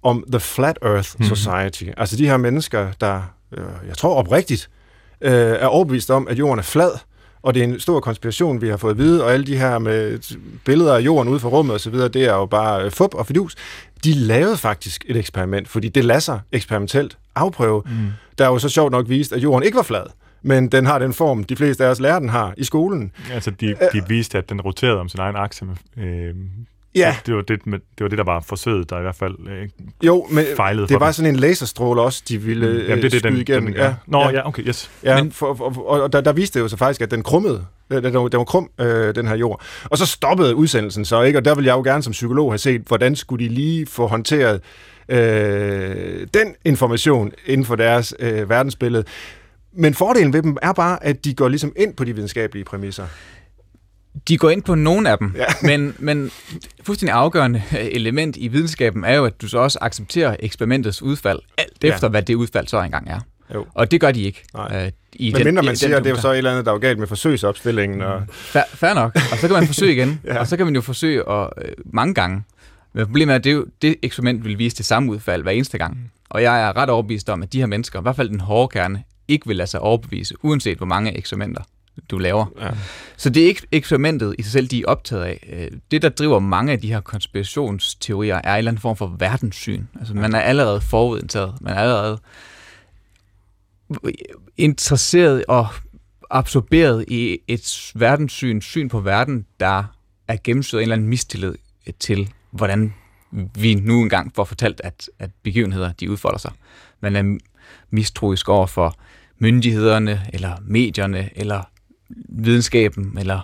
om 0.03 0.25
The 0.33 0.41
Flat 0.41 0.79
Earth 0.83 1.11
mhm. 1.19 1.29
Society. 1.29 1.83
Mm-hmm. 1.85 2.01
Altså 2.01 2.17
de 2.17 2.27
her 2.27 2.37
mennesker, 2.37 2.89
der, 3.01 3.23
øh, 3.53 3.65
jeg 3.89 3.97
tror 3.97 4.15
oprigtigt, 4.15 4.71
øh, 5.21 5.33
er 5.33 5.67
overbevist 5.67 6.11
om, 6.11 6.29
at 6.29 6.39
jorden 6.39 6.59
er 6.59 6.63
flad, 6.63 6.91
og 7.43 7.55
det 7.55 7.61
er 7.61 7.65
en 7.65 7.81
stor 7.81 8.01
konspiration, 8.01 8.61
vi 8.61 8.69
har 8.69 8.77
fået 8.77 8.91
at 8.93 8.99
vide, 8.99 9.25
og 9.25 9.33
alle 9.33 9.47
de 9.47 9.57
her 9.57 9.79
med 9.79 10.19
billeder 10.65 10.97
af 10.97 11.01
jorden 11.01 11.33
ude 11.33 11.41
for 11.41 11.49
rummet 11.49 11.75
osv., 11.75 11.95
det 11.95 12.17
er 12.17 12.35
jo 12.35 12.47
bare 12.47 12.85
øh, 12.85 12.91
fup 12.91 13.15
og 13.15 13.27
fidus. 13.27 13.57
De 14.05 14.13
lavede 14.15 14.57
faktisk 14.57 15.05
et 15.09 15.17
eksperiment, 15.17 15.69
fordi 15.69 15.89
det 15.89 16.05
lader 16.05 16.21
sig 16.21 16.41
eksperimentelt 16.53 17.19
afprøve. 17.35 17.83
Mm. 17.87 18.09
Der 18.39 18.45
er 18.45 18.49
jo 18.49 18.59
så 18.59 18.69
sjovt 18.69 18.93
nok 18.93 19.09
vist, 19.09 19.33
at 19.33 19.43
jorden 19.43 19.63
ikke 19.63 19.77
var 19.77 19.83
flad 19.83 20.05
men 20.43 20.69
den 20.69 20.87
har 20.87 20.99
den 20.99 21.13
form, 21.13 21.45
de 21.45 21.57
fleste 21.57 21.85
af 21.85 21.91
os 21.91 22.01
lærer 22.01 22.19
den 22.19 22.29
har 22.29 22.55
i 22.57 22.65
skolen. 22.65 23.13
Altså, 23.33 23.51
de, 23.51 23.77
de 23.93 24.03
viste, 24.09 24.39
at 24.39 24.49
den 24.49 24.61
roterede 24.61 25.01
om 25.01 25.09
sin 25.09 25.21
egen 25.21 25.37
akse 25.37 25.67
øh, 25.97 26.35
Ja. 26.95 27.17
Det, 27.19 27.27
det, 27.27 27.35
var 27.35 27.43
det, 27.43 27.65
det 27.65 27.81
var 28.01 28.09
det, 28.09 28.19
der 28.19 28.25
var 28.25 28.41
forsøget, 28.41 28.91
der 28.91 28.99
i 28.99 29.03
hvert 29.03 29.17
fald 29.17 29.35
øh, 29.49 29.69
jo, 30.03 30.27
men 30.31 30.45
fejlede 30.57 30.89
det 30.89 31.01
var 31.01 31.07
dem. 31.07 31.13
sådan 31.13 31.35
en 31.35 31.41
laserstråle 31.41 32.03
også, 32.03 32.23
de 32.29 32.39
ville 32.39 32.69
mm. 32.69 32.79
Jamen, 32.79 33.03
det, 33.03 33.13
det, 33.13 33.21
skyde 33.21 33.33
den, 33.33 33.41
igennem. 33.41 33.73
Den, 33.73 33.83
ja. 33.83 33.95
Nå, 34.07 34.21
ja. 34.21 34.31
ja, 34.31 34.49
okay, 34.49 34.63
yes. 34.67 34.91
Ja, 35.05 35.23
men, 35.23 35.33
for, 35.33 35.55
for, 35.55 35.65
og, 35.65 36.03
og 36.03 36.13
der, 36.13 36.21
der 36.21 36.33
viste 36.33 36.59
det 36.59 36.63
jo 36.63 36.69
så 36.69 36.77
faktisk, 36.77 37.01
at 37.01 37.11
den 37.11 37.23
krummede. 37.23 37.65
Den, 37.91 38.05
den, 38.05 38.15
den 38.15 38.39
var 38.39 38.45
krum, 38.45 38.71
øh, 38.81 39.15
den 39.15 39.29
her 39.29 39.37
jord. 39.37 39.63
Og 39.85 39.99
så 39.99 40.07
stoppede 40.07 40.55
udsendelsen 40.55 41.05
så, 41.05 41.23
ikke? 41.23 41.39
Og 41.39 41.45
der 41.45 41.55
ville 41.55 41.69
jeg 41.69 41.75
jo 41.75 41.83
gerne 41.83 42.03
som 42.03 42.11
psykolog 42.11 42.53
have 42.53 42.59
set, 42.59 42.83
hvordan 42.87 43.17
skulle 43.17 43.45
de 43.45 43.55
lige 43.55 43.87
få 43.87 44.07
håndteret 44.07 44.61
øh, 45.09 46.27
den 46.35 46.55
information 46.65 47.33
inden 47.47 47.67
for 47.67 47.77
deres 47.77 48.15
øh, 48.19 48.51
verdensbillede. 48.51 49.05
Men 49.73 49.95
fordelen 49.95 50.33
ved 50.33 50.43
dem 50.43 50.57
er 50.63 50.73
bare, 50.73 51.05
at 51.05 51.25
de 51.25 51.35
går 51.35 51.49
ligesom 51.49 51.73
ind 51.77 51.95
på 51.95 52.05
de 52.05 52.15
videnskabelige 52.15 52.65
præmisser. 52.65 53.07
De 54.29 54.39
går 54.39 54.51
ind 54.51 54.63
på 54.63 54.75
nogle 54.75 55.11
af 55.11 55.19
dem, 55.19 55.35
ja. 55.37 55.45
men, 55.69 55.95
men 55.99 56.31
fuldstændig 56.83 57.15
afgørende 57.15 57.63
element 57.73 58.37
i 58.37 58.49
videnskaben 58.49 59.05
er 59.05 59.15
jo, 59.15 59.25
at 59.25 59.43
du 59.43 59.49
så 59.49 59.59
også 59.59 59.79
accepterer 59.81 60.37
eksperimentets 60.41 61.03
udfald, 61.03 61.39
alt 61.59 61.85
efter 61.85 62.07
ja. 62.07 62.11
hvad 62.11 62.23
det 62.23 62.35
udfald 62.35 62.67
så 62.67 62.81
engang 62.83 63.09
er. 63.09 63.21
Jo. 63.55 63.67
Og 63.75 63.91
det 63.91 64.01
gør 64.01 64.13
de 64.13 64.23
ikke. 64.23 64.45
Nej. 64.55 64.85
Øh, 64.87 64.93
i 65.13 65.33
men 65.33 65.39
den, 65.39 65.45
mindre 65.45 65.63
man 65.63 65.77
siger, 65.77 65.97
at 65.97 66.05
det 66.05 66.11
er 66.11 66.15
jo 66.15 66.21
så 66.21 66.33
et 66.33 66.39
eller 66.39 66.51
andet, 66.51 66.67
der 66.67 66.73
er 66.73 66.79
galt 66.79 66.99
med 66.99 67.07
forsøgsopstillingen. 67.07 68.01
Og... 68.01 68.23
Fair, 68.31 68.63
fair 68.69 68.95
nok. 68.95 69.15
Og 69.15 69.39
så 69.39 69.49
kan 69.49 69.51
man 69.51 69.67
forsøge 69.67 69.93
igen. 69.93 70.21
ja. 70.25 70.39
Og 70.39 70.47
så 70.47 70.57
kan 70.57 70.67
man 70.67 70.75
jo 70.75 70.81
forsøge 70.81 71.31
at, 71.31 71.49
øh, 71.65 71.73
mange 71.85 72.15
gange. 72.15 72.43
Men 72.93 73.07
problemet 73.07 73.33
er, 73.33 73.37
at 73.39 73.45
det, 73.45 73.53
jo, 73.53 73.67
det 73.83 73.97
eksperiment 74.03 74.45
vil 74.45 74.59
vise 74.59 74.77
det 74.77 74.87
samme 74.87 75.13
udfald 75.13 75.43
hver 75.43 75.53
eneste 75.53 75.79
gang. 75.79 76.13
Og 76.31 76.43
jeg 76.43 76.63
er 76.63 76.77
ret 76.77 76.91
overbevist 76.91 77.31
om, 77.31 77.43
at 77.43 77.53
de 77.53 77.59
her 77.59 77.67
mennesker, 77.67 77.99
i 77.99 78.03
hvert 78.03 78.17
fald 78.17 78.29
den 78.29 78.41
hårde 78.41 78.69
kerne, 78.69 79.03
ikke 79.29 79.47
vil 79.47 79.57
lade 79.57 79.67
sig 79.67 79.81
overbevise, 79.81 80.35
uanset 80.43 80.77
hvor 80.77 80.87
mange 80.87 81.17
eksperimenter 81.17 81.63
du 82.11 82.19
laver. 82.19 82.47
Ja. 82.61 82.71
Så 83.17 83.31
det 83.31 83.43
er 83.43 83.47
ikke 83.47 83.67
eksperimentet 83.73 84.35
i 84.39 84.43
sig 84.43 84.53
selv, 84.53 84.69
de 84.69 84.81
er 84.81 84.87
optaget 84.87 85.25
af. 85.25 85.47
Øh, 85.53 85.79
det, 85.91 86.03
der 86.03 86.09
driver 86.09 86.39
mange 86.39 86.73
af 86.73 86.81
de 86.81 86.89
her 86.89 87.01
konspirationsteorier, 87.01 88.41
er 88.45 88.53
en 88.53 88.59
eller 88.59 88.71
anden 88.71 88.81
form 88.81 88.97
for 88.97 89.17
verdenssyn. 89.19 89.85
Altså, 89.99 90.15
man 90.15 90.35
er 90.35 90.41
allerede 90.41 90.81
forudindtaget. 90.81 91.55
Man 91.61 91.75
er 91.75 91.81
allerede 91.81 92.19
interesseret 94.57 95.45
og 95.49 95.67
absorberet 96.31 97.05
i 97.09 97.39
et 97.49 97.93
verdenssyn, 97.95 98.61
syn 98.61 98.89
på 98.89 99.01
verden, 99.01 99.47
der 99.61 99.85
er 100.29 100.37
gennemsyret 100.45 100.81
en 100.81 100.83
eller 100.83 100.97
anden 100.97 101.09
mistillid 101.09 101.55
til, 102.01 102.33
hvordan 102.51 102.95
vi 103.55 103.75
nu 103.75 104.03
engang 104.03 104.33
får 104.35 104.45
fortalt, 104.45 104.81
at, 104.85 105.11
at 105.19 105.31
begivenheder 105.43 105.93
de 105.93 106.11
udfolder 106.11 106.39
sig. 106.39 106.53
Man 107.01 107.17
er 107.17 107.39
mistroisk 107.91 108.49
over 108.49 108.67
for 108.67 108.95
myndighederne, 109.39 110.27
eller 110.33 110.57
medierne, 110.63 111.31
eller 111.37 111.63
videnskaben, 112.29 113.19
eller 113.19 113.41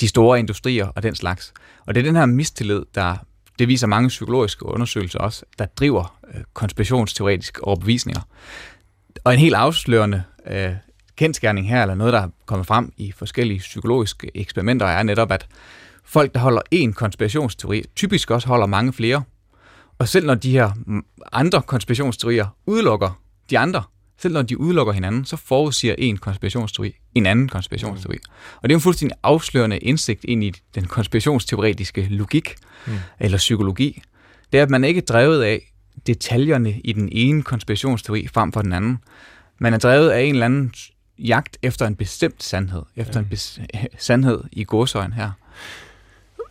de 0.00 0.08
store 0.08 0.38
industrier 0.38 0.86
og 0.86 1.02
den 1.02 1.14
slags. 1.14 1.52
Og 1.86 1.94
det 1.94 2.00
er 2.00 2.04
den 2.04 2.16
her 2.16 2.26
mistillid, 2.26 2.82
der 2.94 3.16
det 3.58 3.68
viser 3.68 3.86
mange 3.86 4.08
psykologiske 4.08 4.66
undersøgelser 4.66 5.18
også, 5.18 5.44
der 5.58 5.66
driver 5.66 6.18
øh, 6.34 6.40
konspirationsteoretiske 6.52 7.64
overbevisninger. 7.64 8.20
Og 9.24 9.32
en 9.32 9.38
helt 9.38 9.54
afslørende 9.54 10.22
øh, 10.46 10.72
kendskærning 11.16 11.68
her, 11.68 11.82
eller 11.82 11.94
noget, 11.94 12.12
der 12.12 12.20
er 12.20 12.28
kommet 12.46 12.66
frem 12.66 12.92
i 12.96 13.12
forskellige 13.12 13.58
psykologiske 13.58 14.30
eksperimenter, 14.34 14.86
er 14.86 15.02
netop, 15.02 15.32
at 15.32 15.46
folk, 16.04 16.34
der 16.34 16.40
holder 16.40 16.60
én 16.74 16.92
konspirationsteori, 16.92 17.84
typisk 17.96 18.30
også 18.30 18.48
holder 18.48 18.66
mange 18.66 18.92
flere. 18.92 19.22
Og 19.98 20.08
selv 20.08 20.26
når 20.26 20.34
de 20.34 20.50
her 20.50 20.70
andre 21.32 21.62
konspirationsteorier 21.62 22.46
udelukker 22.66 23.20
de 23.50 23.58
andre, 23.58 23.82
selv 24.18 24.34
når 24.34 24.42
de 24.42 24.60
udelukker 24.60 24.92
hinanden, 24.92 25.24
så 25.24 25.36
forudsiger 25.36 25.94
en 25.98 26.16
konspirationsteori 26.16 26.94
en 27.14 27.26
anden 27.26 27.48
konspirationsteori. 27.48 28.16
Mm. 28.16 28.56
Og 28.56 28.68
det 28.68 28.74
er 28.74 28.76
en 28.76 28.82
fuldstændig 28.82 29.16
afslørende 29.22 29.78
indsigt 29.78 30.24
ind 30.24 30.44
i 30.44 30.52
den 30.74 30.84
konspirationsteoretiske 30.84 32.06
logik 32.10 32.54
mm. 32.86 32.92
eller 33.20 33.38
psykologi. 33.38 34.02
Det 34.52 34.58
er, 34.58 34.62
at 34.62 34.70
man 34.70 34.84
ikke 34.84 34.98
er 34.98 35.04
drevet 35.04 35.42
af 35.42 35.72
detaljerne 36.06 36.80
i 36.84 36.92
den 36.92 37.08
ene 37.12 37.42
konspirationsteori 37.42 38.28
frem 38.34 38.52
for 38.52 38.62
den 38.62 38.72
anden. 38.72 38.98
Man 39.58 39.74
er 39.74 39.78
drevet 39.78 40.10
af 40.10 40.22
en 40.22 40.34
eller 40.34 40.44
anden 40.44 40.72
jagt 41.18 41.58
efter 41.62 41.86
en 41.86 41.96
bestemt 41.96 42.42
sandhed, 42.42 42.82
efter 42.96 43.20
ja. 43.20 43.24
en 43.24 43.28
bes- 43.32 43.60
sandhed 44.06 44.40
i 44.52 44.64
godsøjen 44.64 45.12
her. 45.12 45.30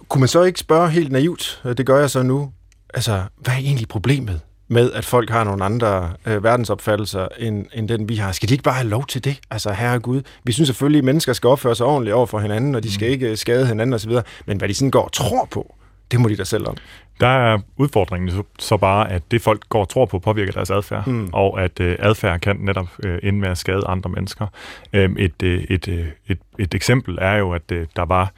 Kunne 0.08 0.19
man 0.19 0.30
så 0.30 0.43
ikke 0.43 0.60
spørge 0.60 0.89
helt 0.89 1.12
naivt, 1.12 1.62
det 1.63 1.86
gør 1.86 1.99
jeg 1.99 2.10
så 2.10 2.23
nu, 2.23 2.52
altså, 2.93 3.23
hvad 3.38 3.54
er 3.54 3.58
egentlig 3.58 3.88
problemet 3.88 4.41
med, 4.73 4.91
at 4.91 5.05
folk 5.05 5.29
har 5.29 5.43
nogle 5.43 5.65
andre 5.65 6.13
øh, 6.25 6.43
verdensopfattelser, 6.43 7.27
end, 7.39 7.65
end 7.73 7.89
den 7.89 8.09
vi 8.09 8.15
har? 8.15 8.31
Skal 8.31 8.49
de 8.49 8.53
ikke 8.53 8.63
bare 8.63 8.73
have 8.73 8.89
lov 8.89 9.05
til 9.05 9.23
det? 9.23 9.39
Altså, 9.51 9.71
herre 9.71 9.99
Gud, 9.99 10.21
vi 10.43 10.51
synes 10.51 10.67
selvfølgelig, 10.67 10.99
at 10.99 11.05
mennesker 11.05 11.33
skal 11.33 11.47
opføre 11.47 11.75
sig 11.75 11.86
ordentligt 11.86 12.13
over 12.13 12.25
for 12.25 12.39
hinanden, 12.39 12.75
og 12.75 12.83
de 12.83 12.93
skal 12.93 13.07
mm. 13.07 13.12
ikke 13.12 13.38
skade 13.38 13.67
hinanden 13.67 13.93
osv., 13.93 14.12
men 14.45 14.57
hvad 14.57 14.69
de 14.69 14.73
sådan 14.73 14.91
går 14.91 15.03
og 15.03 15.12
tror 15.12 15.47
på, 15.51 15.75
det 16.12 16.21
må 16.21 16.29
de 16.29 16.36
da 16.36 16.43
selv 16.43 16.67
om. 16.67 16.77
Der 17.19 17.27
er 17.27 17.59
udfordringen 17.77 18.43
så 18.59 18.77
bare, 18.77 19.12
at 19.12 19.23
det 19.31 19.41
folk 19.41 19.69
går 19.69 19.81
og 19.81 19.89
tror 19.89 20.05
på, 20.05 20.19
påvirker 20.19 20.51
deres 20.51 20.71
adfærd, 20.71 21.07
mm. 21.07 21.29
og 21.33 21.62
at 21.63 21.79
øh, 21.79 21.95
adfærd 21.99 22.39
kan 22.39 22.55
netop 22.59 22.88
øh, 23.03 23.19
ende 23.23 23.39
med 23.39 23.49
at 23.49 23.57
skade 23.57 23.81
andre 23.88 24.09
mennesker. 24.09 24.47
Øhm, 24.93 25.15
et, 25.19 25.43
øh, 25.43 25.63
et, 25.69 25.88
øh, 25.88 26.07
et, 26.27 26.39
et 26.59 26.73
eksempel 26.73 27.17
er 27.21 27.36
jo, 27.36 27.51
at 27.51 27.71
øh, 27.71 27.88
der 27.95 28.05
var 28.05 28.33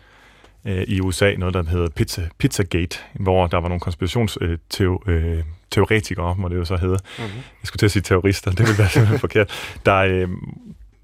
øh, 0.65 0.83
i 0.87 1.01
USA 1.01 1.33
noget, 1.37 1.53
der 1.53 1.63
hedder 1.63 1.89
Pizza, 1.89 2.21
Pizzagate, 2.37 2.97
hvor 3.13 3.47
der 3.47 3.57
var 3.57 3.67
nogle 3.67 3.79
konspirationsteoretikere, 3.79 4.97
øh, 5.07 5.43
må 6.37 6.47
det 6.47 6.55
jo 6.55 6.65
så 6.65 6.77
hedde. 6.77 6.99
Mm-hmm. 7.17 7.33
Jeg 7.35 7.67
skulle 7.67 7.79
til 7.79 7.85
at 7.85 7.91
sige 7.91 8.03
terrorister, 8.03 8.51
det 8.51 8.59
ville 8.59 8.77
være 8.77 8.89
simpelthen 8.89 9.19
forkert. 9.27 9.77
Der, 9.85 9.95
øh, 9.95 10.29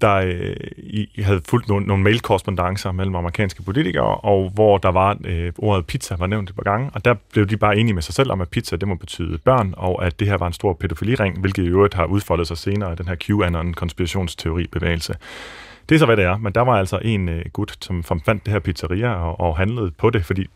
der 0.00 0.14
øh, 0.14 0.56
I 0.76 1.22
havde 1.22 1.40
fulgt 1.48 1.68
nogle, 1.68 1.86
nogle 1.86 2.02
mailkorrespondencer 2.02 2.92
mellem 2.92 3.14
amerikanske 3.14 3.62
politikere, 3.62 4.16
og 4.16 4.50
hvor 4.54 4.78
der 4.78 4.88
var 4.88 5.16
øh, 5.24 5.52
ordet 5.58 5.86
pizza 5.86 6.16
var 6.18 6.26
nævnt 6.26 6.50
et 6.50 6.56
par 6.56 6.62
gange, 6.62 6.90
og 6.94 7.04
der 7.04 7.14
blev 7.32 7.46
de 7.46 7.56
bare 7.56 7.76
enige 7.76 7.94
med 7.94 8.02
sig 8.02 8.14
selv 8.14 8.32
om, 8.32 8.40
at 8.40 8.48
pizza 8.48 8.76
det 8.76 8.88
må 8.88 8.94
betyde 8.94 9.38
børn, 9.38 9.74
og 9.76 10.06
at 10.06 10.20
det 10.20 10.28
her 10.28 10.36
var 10.36 10.46
en 10.46 10.52
stor 10.52 10.72
pædofiliring, 10.72 11.40
hvilket 11.40 11.62
i 11.62 11.68
øvrigt 11.68 11.94
har 11.94 12.04
udfoldet 12.04 12.46
sig 12.46 12.58
senere 12.58 12.92
i 12.92 12.96
den 12.96 13.08
her 13.08 13.16
QAnon-konspirationsteori-bevægelse. 13.16 15.14
Det 15.88 15.94
er 15.94 15.98
så, 15.98 16.06
hvad 16.06 16.16
det 16.16 16.24
er, 16.24 16.36
men 16.36 16.52
der 16.52 16.60
var 16.60 16.78
altså 16.78 16.98
en 17.02 17.28
øh, 17.28 17.44
gut, 17.52 17.76
som 17.80 18.04
fandt 18.04 18.44
det 18.44 18.52
her 18.52 18.58
pizzeria 18.58 19.14
og, 19.14 19.40
og 19.40 19.56
handlede 19.56 19.90
på 19.90 20.10
det, 20.10 20.24
fordi 20.24 20.46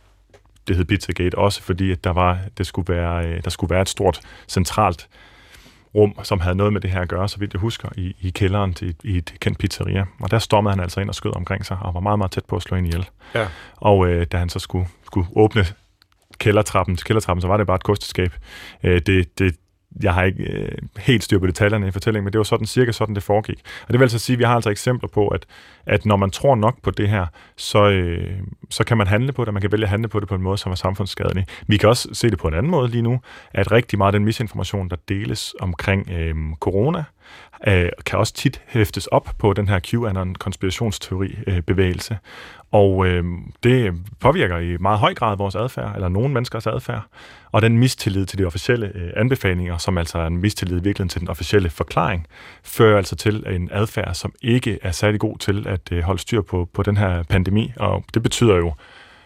det 0.68 0.76
hed 0.76 0.84
Pizzagate 0.84 1.38
også, 1.38 1.62
fordi 1.62 1.90
at 1.90 2.04
der, 2.04 2.10
var, 2.10 2.38
det 2.58 2.66
skulle 2.66 2.94
være, 2.94 3.26
øh, 3.26 3.44
der 3.44 3.50
skulle 3.50 3.70
være 3.70 3.82
et 3.82 3.88
stort 3.88 4.20
centralt 4.48 5.08
rum, 5.94 6.14
som 6.22 6.40
havde 6.40 6.56
noget 6.56 6.72
med 6.72 6.80
det 6.80 6.90
her 6.90 7.00
at 7.00 7.08
gøre, 7.08 7.28
så 7.28 7.38
vidt 7.38 7.52
jeg 7.52 7.60
husker, 7.60 7.88
i, 7.96 8.16
i 8.20 8.30
kælderen 8.30 8.74
til 8.74 8.94
i 9.04 9.16
et 9.16 9.34
kendt 9.40 9.58
pizzeria. 9.58 10.04
Og 10.20 10.30
der 10.30 10.38
stormede 10.38 10.72
han 10.72 10.80
altså 10.80 11.00
ind 11.00 11.08
og 11.08 11.14
skød 11.14 11.36
omkring 11.36 11.66
sig, 11.66 11.78
og 11.80 11.94
var 11.94 12.00
meget, 12.00 12.18
meget 12.18 12.30
tæt 12.30 12.44
på 12.44 12.56
at 12.56 12.62
slå 12.62 12.76
ind 12.76 12.86
ihjel. 12.86 13.08
Ja. 13.34 13.46
Og 13.76 14.08
øh, 14.08 14.26
da 14.32 14.36
han 14.38 14.48
så 14.48 14.58
skulle, 14.58 14.88
skulle 15.06 15.28
åbne 15.36 15.66
kældertrappen 16.38 16.96
til 16.96 17.06
kældertrappen, 17.06 17.40
så 17.40 17.48
var 17.48 17.56
det 17.56 17.66
bare 17.66 17.74
et 17.74 17.82
kosteskab. 17.82 18.32
Øh, 18.82 19.00
det, 19.06 19.38
det, 19.38 19.56
jeg 20.02 20.14
har 20.14 20.22
ikke 20.22 20.42
øh, 20.42 20.78
helt 20.98 21.24
styr 21.24 21.38
på 21.38 21.46
detaljerne 21.46 21.88
i 21.88 21.90
fortællingen, 21.90 22.24
men 22.24 22.32
det 22.32 22.38
var 22.38 22.44
sådan 22.44 22.66
cirka 22.66 22.92
sådan, 22.92 23.14
det 23.14 23.22
foregik. 23.22 23.60
Og 23.82 23.92
det 23.92 24.00
vil 24.00 24.04
altså 24.04 24.18
sige, 24.18 24.34
at 24.34 24.38
vi 24.38 24.44
har 24.44 24.54
altså 24.54 24.70
eksempler 24.70 25.08
på, 25.08 25.28
at, 25.28 25.46
at 25.86 26.06
når 26.06 26.16
man 26.16 26.30
tror 26.30 26.54
nok 26.54 26.82
på 26.82 26.90
det 26.90 27.08
her, 27.08 27.26
så, 27.56 27.88
øh, 27.88 28.40
så 28.70 28.84
kan 28.84 28.96
man 28.96 29.06
handle 29.06 29.32
på 29.32 29.44
det, 29.44 29.52
man 29.52 29.60
kan 29.60 29.72
vælge 29.72 29.84
at 29.84 29.90
handle 29.90 30.08
på 30.08 30.20
det 30.20 30.28
på 30.28 30.34
en 30.34 30.42
måde, 30.42 30.58
som 30.58 30.72
er 30.72 30.76
samfundsskadelig. 30.76 31.46
Vi 31.66 31.76
kan 31.76 31.88
også 31.88 32.08
se 32.12 32.30
det 32.30 32.38
på 32.38 32.48
en 32.48 32.54
anden 32.54 32.70
måde 32.70 32.88
lige 32.88 33.02
nu, 33.02 33.20
at 33.52 33.72
rigtig 33.72 33.98
meget 33.98 34.08
af 34.08 34.18
den 34.18 34.24
misinformation, 34.24 34.90
der 34.90 34.96
deles 35.08 35.54
omkring 35.60 36.10
øh, 36.10 36.34
corona, 36.60 37.04
øh, 37.66 37.88
kan 38.06 38.18
også 38.18 38.34
tit 38.34 38.60
hæftes 38.66 39.06
op 39.06 39.30
på 39.38 39.52
den 39.52 39.68
her 39.68 39.80
QAnon-konspirationsteori-bevægelse. 39.80 42.14
Øh, 42.14 42.18
og 42.70 43.06
øh, 43.06 43.24
det 43.62 43.94
påvirker 44.20 44.58
i 44.58 44.76
meget 44.76 44.98
høj 44.98 45.14
grad 45.14 45.36
vores 45.36 45.54
adfærd, 45.54 45.94
eller 45.94 46.08
nogle 46.08 46.34
menneskers 46.34 46.66
adfærd. 46.66 47.02
Og 47.52 47.62
den 47.62 47.78
mistillid 47.78 48.26
til 48.26 48.38
de 48.38 48.44
officielle 48.44 48.92
øh, 48.94 49.10
anbefalinger, 49.16 49.78
som 49.78 49.98
altså 49.98 50.18
er 50.18 50.26
en 50.26 50.36
mistillid 50.36 50.76
i 50.76 50.82
virkeligheden 50.82 51.08
til 51.08 51.20
den 51.20 51.28
officielle 51.28 51.70
forklaring, 51.70 52.26
fører 52.64 52.96
altså 52.96 53.16
til 53.16 53.44
en 53.46 53.68
adfærd, 53.72 54.14
som 54.14 54.32
ikke 54.42 54.78
er 54.82 54.90
særlig 54.90 55.20
god 55.20 55.38
til 55.38 55.68
at 55.68 55.92
øh, 55.92 56.02
holde 56.02 56.20
styr 56.20 56.42
på, 56.42 56.68
på 56.72 56.82
den 56.82 56.96
her 56.96 57.22
pandemi. 57.22 57.72
Og 57.76 58.04
det 58.14 58.22
betyder 58.22 58.56
jo 58.56 58.74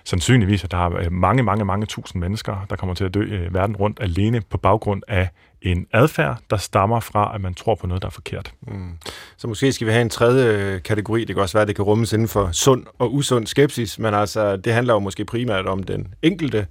sandsynligvis, 0.04 0.64
at 0.64 0.70
der 0.70 0.86
er 0.86 0.96
øh, 0.96 1.12
mange, 1.12 1.42
mange, 1.42 1.64
mange 1.64 1.86
tusind 1.86 2.20
mennesker, 2.20 2.66
der 2.70 2.76
kommer 2.76 2.94
til 2.94 3.04
at 3.04 3.14
dø 3.14 3.20
øh, 3.20 3.54
verden 3.54 3.76
rundt 3.76 3.98
alene 4.02 4.42
på 4.50 4.58
baggrund 4.58 5.02
af 5.08 5.28
en 5.62 5.86
adfærd, 5.92 6.38
der 6.50 6.56
stammer 6.56 7.00
fra, 7.00 7.32
at 7.34 7.40
man 7.40 7.54
tror 7.54 7.74
på 7.74 7.86
noget, 7.86 8.02
der 8.02 8.08
er 8.08 8.12
forkert. 8.12 8.52
Mm. 8.62 8.90
Så 9.36 9.48
måske 9.48 9.72
skal 9.72 9.86
vi 9.86 9.92
have 9.92 10.02
en 10.02 10.10
tredje 10.10 10.74
øh, 10.74 10.82
kategori. 10.82 11.24
Det 11.24 11.36
kan 11.36 11.42
også 11.42 11.52
være, 11.52 11.62
at 11.62 11.68
det 11.68 11.76
kan 11.76 11.84
rummes 11.84 12.12
inden 12.12 12.28
for 12.28 12.52
sund 12.52 12.86
og 12.98 13.14
usund 13.14 13.46
skepsis, 13.46 13.98
men 13.98 14.14
altså, 14.14 14.56
det 14.56 14.72
handler 14.72 14.94
jo 14.94 14.98
måske 14.98 15.24
primært 15.24 15.66
om 15.66 15.82
den 15.82 16.14
enkelte, 16.22 16.66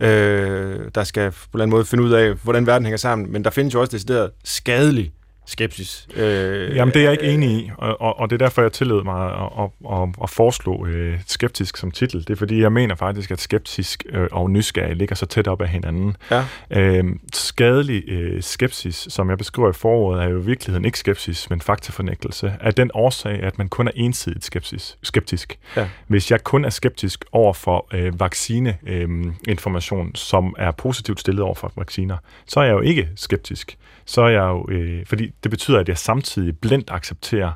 øh, 0.00 0.90
der 0.94 1.04
skal 1.04 1.30
på 1.30 1.36
en 1.36 1.48
eller 1.52 1.62
anden 1.62 1.70
måde 1.70 1.84
finde 1.84 2.04
ud 2.04 2.10
af, 2.10 2.34
hvordan 2.34 2.66
verden 2.66 2.86
hænger 2.86 2.96
sammen. 2.96 3.32
Men 3.32 3.44
der 3.44 3.50
findes 3.50 3.74
jo 3.74 3.80
også 3.80 3.92
decideret 3.92 4.30
skadelig 4.44 5.12
skepsis. 5.46 6.08
Øh, 6.16 6.76
Jamen, 6.76 6.94
det 6.94 7.00
er 7.00 7.04
jeg 7.04 7.12
ikke 7.12 7.34
enig 7.34 7.50
i, 7.50 7.70
og, 7.78 8.00
og, 8.00 8.18
og 8.20 8.30
det 8.30 8.42
er 8.42 8.46
derfor, 8.46 8.62
jeg 8.62 8.72
tillod 8.72 9.04
mig 9.04 9.26
at, 9.26 9.50
at, 9.58 9.70
at, 10.02 10.08
at 10.22 10.30
foreslå 10.30 10.86
øh, 10.86 11.18
skeptisk 11.26 11.76
som 11.76 11.90
titel. 11.90 12.20
Det 12.20 12.30
er 12.30 12.36
fordi, 12.36 12.60
jeg 12.60 12.72
mener 12.72 12.94
faktisk, 12.94 13.30
at 13.30 13.40
skeptisk 13.40 14.04
øh, 14.10 14.28
og 14.32 14.50
nysgerrig 14.50 14.96
ligger 14.96 15.14
så 15.14 15.26
tæt 15.26 15.48
op 15.48 15.62
af 15.62 15.68
hinanden. 15.68 16.16
Ja. 16.30 16.44
Øh, 16.70 17.04
skadelig 17.32 18.08
øh, 18.08 18.42
skepsis, 18.42 19.06
som 19.10 19.30
jeg 19.30 19.38
beskriver 19.38 19.70
i 19.70 19.72
foråret, 19.72 20.22
er 20.22 20.28
jo 20.28 20.40
i 20.40 20.44
virkeligheden 20.44 20.84
ikke 20.84 20.98
skepsis, 20.98 21.50
men 21.50 21.60
faktafornægtelse, 21.60 22.52
af 22.60 22.74
den 22.74 22.90
årsag, 22.94 23.42
at 23.42 23.58
man 23.58 23.68
kun 23.68 23.88
er 23.88 23.92
ensidigt 23.94 24.44
skepsis, 24.44 24.98
skeptisk. 25.02 25.58
Ja. 25.76 25.88
Hvis 26.06 26.30
jeg 26.30 26.44
kun 26.44 26.64
er 26.64 26.70
skeptisk 26.70 27.24
over 27.32 27.52
for 27.52 27.86
øh, 27.94 28.20
vaccineinformation, 28.20 30.06
øh, 30.06 30.12
som 30.14 30.54
er 30.58 30.70
positivt 30.70 31.20
stillet 31.20 31.42
over 31.42 31.54
for 31.54 31.72
vacciner, 31.76 32.16
så 32.46 32.60
er 32.60 32.64
jeg 32.64 32.72
jo 32.72 32.80
ikke 32.80 33.08
skeptisk 33.16 33.78
så 34.06 34.22
er 34.22 34.28
jeg 34.28 34.42
jo, 34.42 34.66
øh, 34.70 35.06
fordi 35.06 35.32
det 35.42 35.50
betyder, 35.50 35.78
at 35.78 35.88
jeg 35.88 35.98
samtidig 35.98 36.58
blindt 36.58 36.90
accepterer 36.90 37.52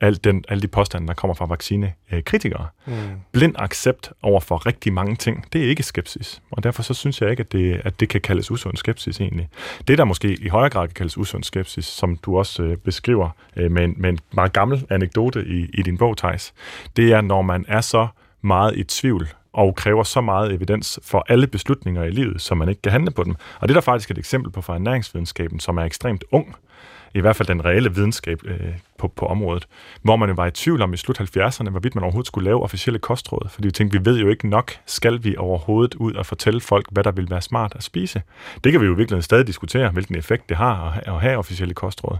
al 0.00 0.24
den, 0.24 0.44
alle 0.48 0.62
de 0.62 0.68
påstande, 0.68 1.08
der 1.08 1.14
kommer 1.14 1.34
fra 1.34 1.46
vaccinekritikere. 1.46 2.66
Mm. 2.86 2.94
Blind 3.32 3.54
accept 3.58 4.12
over 4.22 4.40
for 4.40 4.66
rigtig 4.66 4.92
mange 4.92 5.16
ting, 5.16 5.44
det 5.52 5.64
er 5.64 5.68
ikke 5.68 5.82
skepsis. 5.82 6.42
Og 6.50 6.62
derfor 6.62 6.82
så 6.82 6.94
synes 6.94 7.20
jeg 7.20 7.30
ikke, 7.30 7.40
at 7.40 7.52
det, 7.52 7.80
at 7.84 8.00
det 8.00 8.08
kan 8.08 8.20
kaldes 8.20 8.50
usund 8.50 8.76
skepsis 8.76 9.20
egentlig. 9.20 9.48
Det, 9.88 9.98
der 9.98 10.04
måske 10.04 10.36
i 10.40 10.48
højere 10.48 10.70
grad 10.70 10.88
kan 10.88 10.94
kaldes 10.94 11.18
usund 11.18 11.44
skepsis, 11.44 11.84
som 11.84 12.16
du 12.16 12.38
også 12.38 12.62
øh, 12.62 12.76
beskriver 12.76 13.30
øh, 13.56 13.70
med, 13.70 13.84
en, 13.84 13.94
med 13.96 14.10
en 14.10 14.18
meget 14.32 14.52
gammel 14.52 14.86
anekdote 14.90 15.44
i, 15.46 15.70
i 15.74 15.82
din 15.82 15.98
bog, 15.98 16.16
Thijs, 16.16 16.54
det 16.96 17.12
er, 17.12 17.20
når 17.20 17.42
man 17.42 17.64
er 17.68 17.80
så 17.80 18.08
meget 18.42 18.76
i 18.76 18.84
tvivl 18.84 19.28
og 19.54 19.74
kræver 19.74 20.02
så 20.02 20.20
meget 20.20 20.52
evidens 20.52 21.00
for 21.02 21.24
alle 21.28 21.46
beslutninger 21.46 22.02
i 22.04 22.10
livet, 22.10 22.40
så 22.40 22.54
man 22.54 22.68
ikke 22.68 22.82
kan 22.82 22.92
handle 22.92 23.10
på 23.10 23.24
dem. 23.24 23.34
Og 23.60 23.68
det 23.68 23.74
er 23.74 23.80
der 23.80 23.84
faktisk 23.84 24.10
et 24.10 24.18
eksempel 24.18 24.52
på 24.52 24.60
fra 24.60 24.74
ernæringsvidenskaben, 24.74 25.60
som 25.60 25.78
er 25.78 25.82
ekstremt 25.82 26.24
ung, 26.32 26.56
i 27.14 27.20
hvert 27.20 27.36
fald 27.36 27.48
den 27.48 27.64
reelle 27.64 27.94
videnskab 27.94 28.40
øh, 28.44 28.58
på 29.08 29.24
på, 29.24 29.26
området, 29.26 29.66
hvor 30.02 30.16
man 30.16 30.28
jo 30.28 30.34
var 30.34 30.46
i 30.46 30.50
tvivl 30.50 30.82
om 30.82 30.92
i 30.94 30.96
slut 30.96 31.20
70'erne, 31.20 31.70
hvorvidt 31.70 31.94
man 31.94 32.04
overhovedet 32.04 32.26
skulle 32.26 32.44
lave 32.44 32.62
officielle 32.62 32.98
kostråd, 32.98 33.48
fordi 33.48 33.68
vi 33.68 33.72
tænkte, 33.72 33.98
vi 33.98 34.04
ved 34.10 34.18
jo 34.18 34.28
ikke 34.28 34.48
nok, 34.48 34.72
skal 34.86 35.24
vi 35.24 35.36
overhovedet 35.36 35.94
ud 35.94 36.12
og 36.12 36.26
fortælle 36.26 36.60
folk, 36.60 36.86
hvad 36.90 37.04
der 37.04 37.10
vil 37.10 37.30
være 37.30 37.42
smart 37.42 37.72
at 37.76 37.82
spise. 37.82 38.22
Det 38.64 38.72
kan 38.72 38.80
vi 38.80 38.86
jo 38.86 38.92
virkelig 38.92 39.24
stadig 39.24 39.46
diskutere, 39.46 39.90
hvilken 39.90 40.16
effekt 40.16 40.48
det 40.48 40.56
har 40.56 41.00
at, 41.06 41.20
have 41.20 41.36
officielle 41.36 41.74
kostråd. 41.74 42.18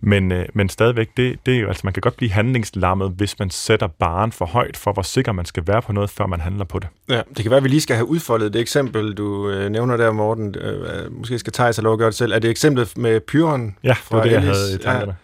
Men, 0.00 0.32
øh, 0.32 0.46
men 0.54 0.68
stadigvæk, 0.68 1.08
det, 1.16 1.38
det 1.46 1.54
er 1.54 1.58
jo, 1.58 1.68
altså 1.68 1.80
man 1.84 1.92
kan 1.92 2.00
godt 2.00 2.16
blive 2.16 2.30
handlingslammet, 2.30 3.12
hvis 3.16 3.38
man 3.38 3.50
sætter 3.50 3.86
baren 3.86 4.32
for 4.32 4.44
højt 4.44 4.76
for, 4.76 4.92
hvor 4.92 5.02
sikker 5.02 5.32
man 5.32 5.44
skal 5.44 5.62
være 5.66 5.82
på 5.82 5.92
noget, 5.92 6.10
før 6.10 6.26
man 6.26 6.40
handler 6.40 6.64
på 6.64 6.78
det. 6.78 6.88
Ja, 7.08 7.22
det 7.28 7.42
kan 7.42 7.50
være, 7.50 7.58
at 7.58 7.64
vi 7.64 7.68
lige 7.68 7.80
skal 7.80 7.96
have 7.96 8.06
udfoldet 8.08 8.52
det 8.52 8.60
eksempel, 8.60 9.14
du 9.14 9.50
øh, 9.50 9.70
nævner 9.70 9.96
der, 9.96 10.12
Morten. 10.12 10.54
Øh, 10.58 11.12
måske 11.12 11.38
skal 11.38 11.52
Thijs 11.52 11.76
have 11.76 11.84
lov 11.84 11.92
at 11.92 11.98
gøre 11.98 12.10
det 12.10 12.14
selv. 12.14 12.32
Er 12.32 12.38
det 12.38 12.50
eksemplet 12.50 12.98
med 12.98 13.20
Pyron? 13.20 13.76
Ja, 13.82 13.88
det 13.88 13.98
var 14.10 14.22
det, 14.22 14.32
jeg 14.32 14.42
havde 14.42 14.74
i 14.74 14.78
tankerne. 14.78 15.12
Ja. 15.12 15.23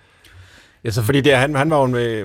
Ja, 0.85 0.91
så 0.91 1.03
fordi 1.03 1.21
det, 1.21 1.37
han, 1.37 1.55
han 1.55 1.71
var 1.71 1.81
jo 1.81 1.87
med, 1.87 2.25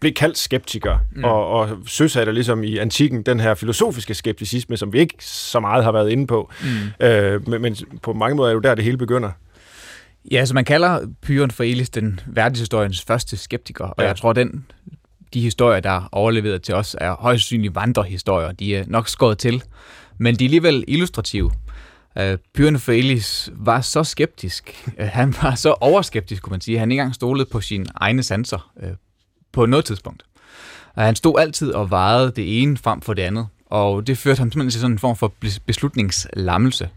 blev 0.00 0.12
kaldt 0.12 0.38
skeptiker, 0.38 0.98
mm. 1.16 1.24
og, 1.24 1.46
og 1.46 1.68
søsatte 1.86 2.32
ligesom 2.32 2.64
i 2.64 2.78
antikken 2.78 3.22
den 3.22 3.40
her 3.40 3.54
filosofiske 3.54 4.14
skepticisme, 4.14 4.76
som 4.76 4.92
vi 4.92 4.98
ikke 4.98 5.14
så 5.20 5.60
meget 5.60 5.84
har 5.84 5.92
været 5.92 6.10
inde 6.10 6.26
på. 6.26 6.50
Mm. 6.62 7.06
Øh, 7.06 7.48
men, 7.48 7.62
men 7.62 7.76
på 8.02 8.12
mange 8.12 8.36
måder 8.36 8.50
er 8.50 8.54
det 8.54 8.64
jo 8.64 8.68
der, 8.68 8.74
det 8.74 8.84
hele 8.84 8.96
begynder. 8.96 9.30
Ja, 10.30 10.44
så 10.44 10.54
man 10.54 10.64
kalder 10.64 11.00
Pyron 11.22 11.50
for 11.50 11.64
Elis 11.64 11.90
den 11.90 12.20
verdenshistoriens 12.26 13.02
første 13.02 13.36
skeptiker, 13.36 13.84
og 13.84 14.02
ja. 14.02 14.06
jeg 14.06 14.16
tror, 14.16 14.32
den 14.32 14.64
de 15.34 15.40
historier, 15.40 15.80
der 15.80 15.90
er 15.90 16.08
overleveret 16.12 16.62
til 16.62 16.74
os, 16.74 16.96
er 17.00 17.16
højst 17.16 17.42
sandsynligt 17.42 17.74
vandrehistorier. 17.74 18.52
De 18.52 18.76
er 18.76 18.84
nok 18.86 19.08
skåret 19.08 19.38
til, 19.38 19.62
men 20.18 20.34
de 20.34 20.44
er 20.44 20.46
alligevel 20.46 20.84
illustrative. 20.88 21.50
Pyrene 22.54 22.78
for 22.78 22.92
Elis 22.92 23.50
var 23.52 23.80
så 23.80 24.04
skeptisk. 24.04 24.90
Han 24.98 25.34
var 25.42 25.54
så 25.54 25.74
overskeptisk, 25.80 26.42
kunne 26.42 26.50
man 26.50 26.60
sige. 26.60 26.78
Han 26.78 26.90
ikke 26.90 27.00
engang 27.00 27.14
stolede 27.14 27.46
på 27.46 27.60
sine 27.60 27.86
egne 27.96 28.22
sanser 28.22 28.70
uh, 28.82 28.88
på 29.52 29.66
noget 29.66 29.84
tidspunkt. 29.84 30.22
Han 30.94 31.16
stod 31.16 31.40
altid 31.40 31.72
og 31.72 31.90
vejede 31.90 32.32
det 32.36 32.62
ene 32.62 32.76
frem 32.76 33.00
for 33.00 33.14
det 33.14 33.22
andet, 33.22 33.46
og 33.66 34.06
det 34.06 34.18
førte 34.18 34.38
ham 34.38 34.52
simpelthen 34.52 34.70
til 34.70 34.80
sådan 34.80 34.94
en 34.94 34.98
form 34.98 35.16
for 35.16 35.32
beslutningslammelse. 35.66 36.88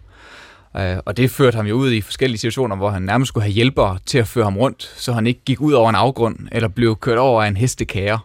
Uh, 0.73 0.81
og 1.05 1.17
det 1.17 1.31
førte 1.31 1.55
ham 1.55 1.65
jo 1.65 1.75
ud 1.75 1.91
i 1.91 2.01
forskellige 2.01 2.39
situationer, 2.39 2.75
hvor 2.75 2.89
han 2.89 3.01
nærmest 3.01 3.27
skulle 3.27 3.43
have 3.43 3.53
hjælpere 3.53 3.99
til 4.05 4.17
at 4.17 4.27
føre 4.27 4.43
ham 4.43 4.57
rundt, 4.57 4.93
så 4.97 5.13
han 5.13 5.27
ikke 5.27 5.41
gik 5.45 5.61
ud 5.61 5.73
over 5.73 5.89
en 5.89 5.95
afgrund, 5.95 6.37
eller 6.51 6.67
blev 6.67 6.95
kørt 6.95 7.17
over 7.17 7.43
af 7.43 7.47
en 7.47 7.57
hestekære. 7.57 8.19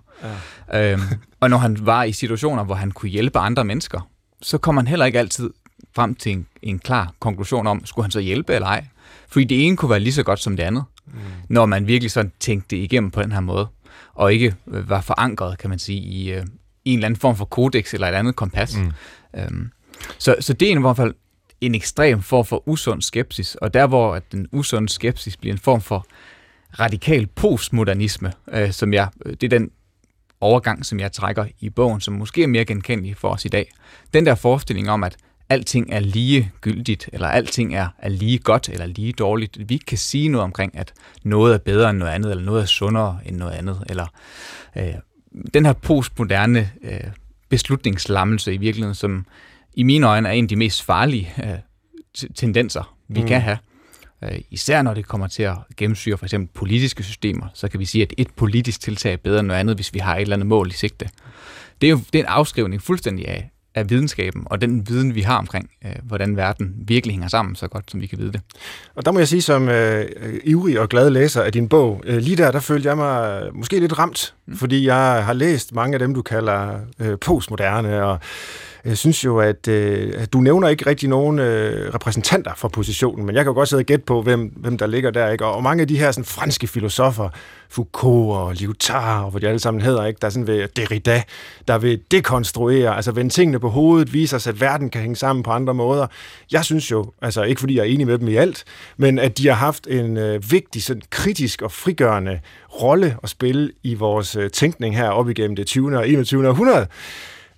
Ja. 0.72 0.94
Uh, 0.94 1.00
og 1.40 1.50
når 1.50 1.58
han 1.58 1.86
var 1.86 2.04
i 2.04 2.12
situationer, 2.12 2.64
hvor 2.64 2.74
han 2.74 2.90
kunne 2.90 3.10
hjælpe 3.10 3.38
andre 3.38 3.64
mennesker, 3.64 4.08
så 4.42 4.58
kom 4.58 4.76
han 4.76 4.86
heller 4.86 5.06
ikke 5.06 5.18
altid 5.18 5.50
frem 5.94 6.14
til 6.14 6.32
en, 6.32 6.46
en 6.62 6.78
klar 6.78 7.14
konklusion 7.20 7.66
om, 7.66 7.86
skulle 7.86 8.04
han 8.04 8.10
så 8.10 8.20
hjælpe 8.20 8.54
eller 8.54 8.66
ej? 8.66 8.84
Fordi 9.28 9.44
det 9.44 9.66
ene 9.66 9.76
kunne 9.76 9.90
være 9.90 10.00
lige 10.00 10.12
så 10.12 10.22
godt 10.22 10.40
som 10.40 10.56
det 10.56 10.62
andet, 10.62 10.84
mm. 11.06 11.12
når 11.48 11.66
man 11.66 11.86
virkelig 11.86 12.10
sådan 12.10 12.32
tænkte 12.40 12.76
det 12.76 12.82
igennem 12.82 13.10
på 13.10 13.22
den 13.22 13.32
her 13.32 13.40
måde, 13.40 13.68
og 14.14 14.32
ikke 14.32 14.54
øh, 14.66 14.90
var 14.90 15.00
forankret, 15.00 15.58
kan 15.58 15.70
man 15.70 15.78
sige, 15.78 16.00
i, 16.00 16.32
øh, 16.32 16.46
i 16.84 16.92
en 16.92 16.98
eller 16.98 17.06
anden 17.06 17.20
form 17.20 17.36
for 17.36 17.44
kodex 17.44 17.94
eller 17.94 18.08
et 18.08 18.14
andet 18.14 18.36
kompas. 18.36 18.76
Mm. 18.76 18.92
Øhm, 19.36 19.70
så, 20.18 20.36
så 20.40 20.52
det 20.52 20.72
er 20.72 20.76
i 20.76 20.80
hvert 20.80 20.96
fald 20.96 21.14
en 21.60 21.74
ekstrem 21.74 22.22
form 22.22 22.44
for 22.44 22.68
usund 22.68 23.02
skepsis, 23.02 23.54
og 23.54 23.74
der 23.74 23.86
hvor 23.86 24.14
at 24.14 24.32
den 24.32 24.48
usunde 24.52 24.88
skepsis 24.88 25.36
bliver 25.36 25.54
en 25.54 25.58
form 25.58 25.80
for 25.80 26.06
radikal 26.80 27.26
postmodernisme, 27.26 28.32
øh, 28.52 28.72
som 28.72 28.92
jeg, 28.92 29.08
det 29.24 29.42
er 29.42 29.58
den 29.58 29.70
overgang, 30.40 30.86
som 30.86 31.00
jeg 31.00 31.12
trækker 31.12 31.46
i 31.60 31.70
bogen, 31.70 32.00
som 32.00 32.14
måske 32.14 32.42
er 32.42 32.46
mere 32.46 32.64
genkendelig 32.64 33.16
for 33.16 33.28
os 33.28 33.44
i 33.44 33.48
dag. 33.48 33.70
Den 34.14 34.26
der 34.26 34.34
forestilling 34.34 34.90
om, 34.90 35.04
at 35.04 35.16
alting 35.48 35.92
er 35.92 36.00
lige 36.00 36.52
gyldigt, 36.60 37.08
eller 37.12 37.28
alting 37.28 37.74
er, 37.74 37.88
er 37.98 38.08
lige 38.08 38.38
godt 38.38 38.68
eller 38.68 38.86
lige 38.86 39.12
dårligt. 39.12 39.68
Vi 39.68 39.76
kan 39.76 39.98
sige 39.98 40.28
noget 40.28 40.44
omkring, 40.44 40.78
at 40.78 40.92
noget 41.22 41.54
er 41.54 41.58
bedre 41.58 41.90
end 41.90 41.98
noget 41.98 42.12
andet, 42.12 42.30
eller 42.30 42.44
noget 42.44 42.62
er 42.62 42.66
sundere 42.66 43.18
end 43.26 43.36
noget 43.36 43.52
andet. 43.52 43.84
Eller 43.88 44.06
øh, 44.76 44.94
den 45.54 45.66
her 45.66 45.72
postmoderne 45.72 46.70
øh, 46.82 47.00
beslutningslammelse 47.48 48.54
i 48.54 48.56
virkeligheden, 48.56 48.94
som 48.94 49.26
i 49.74 49.82
mine 49.82 50.06
øjne 50.06 50.28
er 50.28 50.32
en 50.32 50.44
af 50.44 50.48
de 50.48 50.56
mest 50.56 50.82
farlige 50.82 51.32
øh, 51.44 52.28
tendenser, 52.34 52.96
vi 53.08 53.20
mm. 53.20 53.26
kan 53.26 53.40
have. 53.40 53.58
Øh, 54.24 54.40
især 54.50 54.82
når 54.82 54.94
det 54.94 55.06
kommer 55.06 55.26
til 55.26 55.42
at 55.42 55.56
gennemsyre 55.76 56.18
for 56.18 56.26
eksempel 56.26 56.54
politiske 56.54 57.02
systemer, 57.02 57.46
så 57.54 57.68
kan 57.68 57.80
vi 57.80 57.84
sige, 57.84 58.02
at 58.02 58.14
et 58.16 58.28
politisk 58.36 58.80
tiltag 58.80 59.12
er 59.12 59.16
bedre 59.16 59.40
end 59.40 59.46
noget 59.46 59.60
andet, 59.60 59.76
hvis 59.76 59.94
vi 59.94 59.98
har 59.98 60.16
et 60.16 60.20
eller 60.20 60.36
andet 60.36 60.46
mål 60.46 60.68
i 60.68 60.72
sigte. 60.72 61.08
Det 61.80 61.86
er 61.86 61.90
jo 61.90 62.00
det 62.12 62.18
er 62.18 62.22
en 62.22 62.28
afskrivning 62.28 62.82
fuldstændig 62.82 63.28
af, 63.28 63.50
af 63.78 63.90
videnskaben 63.90 64.42
og 64.46 64.60
den 64.60 64.88
viden, 64.88 65.14
vi 65.14 65.20
har 65.20 65.38
omkring, 65.38 65.70
øh, 65.84 65.92
hvordan 66.02 66.36
verden 66.36 66.74
virkelig 66.78 67.14
hænger 67.14 67.28
sammen, 67.28 67.56
så 67.56 67.68
godt 67.68 67.90
som 67.90 68.00
vi 68.00 68.06
kan 68.06 68.18
vide 68.18 68.32
det. 68.32 68.40
Og 68.94 69.04
der 69.04 69.12
må 69.12 69.18
jeg 69.18 69.28
sige, 69.28 69.42
som 69.42 69.68
øh, 69.68 70.06
ivrig 70.44 70.80
og 70.80 70.88
glad 70.88 71.10
læser 71.10 71.42
af 71.42 71.52
din 71.52 71.68
bog, 71.68 72.02
øh, 72.06 72.16
lige 72.16 72.36
der, 72.36 72.50
der 72.50 72.60
følte 72.60 72.88
jeg 72.88 72.96
mig 72.96 73.42
måske 73.52 73.80
lidt 73.80 73.98
ramt, 73.98 74.34
mm. 74.46 74.56
fordi 74.56 74.86
jeg 74.86 75.24
har 75.24 75.32
læst 75.32 75.74
mange 75.74 75.94
af 75.94 75.98
dem, 75.98 76.14
du 76.14 76.22
kalder 76.22 76.80
øh, 77.00 77.18
postmoderne, 77.18 78.04
og 78.04 78.18
jeg 78.84 78.98
synes 78.98 79.24
jo, 79.24 79.38
at, 79.38 79.68
øh, 79.68 80.26
du 80.32 80.40
nævner 80.40 80.68
ikke 80.68 80.86
rigtig 80.86 81.08
nogen 81.08 81.38
øh, 81.38 81.94
repræsentanter 81.94 82.52
for 82.56 82.68
positionen, 82.68 83.26
men 83.26 83.34
jeg 83.34 83.44
kan 83.44 83.50
jo 83.50 83.54
godt 83.54 83.68
sidde 83.68 83.80
og 83.80 83.84
gætte 83.84 84.04
på, 84.04 84.22
hvem, 84.22 84.52
hvem 84.56 84.78
der 84.78 84.86
ligger 84.86 85.10
der. 85.10 85.28
Ikke? 85.30 85.46
Og, 85.46 85.54
og 85.54 85.62
mange 85.62 85.80
af 85.80 85.88
de 85.88 85.98
her 85.98 86.12
sådan, 86.12 86.24
franske 86.24 86.66
filosofer, 86.66 87.28
Foucault 87.70 88.36
og 88.36 88.54
Lyotard, 88.54 89.24
og 89.24 89.30
hvad 89.30 89.40
de 89.40 89.48
alle 89.48 89.58
sammen 89.58 89.80
hedder, 89.80 90.04
ikke? 90.04 90.18
der 90.20 90.26
er 90.26 90.30
sådan 90.30 90.46
ved 90.46 90.68
Derrida, 90.76 91.22
der 91.68 91.78
vil 91.78 92.00
dekonstruere, 92.10 92.96
altså 92.96 93.12
vende 93.12 93.30
tingene 93.30 93.60
på 93.60 93.68
hovedet, 93.68 94.12
vise 94.12 94.36
os, 94.36 94.46
at 94.46 94.60
verden 94.60 94.90
kan 94.90 95.00
hænge 95.00 95.16
sammen 95.16 95.42
på 95.42 95.50
andre 95.50 95.74
måder. 95.74 96.06
Jeg 96.52 96.64
synes 96.64 96.90
jo, 96.90 97.12
altså 97.22 97.42
ikke 97.42 97.60
fordi 97.60 97.76
jeg 97.76 97.80
er 97.80 97.94
enig 97.94 98.06
med 98.06 98.18
dem 98.18 98.28
i 98.28 98.34
alt, 98.34 98.64
men 98.96 99.18
at 99.18 99.38
de 99.38 99.48
har 99.48 99.54
haft 99.54 99.86
en 99.86 100.16
øh, 100.16 100.50
vigtig, 100.50 100.82
sådan, 100.82 101.02
kritisk 101.10 101.62
og 101.62 101.72
frigørende 101.72 102.40
rolle 102.82 103.16
at 103.22 103.28
spille 103.28 103.72
i 103.82 103.94
vores 103.94 104.36
øh, 104.36 104.50
tænkning 104.50 104.96
her 104.96 105.08
op 105.08 105.30
igennem 105.30 105.56
det 105.56 105.66
20. 105.66 105.98
og 105.98 106.08
21. 106.08 106.48
århundrede. 106.48 106.86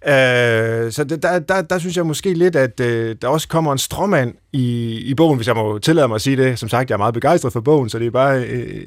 Øh, 0.06 0.92
så 0.92 1.04
der, 1.04 1.38
der, 1.38 1.62
der 1.62 1.78
synes 1.78 1.96
jeg 1.96 2.06
måske 2.06 2.34
lidt, 2.34 2.56
at 2.56 2.80
øh, 2.80 3.16
der 3.22 3.28
også 3.28 3.48
kommer 3.48 3.72
en 3.72 3.78
stråmand 3.78 4.34
i, 4.52 4.96
i 4.96 5.14
bogen, 5.14 5.36
hvis 5.36 5.46
jeg 5.46 5.56
må 5.56 5.78
tillade 5.78 6.08
mig 6.08 6.14
at 6.14 6.20
sige 6.20 6.36
det. 6.36 6.58
Som 6.58 6.68
sagt, 6.68 6.90
jeg 6.90 6.94
er 6.94 6.98
meget 6.98 7.14
begejstret 7.14 7.52
for 7.52 7.60
bogen, 7.60 7.88
så 7.88 7.98
det 7.98 8.06
er 8.06 8.10
bare 8.10 8.44
øh, 8.44 8.86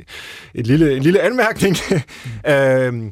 et 0.53 0.67
lille, 0.67 0.95
en 0.95 1.03
lille 1.03 1.21
anmærkning. 1.21 1.77
øh, 2.51 3.11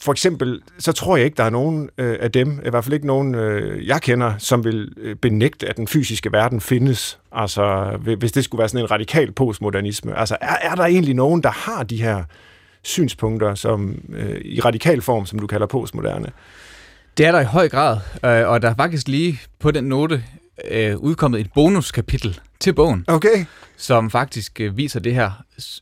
for 0.00 0.12
eksempel, 0.12 0.62
så 0.78 0.92
tror 0.92 1.16
jeg 1.16 1.24
ikke, 1.24 1.36
der 1.36 1.44
er 1.44 1.50
nogen 1.50 1.90
øh, 1.98 2.16
af 2.20 2.32
dem, 2.32 2.60
i 2.66 2.70
hvert 2.70 2.84
fald 2.84 2.94
ikke 2.94 3.06
nogen, 3.06 3.34
øh, 3.34 3.86
jeg 3.86 4.02
kender, 4.02 4.34
som 4.38 4.64
vil 4.64 4.92
øh, 4.96 5.16
benægte, 5.16 5.68
at 5.68 5.76
den 5.76 5.88
fysiske 5.88 6.32
verden 6.32 6.60
findes. 6.60 7.18
Altså, 7.32 7.96
hvis 8.18 8.32
det 8.32 8.44
skulle 8.44 8.58
være 8.58 8.68
sådan 8.68 8.84
en 8.84 8.90
radikal 8.90 9.32
postmodernisme. 9.32 10.18
Altså, 10.18 10.36
er, 10.40 10.56
er 10.62 10.74
der 10.74 10.84
egentlig 10.84 11.14
nogen, 11.14 11.42
der 11.42 11.50
har 11.50 11.82
de 11.82 12.02
her 12.02 12.24
synspunkter 12.82 13.54
som 13.54 13.98
øh, 14.08 14.40
i 14.44 14.60
radikal 14.60 15.02
form, 15.02 15.26
som 15.26 15.38
du 15.38 15.46
kalder 15.46 15.66
postmoderne? 15.66 16.32
Det 17.18 17.26
er 17.26 17.32
der 17.32 17.40
i 17.40 17.44
høj 17.44 17.68
grad, 17.68 17.96
øh, 18.24 18.48
og 18.48 18.62
der 18.62 18.70
er 18.70 18.74
faktisk 18.74 19.08
lige 19.08 19.40
på 19.58 19.70
den 19.70 19.84
note 19.84 20.24
øh, 20.70 20.96
udkommet 20.96 21.40
et 21.40 21.52
bonuskapitel 21.54 22.40
til 22.60 22.72
bogen, 22.72 23.04
okay. 23.08 23.44
som 23.76 24.10
faktisk 24.10 24.60
øh, 24.60 24.76
viser 24.76 25.00
det 25.00 25.14
her 25.14 25.30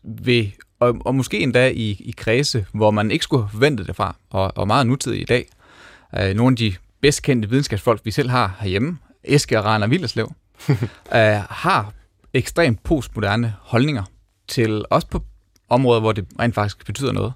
ved, 0.04 0.46
og, 0.80 0.96
og 1.00 1.14
måske 1.14 1.38
endda 1.38 1.68
i, 1.68 1.90
i 1.90 2.14
kredse, 2.16 2.66
hvor 2.72 2.90
man 2.90 3.10
ikke 3.10 3.22
skulle 3.22 3.42
have 3.42 3.50
forventet 3.50 3.86
det 3.86 3.96
fra, 3.96 4.16
og, 4.30 4.52
og 4.56 4.66
meget 4.66 4.86
nutidigt 4.86 5.22
i 5.22 5.24
dag. 5.24 5.48
nogle 6.36 6.52
af 6.52 6.56
de 6.56 6.74
bedst 7.00 7.22
kendte 7.22 7.48
videnskabsfolk, 7.48 8.00
vi 8.04 8.10
selv 8.10 8.30
har 8.30 8.56
herhjemme, 8.60 8.98
Eske 9.24 9.58
og 9.58 9.64
Rainer 9.64 9.86
Villerslev, 9.86 10.32
har 11.50 11.92
ekstremt 12.34 12.82
postmoderne 12.82 13.54
holdninger 13.60 14.02
til 14.48 14.84
også 14.90 15.06
på 15.06 15.22
områder, 15.68 16.00
hvor 16.00 16.12
det 16.12 16.26
rent 16.40 16.54
faktisk 16.54 16.86
betyder 16.86 17.12
noget. 17.12 17.32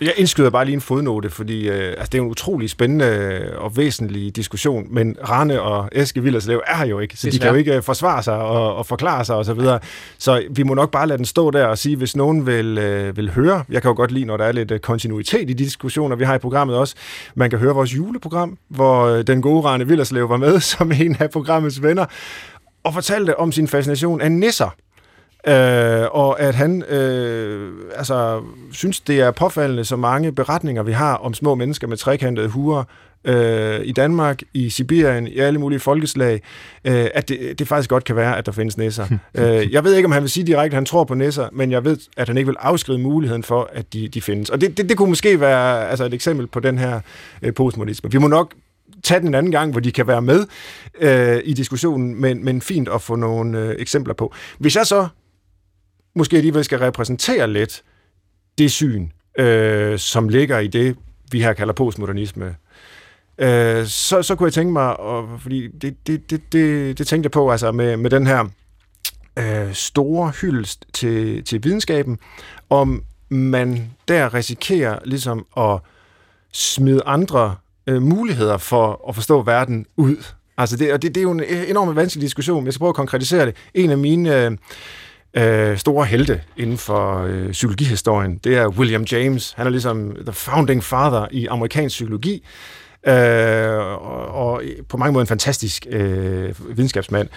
Jeg 0.00 0.12
indskyder 0.16 0.50
bare 0.50 0.64
lige 0.64 0.74
en 0.74 0.80
fodnote, 0.80 1.30
fordi 1.30 1.68
øh, 1.68 1.88
altså, 1.88 2.08
det 2.12 2.18
er 2.18 2.22
en 2.22 2.30
utrolig 2.30 2.70
spændende 2.70 3.50
og 3.56 3.76
væsentlig 3.76 4.36
diskussion, 4.36 4.86
men 4.90 5.16
Rane 5.28 5.62
og 5.62 5.88
Eske 5.92 6.22
Villerslev 6.22 6.62
er 6.66 6.86
jo 6.86 6.98
ikke, 6.98 7.16
så 7.16 7.30
de 7.30 7.38
kan 7.38 7.50
jo 7.50 7.54
ikke 7.54 7.76
øh, 7.76 7.82
forsvare 7.82 8.22
sig 8.22 8.34
og, 8.34 8.76
og 8.76 8.86
forklare 8.86 9.24
sig 9.24 9.36
osv. 9.36 9.44
Så, 9.46 9.54
videre. 9.54 9.78
så 10.18 10.42
vi 10.50 10.62
må 10.62 10.74
nok 10.74 10.90
bare 10.90 11.06
lade 11.06 11.18
den 11.18 11.24
stå 11.24 11.50
der 11.50 11.66
og 11.66 11.78
sige, 11.78 11.96
hvis 11.96 12.16
nogen 12.16 12.46
vil, 12.46 12.78
øh, 12.78 13.16
vil 13.16 13.30
høre, 13.30 13.64
jeg 13.68 13.82
kan 13.82 13.88
jo 13.88 13.94
godt 13.94 14.10
lide, 14.10 14.24
når 14.24 14.36
der 14.36 14.44
er 14.44 14.52
lidt 14.52 14.70
øh, 14.70 14.80
kontinuitet 14.80 15.40
i 15.40 15.44
de 15.44 15.64
diskussioner, 15.64 16.16
vi 16.16 16.24
har 16.24 16.34
i 16.34 16.38
programmet 16.38 16.76
også, 16.76 16.94
man 17.34 17.50
kan 17.50 17.58
høre 17.58 17.74
vores 17.74 17.96
juleprogram, 17.96 18.58
hvor 18.68 19.04
øh, 19.06 19.26
den 19.26 19.42
gode 19.42 19.60
Rane 19.60 19.88
Villerslev 19.88 20.28
var 20.28 20.36
med 20.36 20.60
som 20.74 20.92
en 20.92 21.16
af 21.20 21.30
programmets 21.30 21.82
venner, 21.82 22.04
og 22.84 22.94
fortalte 22.94 23.38
om 23.38 23.52
sin 23.52 23.68
fascination 23.68 24.20
af 24.20 24.32
nisser. 24.32 24.74
Øh, 25.46 26.06
og 26.10 26.40
at 26.40 26.54
han 26.54 26.82
øh, 26.82 27.72
altså, 27.96 28.42
synes, 28.72 29.00
det 29.00 29.20
er 29.20 29.30
påfaldende, 29.30 29.84
så 29.84 29.96
mange 29.96 30.32
beretninger 30.32 30.82
vi 30.82 30.92
har 30.92 31.14
om 31.14 31.34
små 31.34 31.54
mennesker 31.54 31.86
med 31.86 31.96
trekantede 31.96 32.48
huer 32.48 32.84
øh, 33.24 33.80
i 33.84 33.92
Danmark, 33.92 34.42
i 34.54 34.70
Sibirien, 34.70 35.26
i 35.26 35.38
alle 35.38 35.58
mulige 35.58 35.80
folkeslag, 35.80 36.42
øh, 36.84 37.06
at 37.14 37.28
det, 37.28 37.58
det 37.58 37.68
faktisk 37.68 37.90
godt 37.90 38.04
kan 38.04 38.16
være, 38.16 38.38
at 38.38 38.46
der 38.46 38.52
findes 38.52 38.76
næsser. 38.76 39.06
øh, 39.34 39.72
jeg 39.72 39.84
ved 39.84 39.94
ikke, 39.94 40.06
om 40.06 40.12
han 40.12 40.22
vil 40.22 40.30
sige 40.30 40.46
direkte, 40.46 40.74
at 40.74 40.74
han 40.74 40.84
tror 40.84 41.04
på 41.04 41.14
næsser, 41.14 41.48
men 41.52 41.70
jeg 41.70 41.84
ved, 41.84 41.98
at 42.16 42.28
han 42.28 42.36
ikke 42.36 42.46
vil 42.46 42.56
afskrive 42.60 42.98
muligheden 42.98 43.42
for, 43.42 43.70
at 43.72 43.92
de, 43.92 44.08
de 44.08 44.20
findes. 44.20 44.50
Og 44.50 44.60
det, 44.60 44.76
det, 44.76 44.88
det 44.88 44.96
kunne 44.96 45.08
måske 45.08 45.40
være 45.40 45.88
altså 45.88 46.04
et 46.04 46.14
eksempel 46.14 46.46
på 46.46 46.60
den 46.60 46.78
her 46.78 47.00
øh, 47.42 47.54
postmodernisme. 47.54 48.12
Vi 48.12 48.18
må 48.18 48.28
nok 48.28 48.54
tage 49.02 49.20
den 49.20 49.28
en 49.28 49.34
anden 49.34 49.52
gang, 49.52 49.70
hvor 49.70 49.80
de 49.80 49.92
kan 49.92 50.06
være 50.06 50.22
med 50.22 50.46
øh, 51.00 51.40
i 51.44 51.52
diskussionen, 51.52 52.20
men, 52.20 52.44
men 52.44 52.60
fint 52.60 52.88
at 52.88 53.02
få 53.02 53.16
nogle 53.16 53.58
øh, 53.58 53.74
eksempler 53.78 54.14
på. 54.14 54.34
Hvis 54.58 54.76
jeg 54.76 54.86
så 54.86 55.08
måske 56.14 56.36
alligevel 56.36 56.64
skal 56.64 56.78
repræsentere 56.78 57.52
lidt 57.52 57.82
det 58.58 58.72
syn, 58.72 59.08
øh, 59.38 59.98
som 59.98 60.28
ligger 60.28 60.58
i 60.58 60.66
det, 60.66 60.96
vi 61.30 61.40
her 61.40 61.52
kalder 61.52 61.74
postmodernisme, 61.74 62.56
øh, 63.38 63.86
så, 63.86 64.22
så 64.22 64.34
kunne 64.34 64.46
jeg 64.46 64.52
tænke 64.52 64.72
mig, 64.72 65.00
og, 65.00 65.40
fordi 65.40 65.68
det, 65.68 66.06
det, 66.06 66.30
det, 66.30 66.52
det, 66.52 66.98
det 66.98 67.06
tænkte 67.06 67.26
jeg 67.26 67.30
på, 67.30 67.50
altså 67.50 67.72
med, 67.72 67.96
med 67.96 68.10
den 68.10 68.26
her 68.26 68.44
øh, 69.38 69.74
store 69.74 70.32
hyldest 70.40 70.84
til, 70.92 71.44
til 71.44 71.64
videnskaben, 71.64 72.18
om 72.70 73.04
man 73.28 73.90
der 74.08 74.34
risikerer 74.34 74.98
ligesom 75.04 75.46
at 75.56 75.80
smide 76.52 77.02
andre 77.06 77.56
øh, 77.86 78.02
muligheder 78.02 78.56
for 78.56 79.08
at 79.08 79.14
forstå 79.14 79.42
verden 79.42 79.86
ud. 79.96 80.16
Altså 80.58 80.76
det, 80.76 80.92
og 80.92 81.02
det, 81.02 81.14
det 81.14 81.20
er 81.20 81.22
jo 81.22 81.30
en 81.30 81.42
enormt 81.68 81.96
vanskelig 81.96 82.22
diskussion. 82.22 82.64
Jeg 82.64 82.72
skal 82.72 82.78
prøve 82.78 82.88
at 82.88 82.94
konkretisere 82.94 83.46
det. 83.46 83.56
En 83.74 83.90
af 83.90 83.98
mine 83.98 84.44
øh, 84.44 84.50
øh, 85.34 85.78
store 85.78 86.06
helte 86.06 86.40
inden 86.56 86.78
for 86.78 87.22
øh, 87.22 87.50
psykologihistorien, 87.50 88.38
det 88.44 88.56
er 88.56 88.68
William 88.68 89.02
James. 89.02 89.52
Han 89.56 89.66
er 89.66 89.70
ligesom 89.70 90.16
the 90.26 90.32
founding 90.32 90.84
father 90.84 91.26
i 91.30 91.46
amerikansk 91.46 91.94
psykologi, 91.94 92.46
øh, 93.06 93.14
og, 93.78 94.28
og 94.28 94.62
på 94.88 94.96
mange 94.96 95.12
måder 95.12 95.24
en 95.24 95.28
fantastisk 95.28 95.86
øh, 95.90 96.76
videnskabsmand. 96.76 97.28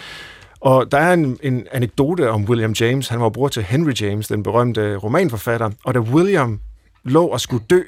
Og 0.61 0.91
der 0.91 0.97
er 0.97 1.13
en, 1.13 1.39
en 1.43 1.67
anekdote 1.71 2.29
om 2.29 2.43
William 2.43 2.71
James. 2.71 3.07
Han 3.07 3.19
var 3.19 3.29
bror 3.29 3.47
til 3.47 3.63
Henry 3.63 3.93
James, 4.01 4.27
den 4.27 4.43
berømte 4.43 4.95
romanforfatter. 4.95 5.69
Og 5.83 5.93
da 5.93 5.99
William 5.99 6.59
lå 7.03 7.25
og 7.25 7.41
skulle 7.41 7.63
dø, 7.69 7.81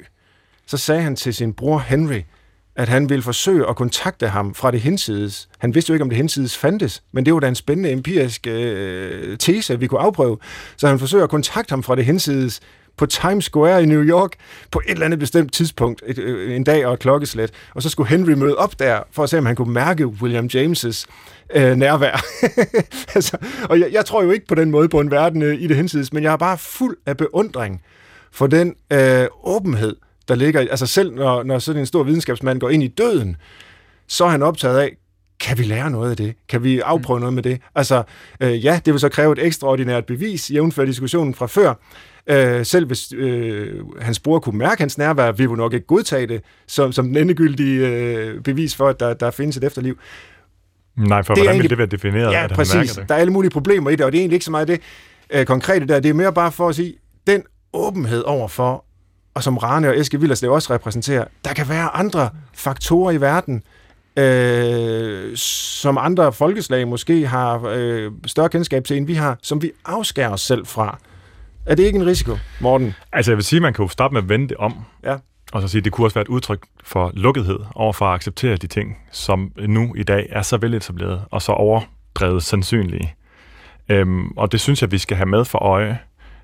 så 0.66 0.76
sagde 0.76 1.02
han 1.02 1.16
til 1.16 1.34
sin 1.34 1.52
bror 1.52 1.78
Henry, 1.78 2.20
at 2.76 2.88
han 2.88 3.08
ville 3.08 3.22
forsøge 3.22 3.68
at 3.68 3.76
kontakte 3.76 4.28
ham 4.28 4.54
fra 4.54 4.70
det 4.70 4.80
hinsides. 4.80 5.48
Han 5.58 5.74
vidste 5.74 5.90
jo 5.90 5.94
ikke, 5.94 6.02
om 6.02 6.08
det 6.08 6.16
hinsides 6.16 6.56
fandtes, 6.56 7.02
men 7.12 7.26
det 7.26 7.34
var 7.34 7.40
da 7.40 7.48
en 7.48 7.54
spændende 7.54 7.92
empirisk 7.92 8.46
øh, 8.46 9.38
tese, 9.38 9.80
vi 9.80 9.86
kunne 9.86 10.00
afprøve. 10.00 10.38
Så 10.76 10.88
han 10.88 10.98
forsøger 10.98 11.24
at 11.24 11.30
kontakte 11.30 11.72
ham 11.72 11.82
fra 11.82 11.96
det 11.96 12.04
hinsides 12.04 12.60
på 12.96 13.06
Times 13.06 13.44
Square 13.44 13.82
i 13.82 13.86
New 13.86 14.02
York 14.02 14.32
på 14.70 14.80
et 14.86 14.92
eller 14.92 15.04
andet 15.04 15.18
bestemt 15.18 15.52
tidspunkt, 15.52 16.02
et, 16.06 16.18
øh, 16.18 16.56
en 16.56 16.64
dag 16.64 16.86
og 16.86 16.94
et 16.94 16.98
klokkeslæt. 16.98 17.50
Og 17.74 17.82
så 17.82 17.88
skulle 17.88 18.08
Henry 18.08 18.30
møde 18.30 18.56
op 18.56 18.78
der, 18.78 19.02
for 19.12 19.22
at 19.22 19.30
se, 19.30 19.38
om 19.38 19.46
han 19.46 19.56
kunne 19.56 19.72
mærke 19.72 20.06
William 20.06 20.48
James' 20.54 21.04
øh, 21.54 21.76
nærvær. 21.76 22.24
altså, 23.14 23.36
og 23.70 23.80
jeg, 23.80 23.88
jeg 23.92 24.04
tror 24.04 24.22
jo 24.22 24.30
ikke 24.30 24.46
på 24.46 24.54
den 24.54 24.70
måde 24.70 24.88
på 24.88 25.00
en 25.00 25.10
verden 25.10 25.42
øh, 25.42 25.62
i 25.62 25.66
det 25.66 25.76
hinsides, 25.76 26.12
men 26.12 26.22
jeg 26.22 26.32
er 26.32 26.36
bare 26.36 26.58
fuld 26.58 26.96
af 27.06 27.16
beundring 27.16 27.82
for 28.32 28.46
den 28.46 28.74
øh, 28.92 29.26
åbenhed, 29.44 29.96
der 30.30 30.36
ligger... 30.36 30.60
Altså 30.60 30.86
selv 30.86 31.14
når, 31.14 31.42
når 31.42 31.58
sådan 31.58 31.80
en 31.80 31.86
stor 31.86 32.02
videnskabsmand 32.02 32.60
går 32.60 32.70
ind 32.70 32.82
i 32.82 32.88
døden, 32.88 33.36
så 34.08 34.24
er 34.24 34.28
han 34.28 34.42
optaget 34.42 34.78
af, 34.78 34.96
kan 35.40 35.58
vi 35.58 35.62
lære 35.62 35.90
noget 35.90 36.10
af 36.10 36.16
det? 36.16 36.34
Kan 36.48 36.64
vi 36.64 36.80
afprøve 36.80 37.18
mm. 37.18 37.20
noget 37.20 37.34
med 37.34 37.42
det? 37.42 37.60
Altså, 37.74 38.02
øh, 38.40 38.64
ja, 38.64 38.80
det 38.84 38.92
vil 38.92 39.00
så 39.00 39.08
kræve 39.08 39.32
et 39.32 39.46
ekstraordinært 39.46 40.06
bevis, 40.06 40.50
jævnfør 40.50 40.84
diskussionen 40.84 41.34
fra 41.34 41.46
før. 41.46 41.74
Øh, 42.26 42.66
selv 42.66 42.86
hvis 42.86 43.12
øh, 43.12 43.74
hans 44.00 44.20
bror 44.20 44.38
kunne 44.38 44.58
mærke 44.58 44.82
hans 44.82 44.98
nærvær, 44.98 45.32
vi 45.32 45.44
jo 45.44 45.54
nok 45.54 45.72
ikke 45.72 45.86
godtage 45.86 46.26
det 46.26 46.42
som, 46.66 46.92
som 46.92 47.06
den 47.06 47.16
endegyldige 47.16 47.88
øh, 47.88 48.40
bevis 48.42 48.76
for, 48.76 48.88
at 48.88 49.00
der, 49.00 49.14
der 49.14 49.30
findes 49.30 49.56
et 49.56 49.64
efterliv. 49.64 49.98
Nej, 50.96 51.22
for 51.22 51.34
det 51.34 51.42
hvordan 51.42 51.62
vil 51.62 51.70
det 51.70 51.78
være 51.78 51.86
defineret? 51.86 52.32
Ja, 52.32 52.44
at 52.44 52.50
præcis. 52.50 52.92
Det? 52.92 53.08
Der 53.08 53.14
er 53.14 53.18
alle 53.18 53.32
mulige 53.32 53.50
problemer 53.50 53.90
i 53.90 53.96
det, 53.96 54.04
og 54.04 54.12
det 54.12 54.18
er 54.18 54.22
egentlig 54.22 54.36
ikke 54.36 54.44
så 54.44 54.50
meget 54.50 54.68
det 54.68 54.80
øh, 55.30 55.46
konkrete 55.46 55.86
der. 55.86 56.00
Det 56.00 56.08
er 56.08 56.14
mere 56.14 56.32
bare 56.32 56.52
for 56.52 56.68
at 56.68 56.74
sige, 56.74 56.94
den 57.26 57.42
åbenhed 57.72 58.22
over 58.22 58.48
for, 58.48 58.84
og 59.40 59.44
som 59.44 59.58
Rane 59.58 59.88
og 59.88 59.98
Eske 59.98 60.20
Villerslev 60.20 60.52
også 60.52 60.74
repræsenterer, 60.74 61.24
der 61.44 61.52
kan 61.54 61.68
være 61.68 61.96
andre 61.96 62.30
faktorer 62.54 63.12
i 63.12 63.20
verden, 63.20 63.62
øh, 64.16 65.36
som 65.36 65.98
andre 65.98 66.32
folkeslag 66.32 66.88
måske 66.88 67.26
har 67.26 67.62
øh, 67.74 68.12
større 68.26 68.48
kendskab 68.48 68.84
til, 68.84 68.96
end 68.96 69.06
vi 69.06 69.14
har, 69.14 69.38
som 69.42 69.62
vi 69.62 69.70
afskærer 69.84 70.30
os 70.30 70.40
selv 70.40 70.66
fra. 70.66 70.98
Er 71.66 71.74
det 71.74 71.82
ikke 71.82 71.98
en 71.98 72.06
risiko, 72.06 72.36
Morten? 72.60 72.94
Altså 73.12 73.30
jeg 73.30 73.36
vil 73.36 73.44
sige, 73.44 73.58
at 73.58 73.62
man 73.62 73.72
kan 73.72 73.84
jo 73.84 73.88
starte 73.88 74.14
med 74.14 74.22
at 74.22 74.28
vende 74.28 74.48
det 74.48 74.56
om. 74.56 74.74
Ja. 75.04 75.16
Og 75.52 75.62
så 75.62 75.68
sige, 75.68 75.78
at 75.78 75.84
det 75.84 75.92
kunne 75.92 76.06
også 76.06 76.14
være 76.14 76.22
et 76.22 76.28
udtryk 76.28 76.66
for 76.84 77.10
lukkethed 77.14 77.58
over 77.74 77.92
for 77.92 78.06
at 78.06 78.14
acceptere 78.14 78.56
de 78.56 78.66
ting, 78.66 78.96
som 79.12 79.52
nu 79.58 79.94
i 79.94 80.02
dag 80.02 80.26
er 80.30 80.42
så 80.42 80.56
veletableret 80.56 81.22
og 81.30 81.42
så 81.42 81.52
overdrevet 81.52 82.42
sandsynlige. 82.42 83.14
Øhm, 83.88 84.30
og 84.30 84.52
det 84.52 84.60
synes 84.60 84.82
jeg, 84.82 84.92
vi 84.92 84.98
skal 84.98 85.16
have 85.16 85.26
med 85.26 85.44
for 85.44 85.58
øje, 85.58 85.98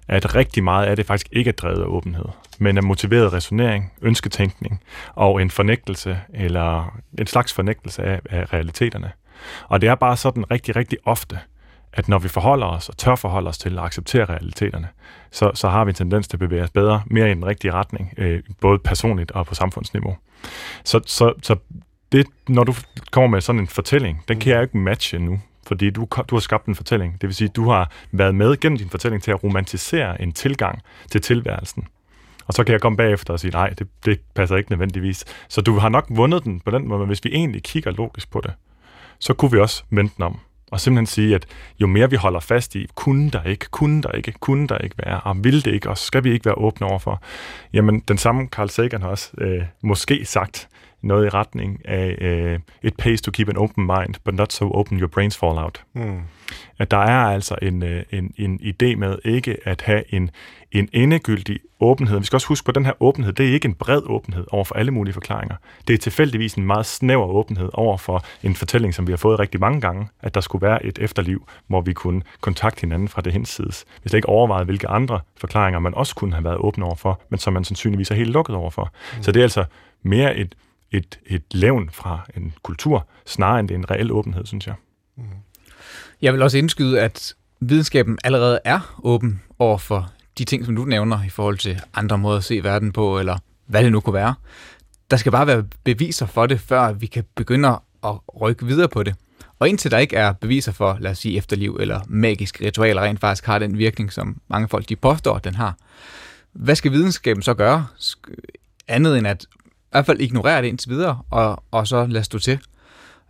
at 0.08 0.34
rigtig 0.34 0.64
meget 0.64 0.86
af 0.86 0.96
det 0.96 1.06
faktisk 1.06 1.28
ikke 1.32 1.48
er 1.48 1.52
drevet 1.52 1.82
af 1.82 1.86
åbenhed, 1.86 2.24
men 2.58 2.76
af 2.76 2.82
motiveret 2.82 3.32
resonering, 3.32 3.92
ønsketænkning 4.02 4.80
og 5.14 5.42
en 5.42 5.50
fornægtelse, 5.50 6.20
eller 6.34 6.98
en 7.18 7.26
slags 7.26 7.52
fornægtelse 7.52 8.02
af, 8.02 8.20
af 8.30 8.52
realiteterne. 8.52 9.12
Og 9.68 9.80
det 9.80 9.88
er 9.88 9.94
bare 9.94 10.16
sådan 10.16 10.50
rigtig, 10.50 10.76
rigtig 10.76 10.98
ofte, 11.04 11.38
at 11.92 12.08
når 12.08 12.18
vi 12.18 12.28
forholder 12.28 12.66
os 12.66 12.88
og 12.88 12.96
tør 12.96 13.14
forholde 13.14 13.48
os 13.48 13.58
til 13.58 13.78
at 13.78 13.84
acceptere 13.84 14.24
realiteterne, 14.24 14.88
så, 15.30 15.50
så 15.54 15.68
har 15.68 15.84
vi 15.84 15.90
en 15.90 15.94
tendens 15.94 16.28
til 16.28 16.36
at 16.36 16.40
bevæge 16.40 16.62
os 16.62 16.70
bedre, 16.70 17.02
mere 17.06 17.30
i 17.30 17.34
den 17.34 17.46
rigtige 17.46 17.72
retning, 17.72 18.14
øh, 18.18 18.42
både 18.60 18.78
personligt 18.78 19.30
og 19.30 19.46
på 19.46 19.54
samfundsniveau. 19.54 20.16
Så, 20.84 21.00
så, 21.06 21.32
så 21.42 21.56
det, 22.12 22.26
når 22.48 22.64
du 22.64 22.74
kommer 23.10 23.28
med 23.28 23.40
sådan 23.40 23.60
en 23.60 23.68
fortælling, 23.68 24.24
den 24.28 24.40
kan 24.40 24.52
jeg 24.52 24.62
ikke 24.62 24.78
matche 24.78 25.18
nu, 25.18 25.40
fordi 25.66 25.90
du, 25.90 26.06
du 26.30 26.34
har 26.34 26.40
skabt 26.40 26.66
en 26.66 26.74
fortælling. 26.74 27.12
Det 27.20 27.26
vil 27.26 27.34
sige, 27.34 27.48
du 27.48 27.70
har 27.70 27.90
været 28.12 28.34
med 28.34 28.60
gennem 28.60 28.78
din 28.78 28.88
fortælling 28.90 29.22
til 29.22 29.30
at 29.30 29.44
romantisere 29.44 30.22
en 30.22 30.32
tilgang 30.32 30.82
til 31.10 31.20
tilværelsen. 31.20 31.88
Og 32.46 32.54
så 32.54 32.64
kan 32.64 32.72
jeg 32.72 32.80
komme 32.80 32.96
bagefter 32.96 33.32
og 33.32 33.40
sige, 33.40 33.50
nej, 33.50 33.68
det, 33.68 33.88
det 34.04 34.20
passer 34.34 34.56
ikke 34.56 34.70
nødvendigvis. 34.70 35.24
Så 35.48 35.60
du 35.60 35.78
har 35.78 35.88
nok 35.88 36.06
vundet 36.08 36.44
den 36.44 36.60
på 36.60 36.70
den 36.70 36.88
måde, 36.88 36.98
men 36.98 37.06
hvis 37.06 37.24
vi 37.24 37.30
egentlig 37.32 37.62
kigger 37.62 37.90
logisk 37.90 38.30
på 38.30 38.40
det, 38.40 38.52
så 39.18 39.34
kunne 39.34 39.50
vi 39.50 39.58
også 39.58 39.82
vente 39.90 40.14
den 40.16 40.24
om. 40.24 40.38
Og 40.70 40.80
simpelthen 40.80 41.06
sige, 41.06 41.34
at 41.34 41.46
jo 41.80 41.86
mere 41.86 42.10
vi 42.10 42.16
holder 42.16 42.40
fast 42.40 42.74
i, 42.74 42.86
kunne 42.94 43.30
der 43.30 43.42
ikke, 43.42 43.66
kunne 43.70 44.02
der 44.02 44.12
ikke, 44.12 44.32
kunne 44.32 44.68
der 44.68 44.78
ikke 44.78 44.96
være, 45.06 45.20
og 45.20 45.44
vil 45.44 45.64
det 45.64 45.74
ikke, 45.74 45.90
og 45.90 45.98
skal 45.98 46.24
vi 46.24 46.32
ikke 46.32 46.44
være 46.44 46.54
åbne 46.54 46.86
overfor. 46.86 47.22
Jamen, 47.72 48.00
den 48.00 48.18
samme 48.18 48.46
Carl 48.46 48.68
Sagan 48.68 49.02
har 49.02 49.08
også 49.08 49.30
øh, 49.38 49.62
måske 49.82 50.24
sagt 50.24 50.68
noget 51.06 51.26
i 51.26 51.28
retning 51.28 51.80
af, 51.84 52.16
øh, 52.20 52.58
it 52.82 52.96
pays 52.96 53.22
to 53.22 53.30
keep 53.30 53.48
an 53.48 53.56
open 53.56 53.86
mind, 53.86 54.14
but 54.24 54.34
not 54.34 54.52
so 54.52 54.70
open 54.70 55.00
your 55.00 55.08
brains 55.08 55.36
fall 55.36 55.58
out. 55.58 55.82
Mm. 55.94 56.20
At 56.78 56.90
der 56.90 56.96
er 56.96 57.24
altså 57.34 57.56
en, 57.62 57.82
øh, 57.82 58.02
en, 58.10 58.32
en 58.36 58.60
idé 58.62 58.96
med 58.96 59.18
ikke 59.24 59.56
at 59.64 59.82
have 59.82 60.14
en, 60.14 60.30
en 60.72 60.88
endegyldig 60.92 61.58
åbenhed. 61.80 62.18
Vi 62.18 62.24
skal 62.24 62.36
også 62.36 62.48
huske 62.48 62.64
på, 62.64 62.70
at 62.70 62.74
den 62.74 62.84
her 62.84 63.02
åbenhed, 63.02 63.32
det 63.32 63.48
er 63.48 63.52
ikke 63.52 63.66
en 63.68 63.74
bred 63.74 64.02
åbenhed 64.04 64.44
over 64.50 64.64
for 64.64 64.74
alle 64.74 64.90
mulige 64.90 65.14
forklaringer. 65.14 65.56
Det 65.88 65.94
er 65.94 65.98
tilfældigvis 65.98 66.54
en 66.54 66.66
meget 66.66 66.86
snæver 66.86 67.26
åbenhed 67.26 67.70
over 67.72 67.96
for 67.96 68.24
en 68.42 68.54
fortælling, 68.54 68.94
som 68.94 69.06
vi 69.06 69.12
har 69.12 69.16
fået 69.16 69.40
rigtig 69.40 69.60
mange 69.60 69.80
gange, 69.80 70.08
at 70.20 70.34
der 70.34 70.40
skulle 70.40 70.66
være 70.66 70.86
et 70.86 70.98
efterliv, 70.98 71.48
hvor 71.66 71.80
vi 71.80 71.92
kunne 71.92 72.22
kontakte 72.40 72.80
hinanden 72.80 73.08
fra 73.08 73.22
det 73.22 73.32
hensides. 73.32 73.84
Hvis 74.02 74.10
det 74.10 74.18
ikke 74.18 74.28
overvejet, 74.28 74.66
hvilke 74.66 74.88
andre 74.88 75.20
forklaringer 75.36 75.78
man 75.78 75.94
også 75.94 76.14
kunne 76.14 76.32
have 76.32 76.44
været 76.44 76.56
åbne 76.56 76.84
over 76.84 76.94
for, 76.94 77.20
men 77.28 77.38
som 77.38 77.52
man 77.52 77.64
sandsynligvis 77.64 78.10
er 78.10 78.14
helt 78.14 78.30
lukket 78.30 78.56
over 78.56 78.70
for. 78.70 78.92
Mm. 79.16 79.22
Så 79.22 79.32
det 79.32 79.40
er 79.40 79.44
altså 79.44 79.64
mere 80.02 80.36
et, 80.36 80.54
et, 80.96 81.18
et 81.26 81.42
levn 81.50 81.90
fra 81.90 82.26
en 82.36 82.52
kultur, 82.62 83.06
snarere 83.26 83.60
end 83.60 83.68
det 83.68 83.74
er 83.74 83.78
en 83.78 83.90
reel 83.90 84.12
åbenhed, 84.12 84.46
synes 84.46 84.66
jeg. 84.66 84.74
Mm. 85.16 85.22
Jeg 86.22 86.32
vil 86.32 86.42
også 86.42 86.58
indskyde, 86.58 87.00
at 87.00 87.34
videnskaben 87.60 88.18
allerede 88.24 88.60
er 88.64 89.00
åben 89.02 89.42
over 89.58 89.78
for 89.78 90.10
de 90.38 90.44
ting, 90.44 90.64
som 90.64 90.76
du 90.76 90.84
nævner 90.84 91.24
i 91.24 91.28
forhold 91.28 91.58
til 91.58 91.80
andre 91.94 92.18
måder 92.18 92.38
at 92.38 92.44
se 92.44 92.64
verden 92.64 92.92
på, 92.92 93.18
eller 93.18 93.38
hvad 93.66 93.84
det 93.84 93.92
nu 93.92 94.00
kunne 94.00 94.14
være. 94.14 94.34
Der 95.10 95.16
skal 95.16 95.32
bare 95.32 95.46
være 95.46 95.64
beviser 95.84 96.26
for 96.26 96.46
det, 96.46 96.60
før 96.60 96.92
vi 96.92 97.06
kan 97.06 97.24
begynde 97.34 97.68
at 98.04 98.40
rykke 98.40 98.66
videre 98.66 98.88
på 98.88 99.02
det. 99.02 99.14
Og 99.58 99.68
indtil 99.68 99.90
der 99.90 99.98
ikke 99.98 100.16
er 100.16 100.32
beviser 100.32 100.72
for, 100.72 100.96
lad 101.00 101.10
os 101.10 101.18
sige, 101.18 101.36
efterliv 101.36 101.76
eller 101.80 102.00
magiske 102.08 102.66
ritualer 102.66 103.02
rent 103.02 103.20
faktisk 103.20 103.46
har 103.46 103.58
den 103.58 103.78
virkning, 103.78 104.12
som 104.12 104.40
mange 104.48 104.68
folk 104.68 104.88
de 104.88 104.96
påstår, 104.96 105.34
at 105.34 105.44
den 105.44 105.54
har, 105.54 105.76
hvad 106.52 106.74
skal 106.74 106.92
videnskaben 106.92 107.42
så 107.42 107.54
gøre? 107.54 107.86
Andet 108.88 109.18
end 109.18 109.26
at 109.26 109.46
hvert 109.90 110.06
fald 110.06 110.20
ignorere 110.20 110.62
det 110.62 110.68
indtil 110.68 110.90
videre, 110.90 111.22
og, 111.30 111.64
og 111.70 111.88
så 111.88 112.06
lade 112.06 112.24
stå 112.24 112.38
til. 112.38 112.58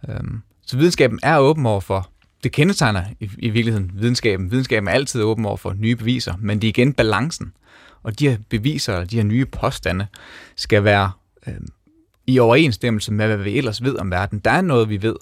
Øhm, 0.09 0.42
så 0.66 0.76
videnskaben 0.76 1.20
er 1.22 1.38
åben 1.38 1.66
over 1.66 1.80
for 1.80 2.11
det 2.44 2.52
kendetegner 2.52 3.04
i, 3.20 3.30
i 3.38 3.48
virkeligheden 3.48 3.90
videnskaben. 3.94 4.50
Videnskaben 4.50 4.88
er 4.88 4.92
altid 4.92 5.22
åben 5.22 5.44
over 5.44 5.57
for 5.57 5.72
nye 5.72 5.96
beviser, 5.96 6.34
men 6.38 6.61
det 6.61 6.66
er 6.66 6.68
igen 6.68 6.92
balancen. 6.92 7.52
Og 8.02 8.18
de 8.18 8.28
her 8.28 8.36
beviser, 8.48 9.04
de 9.04 9.16
her 9.16 9.22
nye 9.22 9.46
påstande, 9.46 10.07
skal 10.57 10.84
være 10.84 11.11
øh, 11.46 11.54
i 12.26 12.38
overensstemmelse 12.38 13.12
med, 13.12 13.26
hvad 13.26 13.36
vi 13.36 13.59
ellers 13.59 13.82
ved 13.82 13.98
om 13.98 14.11
verden. 14.11 14.38
Der 14.38 14.50
er 14.50 14.61
noget, 14.61 14.88
vi 14.88 15.02
ved, 15.02 15.16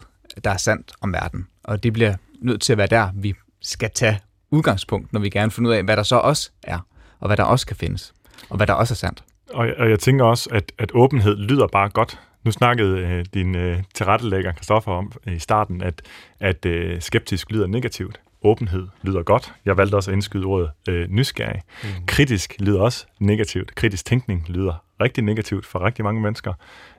der 0.45 0.51
er 0.51 0.57
sandt 0.57 0.93
om 1.01 1.13
verden, 1.13 1.47
og 1.65 1.83
det 1.83 1.93
bliver 1.93 2.15
nødt 2.41 2.63
til 2.63 2.73
at 2.73 2.79
være 2.79 2.87
der, 2.87 3.11
vi 3.15 3.35
skal 3.63 3.91
tage 3.95 4.21
udgangspunkt, 4.51 5.13
når 5.13 5.21
vi 5.21 5.31
gerne 5.31 5.51
finder 5.51 5.71
ud 5.71 5.77
af, 5.77 5.83
hvad 5.83 5.97
der 5.97 6.03
så 6.03 6.17
også 6.17 6.51
er, 6.63 6.79
og 7.21 7.29
hvad 7.29 7.37
der 7.37 7.43
også 7.43 7.67
kan 7.67 7.77
findes, 7.77 8.15
og 8.49 8.57
hvad 8.57 8.67
der 8.67 8.73
også 8.73 8.95
er 8.95 8.97
sandt. 8.97 9.25
Og, 9.51 9.69
og 9.79 9.91
jeg 9.91 9.99
tænker 9.99 10.25
også, 10.25 10.49
at, 10.53 10.73
at 10.79 10.91
åbenhed 10.95 11.37
lyder 11.37 11.67
bare 11.67 11.89
godt. 11.89 12.21
Nu 12.45 12.51
snakkede 12.51 12.99
øh, 12.99 13.25
din 13.35 13.55
øh, 13.57 13.83
tilrettelægger, 13.95 14.53
Kristoffer, 14.53 14.93
om 14.93 15.13
i 15.27 15.39
starten, 15.39 15.83
at, 15.83 16.03
at 16.41 16.67
øh, 16.67 17.01
skeptisk 17.01 17.51
lyder 17.51 17.67
negativt. 17.67 18.21
åbenhed 18.43 18.87
lyder 19.03 19.23
godt. 19.23 19.53
Jeg 19.65 19.77
valgte 19.77 19.95
også 19.95 20.11
at 20.11 20.15
indskyde 20.15 20.45
ordet 20.45 20.71
øh, 20.89 21.09
nysgerrig. 21.11 21.63
Mm. 21.83 21.89
Kritisk 22.07 22.55
lyder 22.59 22.81
også 22.81 23.07
negativt. 23.21 23.75
Kritisk 23.75 24.05
tænkning 24.05 24.45
lyder 24.49 24.85
rigtig 25.01 25.25
negativt 25.25 25.67
for 25.67 25.85
rigtig 25.85 26.05
mange 26.05 26.21
mennesker, 26.21 26.53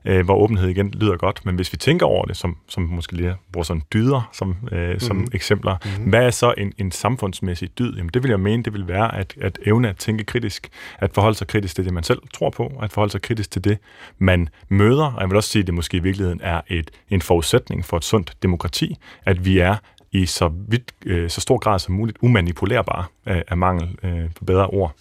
øh, 0.05 0.25
hvor 0.25 0.35
åbenhed 0.35 0.69
igen 0.69 0.91
lyder 0.91 1.17
godt. 1.17 1.45
Men 1.45 1.55
hvis 1.55 1.73
vi 1.73 1.77
tænker 1.77 2.05
over 2.05 2.25
det, 2.25 2.37
som, 2.37 2.57
som 2.67 2.83
måske 2.83 3.13
lige 3.13 3.35
bruger 3.51 3.63
sådan 3.63 3.81
dyder 3.93 4.29
som, 4.33 4.55
øh, 4.71 4.99
som 4.99 5.27
eksempler, 5.33 5.77
mm. 5.97 6.09
hvad 6.09 6.25
er 6.25 6.29
så 6.29 6.53
en, 6.57 6.73
en 6.77 6.91
samfundsmæssig 6.91 7.79
dyd? 7.79 7.95
Jamen 7.95 8.09
det 8.13 8.23
vil 8.23 8.29
jeg 8.29 8.39
mene, 8.39 8.63
det 8.63 8.73
vil 8.73 8.87
være 8.87 9.15
at, 9.15 9.33
at 9.41 9.59
evne 9.65 9.89
at 9.89 9.97
tænke 9.97 10.23
kritisk, 10.23 10.69
at 10.99 11.11
forholde 11.13 11.37
sig 11.37 11.47
kritisk 11.47 11.75
til 11.75 11.85
det, 11.85 11.93
man 11.93 12.03
selv 12.03 12.21
tror 12.33 12.49
på, 12.49 12.71
at 12.81 12.91
forholde 12.91 13.11
sig 13.11 13.21
kritisk 13.21 13.51
til 13.51 13.63
det, 13.63 13.77
man 14.17 14.49
møder. 14.69 15.05
Og 15.05 15.21
jeg 15.21 15.29
vil 15.29 15.37
også 15.37 15.49
sige, 15.49 15.61
at 15.61 15.67
det 15.67 15.73
måske 15.73 15.97
i 15.97 15.99
virkeligheden 15.99 16.39
er 16.43 16.61
et, 16.67 16.91
en 17.09 17.21
forudsætning 17.21 17.85
for 17.85 17.97
et 17.97 18.03
sundt 18.03 18.33
demokrati, 18.43 18.97
at 19.25 19.45
vi 19.45 19.59
er 19.59 19.75
i 20.11 20.25
så, 20.25 20.51
vidt, 20.67 20.91
øh, 21.05 21.29
så 21.29 21.41
stor 21.41 21.57
grad 21.57 21.79
som 21.79 21.95
muligt 21.95 22.17
umanipulerbare 22.21 23.05
af, 23.25 23.43
af 23.47 23.57
mangel 23.57 23.97
øh, 24.03 24.33
på 24.35 24.45
bedre 24.45 24.67
ord. 24.67 24.95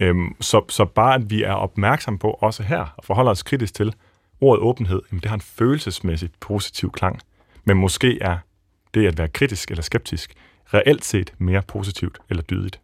Øhm, 0.00 0.36
så, 0.40 0.64
så 0.68 0.84
bare 0.84 1.14
at 1.14 1.30
vi 1.30 1.42
er 1.42 1.52
opmærksom 1.52 2.18
på, 2.18 2.30
også 2.30 2.62
her, 2.62 2.94
og 2.96 3.04
forholder 3.04 3.30
os 3.30 3.42
kritisk 3.42 3.74
til, 3.74 3.94
ordet 4.40 4.62
åbenhed, 4.62 5.02
jamen 5.10 5.20
det 5.20 5.28
har 5.28 5.34
en 5.36 5.40
følelsesmæssigt 5.40 6.40
positiv 6.40 6.92
klang. 6.92 7.20
Men 7.64 7.76
måske 7.76 8.18
er 8.20 8.38
det 8.94 9.06
at 9.06 9.18
være 9.18 9.28
kritisk 9.28 9.70
eller 9.70 9.82
skeptisk 9.82 10.34
reelt 10.74 11.04
set 11.04 11.32
mere 11.38 11.62
positivt 11.62 12.18
eller 12.30 12.42
dydigt. 12.42 12.80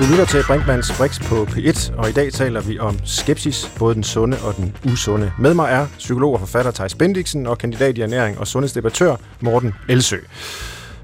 Du 0.00 0.04
lytter 0.10 0.24
til 0.24 0.42
Brinkmanns 0.46 0.92
Brix 0.98 1.20
på 1.28 1.44
P1, 1.44 1.96
og 1.98 2.08
i 2.08 2.12
dag 2.12 2.32
taler 2.32 2.60
vi 2.60 2.78
om 2.78 2.98
skepsis, 3.04 3.72
både 3.78 3.94
den 3.94 4.04
sunde 4.04 4.36
og 4.44 4.56
den 4.56 4.76
usunde. 4.92 5.32
Med 5.38 5.54
mig 5.54 5.70
er 5.70 5.86
psykolog 5.98 6.32
og 6.32 6.40
forfatter 6.40 6.70
Thijs 6.70 6.94
Bendiksen 6.94 7.46
og 7.46 7.58
kandidat 7.58 7.98
i 7.98 8.00
ernæring 8.00 8.38
og 8.38 8.46
sundhedsdebattør 8.46 9.16
Morten 9.40 9.74
Elsø. 9.88 10.16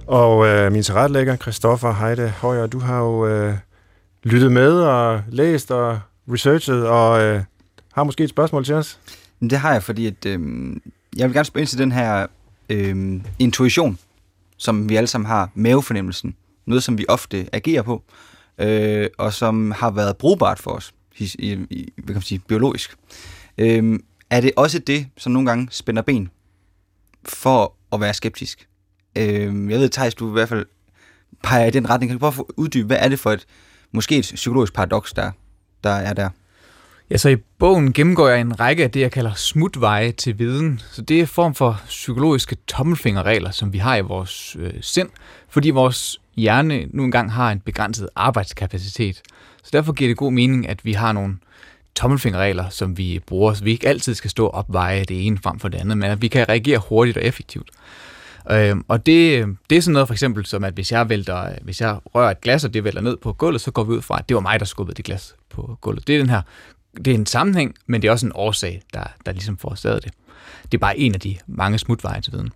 Og 0.06 0.46
øh, 0.46 0.72
min 0.72 0.82
tilrettelægger, 0.82 1.36
Christoffer 1.36 1.92
Heide 1.92 2.28
Højer, 2.28 2.66
du 2.66 2.78
har 2.78 2.98
jo 2.98 3.26
øh, 3.26 3.54
lyttet 4.26 4.52
med 4.52 4.72
og 4.72 5.22
læst 5.28 5.70
og 5.70 6.00
researchet, 6.32 6.86
og 6.86 7.20
øh, 7.22 7.42
har 7.92 8.04
måske 8.04 8.24
et 8.24 8.30
spørgsmål 8.30 8.64
til 8.64 8.74
os? 8.74 9.00
Det 9.40 9.52
har 9.52 9.72
jeg, 9.72 9.82
fordi 9.82 10.06
at, 10.06 10.26
øh, 10.26 10.40
jeg 11.16 11.28
vil 11.28 11.34
gerne 11.34 11.44
spørge 11.44 11.62
ind 11.62 11.68
til 11.68 11.78
den 11.78 11.92
her 11.92 12.26
øh, 12.68 13.20
intuition, 13.38 13.98
som 14.56 14.88
vi 14.88 14.96
alle 14.96 15.06
sammen 15.06 15.26
har, 15.26 15.50
mavefornemmelsen. 15.54 16.34
Noget, 16.66 16.82
som 16.82 16.98
vi 16.98 17.04
ofte 17.08 17.48
agerer 17.52 17.82
på, 17.82 18.02
øh, 18.58 19.08
og 19.18 19.32
som 19.32 19.70
har 19.70 19.90
været 19.90 20.16
brugbart 20.16 20.58
for 20.58 20.70
os, 20.70 20.94
i, 21.18 21.24
i, 21.70 21.92
hvad 21.96 22.06
kan 22.06 22.14
man 22.14 22.22
sige, 22.22 22.38
biologisk. 22.38 22.96
Øh, 23.58 23.98
er 24.30 24.40
det 24.40 24.52
også 24.56 24.78
det, 24.78 25.06
som 25.16 25.32
nogle 25.32 25.48
gange 25.48 25.68
spænder 25.70 26.02
ben 26.02 26.28
for 27.24 27.74
at 27.92 28.00
være 28.00 28.14
skeptisk? 28.14 28.68
Øh, 29.18 29.70
jeg 29.70 29.80
ved, 29.80 29.88
Thijs, 29.88 30.14
du 30.14 30.28
i 30.28 30.32
hvert 30.32 30.48
fald 30.48 30.66
peger 31.42 31.66
i 31.66 31.70
den 31.70 31.90
retning. 31.90 32.10
Kan 32.10 32.18
du 32.18 32.30
prøve 32.30 32.46
at 32.48 32.54
uddybe, 32.56 32.86
hvad 32.86 32.98
er 33.00 33.08
det 33.08 33.18
for 33.18 33.32
et, 33.32 33.46
måske 33.96 34.18
et 34.18 34.30
psykologisk 34.34 34.72
paradoks, 34.72 35.12
der, 35.12 35.30
der 35.84 35.90
er 35.90 36.12
der? 36.12 36.28
Ja, 37.10 37.16
så 37.16 37.28
i 37.28 37.36
bogen 37.36 37.92
gennemgår 37.92 38.28
jeg 38.28 38.40
en 38.40 38.60
række 38.60 38.84
af 38.84 38.90
det, 38.90 39.00
jeg 39.00 39.12
kalder 39.12 39.34
smutveje 39.34 40.12
til 40.12 40.38
viden. 40.38 40.80
Så 40.92 41.02
det 41.02 41.16
er 41.16 41.20
en 41.20 41.26
form 41.26 41.54
for 41.54 41.80
psykologiske 41.86 42.56
tommelfingerregler, 42.66 43.50
som 43.50 43.72
vi 43.72 43.78
har 43.78 43.96
i 43.96 44.00
vores 44.00 44.56
øh, 44.58 44.72
sind, 44.80 45.08
fordi 45.48 45.70
vores 45.70 46.20
hjerne 46.36 46.86
nu 46.90 47.04
engang 47.04 47.32
har 47.32 47.52
en 47.52 47.60
begrænset 47.60 48.08
arbejdskapacitet. 48.16 49.22
Så 49.62 49.70
derfor 49.72 49.92
giver 49.92 50.10
det 50.10 50.16
god 50.16 50.32
mening, 50.32 50.68
at 50.68 50.84
vi 50.84 50.92
har 50.92 51.12
nogle 51.12 51.36
tommelfingerregler, 51.94 52.68
som 52.68 52.98
vi 52.98 53.20
bruger, 53.26 53.54
så 53.54 53.64
vi 53.64 53.70
ikke 53.70 53.88
altid 53.88 54.14
skal 54.14 54.30
stå 54.30 54.46
og 54.46 54.54
opveje 54.54 55.04
det 55.04 55.26
ene 55.26 55.38
frem 55.38 55.58
for 55.58 55.68
det 55.68 55.78
andet, 55.78 55.98
men 55.98 56.10
at 56.10 56.22
vi 56.22 56.28
kan 56.28 56.48
reagere 56.48 56.78
hurtigt 56.88 57.16
og 57.16 57.24
effektivt. 57.24 57.70
Øh, 58.50 58.76
og 58.88 59.06
det, 59.06 59.46
det 59.70 59.78
er 59.78 59.82
sådan 59.82 59.92
noget 59.92 60.08
for 60.08 60.14
eksempel 60.14 60.46
som, 60.46 60.64
at 60.64 60.74
hvis 60.74 60.92
jeg, 60.92 61.08
vælter, 61.08 61.48
hvis 61.62 61.80
jeg 61.80 61.98
rører 62.14 62.30
et 62.30 62.40
glas, 62.40 62.64
og 62.64 62.74
det 62.74 62.84
vælter 62.84 63.00
ned 63.00 63.16
på 63.16 63.32
gulvet, 63.32 63.60
så 63.60 63.70
går 63.70 63.84
vi 63.84 63.92
ud 63.92 64.02
fra, 64.02 64.18
at 64.18 64.28
det 64.28 64.34
var 64.34 64.40
mig, 64.40 64.60
der 64.60 64.66
skubbede 64.66 64.96
det 64.96 65.04
glas 65.04 65.34
på 65.50 65.78
gulvet. 65.80 66.06
Det 66.06 66.14
er 66.14 66.18
den 66.18 66.30
her 66.30 66.42
det 66.96 67.06
er 67.06 67.14
en 67.14 67.26
sammenhæng, 67.26 67.74
men 67.86 68.02
det 68.02 68.08
er 68.08 68.12
også 68.12 68.26
en 68.26 68.32
årsag, 68.34 68.82
der, 68.94 69.04
der 69.26 69.32
ligesom 69.32 69.58
forårsagede 69.58 70.00
det. 70.00 70.12
Det 70.62 70.74
er 70.74 70.78
bare 70.78 70.98
en 70.98 71.14
af 71.14 71.20
de 71.20 71.36
mange 71.46 71.78
smutveje 71.78 72.20
til 72.20 72.32
viden. 72.32 72.50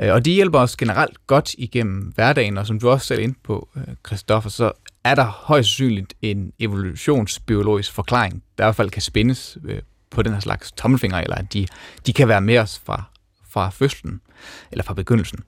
Øh, 0.00 0.12
og 0.12 0.24
de 0.24 0.32
hjælper 0.32 0.58
os 0.58 0.76
generelt 0.76 1.26
godt 1.26 1.54
igennem 1.58 2.12
hverdagen, 2.14 2.58
og 2.58 2.66
som 2.66 2.80
du 2.80 2.90
også 2.90 3.06
selv 3.06 3.20
ind 3.20 3.34
på, 3.42 3.68
Kristoffer, 3.74 3.96
Christoffer, 4.06 4.50
så 4.50 4.72
er 5.04 5.14
der 5.14 5.24
højst 5.24 5.68
sandsynligt 5.68 6.14
en 6.22 6.52
evolutionsbiologisk 6.58 7.92
forklaring, 7.92 8.42
der 8.58 8.64
i 8.64 8.66
hvert 8.66 8.76
fald 8.76 8.90
kan 8.90 9.02
spændes 9.02 9.58
øh, 9.64 9.78
på 10.10 10.22
den 10.22 10.32
her 10.32 10.40
slags 10.40 10.72
tommelfinger, 10.72 11.18
eller 11.18 11.36
at 11.36 11.52
de, 11.52 11.66
de 12.06 12.12
kan 12.12 12.28
være 12.28 12.40
med 12.40 12.58
os 12.58 12.82
fra, 12.84 13.02
fra 13.50 13.70
fødslen, 13.70 14.20
eller 14.72 14.84
fra 14.84 14.94
begyndelsen. 14.94 15.38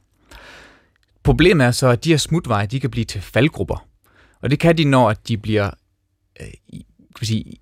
Problemet 1.22 1.66
er 1.66 1.70
så, 1.70 1.88
at 1.88 2.04
de 2.04 2.10
her 2.10 2.16
smutveje, 2.16 2.66
de 2.66 2.80
kan 2.80 2.90
blive 2.90 3.04
til 3.04 3.20
faldgrupper. 3.20 3.86
Og 4.42 4.50
det 4.50 4.58
kan 4.58 4.78
de, 4.78 4.84
når 4.84 5.12
de 5.12 5.38
bliver 5.38 5.70
øh, 6.40 6.46
kan 7.16 7.26
sige, 7.26 7.56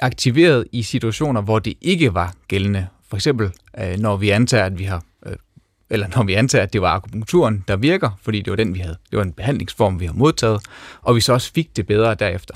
aktiveret 0.00 0.66
i 0.72 0.82
situationer, 0.82 1.40
hvor 1.40 1.58
det 1.58 1.74
ikke 1.80 2.14
var 2.14 2.34
gældende. 2.48 2.86
For 3.08 3.16
eksempel, 3.16 3.52
øh, 3.78 3.98
når 3.98 4.16
vi 4.16 4.30
antager, 4.30 4.64
at 4.64 4.78
vi 4.78 4.84
har 4.84 5.04
øh, 5.26 5.36
eller 5.90 6.08
når 6.16 6.22
vi 6.22 6.34
antager, 6.34 6.62
at 6.62 6.72
det 6.72 6.82
var 6.82 6.94
akupunkturen, 6.94 7.64
der 7.68 7.76
virker, 7.76 8.10
fordi 8.22 8.42
det 8.42 8.50
var 8.50 8.56
den, 8.56 8.74
vi 8.74 8.78
havde. 8.78 8.96
Det 9.10 9.16
var 9.16 9.22
en 9.22 9.32
behandlingsform, 9.32 10.00
vi 10.00 10.06
har 10.06 10.12
modtaget, 10.12 10.60
og 11.02 11.16
vi 11.16 11.20
så 11.20 11.32
også 11.32 11.52
fik 11.52 11.76
det 11.76 11.86
bedre 11.86 12.14
derefter. 12.14 12.54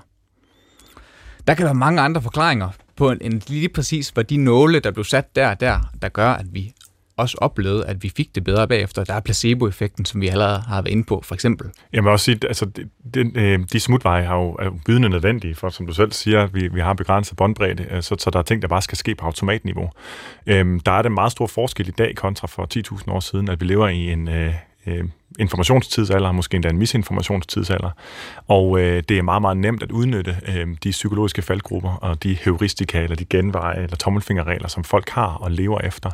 Der 1.46 1.54
kan 1.54 1.64
være 1.64 1.74
mange 1.74 2.00
andre 2.00 2.22
forklaringer 2.22 2.68
på 2.96 3.10
en, 3.10 3.42
lige 3.46 3.68
præcis, 3.68 4.08
hvad 4.08 4.24
de 4.24 4.36
nåle, 4.36 4.80
der 4.80 4.90
blev 4.90 5.04
sat 5.04 5.36
der 5.36 5.54
der, 5.54 5.80
der 6.02 6.08
gør, 6.08 6.30
at 6.30 6.46
vi 6.54 6.72
også 7.16 7.38
oplevet, 7.40 7.84
at 7.84 8.02
vi 8.02 8.12
fik 8.16 8.34
det 8.34 8.44
bedre 8.44 8.68
bagefter. 8.68 9.04
Der 9.04 9.14
er 9.14 9.20
placeboeffekten, 9.20 10.04
som 10.04 10.20
vi 10.20 10.28
allerede 10.28 10.60
har 10.60 10.82
været 10.82 10.92
inde 10.92 11.04
på, 11.04 11.20
for 11.24 11.34
eksempel. 11.34 11.70
Jeg 11.92 12.04
må 12.04 12.10
også 12.10 12.24
sige, 12.24 12.38
altså, 12.46 12.64
de, 12.64 12.88
de 13.14 13.30
øh, 13.34 13.80
smutveje 13.80 14.24
har 14.24 14.36
jo, 14.36 14.52
er 14.52 14.64
jo 14.64 14.78
bydende 14.86 15.08
nødvendige, 15.08 15.54
for 15.54 15.68
som 15.68 15.86
du 15.86 15.92
selv 15.92 16.12
siger, 16.12 16.46
vi, 16.46 16.68
vi 16.68 16.80
har 16.80 16.94
begrænset 16.94 17.36
båndbredde, 17.36 17.86
øh, 17.90 18.02
så, 18.02 18.16
så 18.18 18.30
der 18.30 18.38
er 18.38 18.42
ting, 18.42 18.62
der 18.62 18.68
bare 18.68 18.82
skal 18.82 18.98
ske 18.98 19.14
på 19.14 19.26
automatniveau. 19.26 19.90
Øhm, 20.46 20.80
der 20.80 20.92
er 20.92 21.02
det 21.02 21.12
meget 21.12 21.32
stor 21.32 21.46
forskel 21.46 21.88
i 21.88 21.90
dag 21.98 22.16
kontra 22.16 22.46
for 22.46 22.96
10.000 22.96 23.10
år 23.10 23.20
siden, 23.20 23.48
at 23.48 23.60
vi 23.60 23.66
lever 23.66 23.88
i 23.88 24.12
en, 24.12 24.28
øh, 24.28 24.54
øh, 24.86 25.04
informationstidsalder, 25.38 26.32
måske 26.32 26.54
endda 26.54 26.68
en 26.68 26.78
misinformationstidsalder. 26.78 27.90
Og 28.48 28.80
øh, 28.80 29.02
det 29.08 29.18
er 29.18 29.22
meget, 29.22 29.42
meget 29.42 29.56
nemt 29.56 29.82
at 29.82 29.92
udnytte 29.92 30.36
øh, 30.48 30.66
de 30.84 30.90
psykologiske 30.90 31.42
faldgrupper 31.42 31.90
og 31.90 32.22
de 32.22 32.34
heuristika 32.34 33.02
eller 33.02 33.16
de 33.16 33.24
genveje 33.24 33.82
eller 33.82 33.96
tommelfingerregler, 33.96 34.68
som 34.68 34.84
folk 34.84 35.08
har 35.08 35.34
og 35.34 35.50
lever 35.50 35.80
efter. 35.80 36.10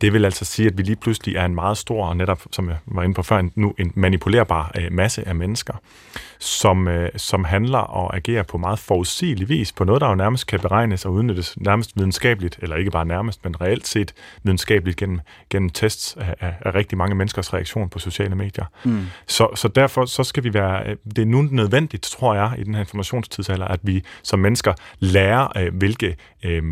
Det 0.00 0.12
vil 0.12 0.24
altså 0.24 0.44
sige, 0.44 0.68
at 0.68 0.78
vi 0.78 0.82
lige 0.82 0.96
pludselig 0.96 1.36
er 1.36 1.44
en 1.44 1.54
meget 1.54 1.78
stor 1.78 2.06
og 2.06 2.16
netop, 2.16 2.42
som 2.50 2.68
jeg 2.68 2.76
var 2.86 3.02
inde 3.02 3.14
på 3.14 3.22
før, 3.22 3.42
nu 3.54 3.74
en 3.78 3.92
manipulerbar 3.94 4.72
øh, 4.78 4.92
masse 4.92 5.28
af 5.28 5.34
mennesker, 5.34 5.74
som, 6.38 6.88
øh, 6.88 7.10
som 7.16 7.44
handler 7.44 7.78
og 7.78 8.16
agerer 8.16 8.42
på 8.42 8.58
meget 8.58 8.78
forudsigelig 8.78 9.48
vis, 9.48 9.72
på 9.72 9.84
noget, 9.84 10.00
der 10.00 10.08
jo 10.08 10.14
nærmest 10.14 10.46
kan 10.46 10.60
beregnes 10.60 11.04
og 11.04 11.12
udnyttes 11.12 11.54
nærmest 11.60 11.92
videnskabeligt, 11.96 12.58
eller 12.62 12.76
ikke 12.76 12.90
bare 12.90 13.04
nærmest, 13.04 13.44
men 13.44 13.60
reelt 13.60 13.86
set 13.86 14.14
videnskabeligt 14.42 14.96
gennem, 14.96 15.20
gennem 15.50 15.70
tests 15.70 16.16
af, 16.16 16.34
af, 16.40 16.54
af 16.60 16.74
rigtig 16.74 16.98
mange 16.98 17.14
menneskers 17.14 17.54
reaktion 17.54 17.88
på 17.88 17.98
sociale 17.98 18.34
medier. 18.34 18.53
Mm. 18.84 19.06
Så, 19.26 19.48
så 19.54 19.68
derfor 19.68 20.04
så 20.04 20.24
skal 20.24 20.44
vi 20.44 20.54
være, 20.54 20.96
det 21.16 21.18
er 21.18 21.26
nu 21.26 21.42
nødvendigt, 21.42 22.02
tror 22.02 22.34
jeg, 22.34 22.54
i 22.58 22.64
den 22.64 22.74
her 22.74 22.80
informationstidsalder, 22.80 23.66
at 23.66 23.80
vi 23.82 24.04
som 24.22 24.38
mennesker 24.38 24.74
lærer, 24.98 25.58
øh, 25.58 25.74
hvilke 25.74 26.16
øh, 26.44 26.62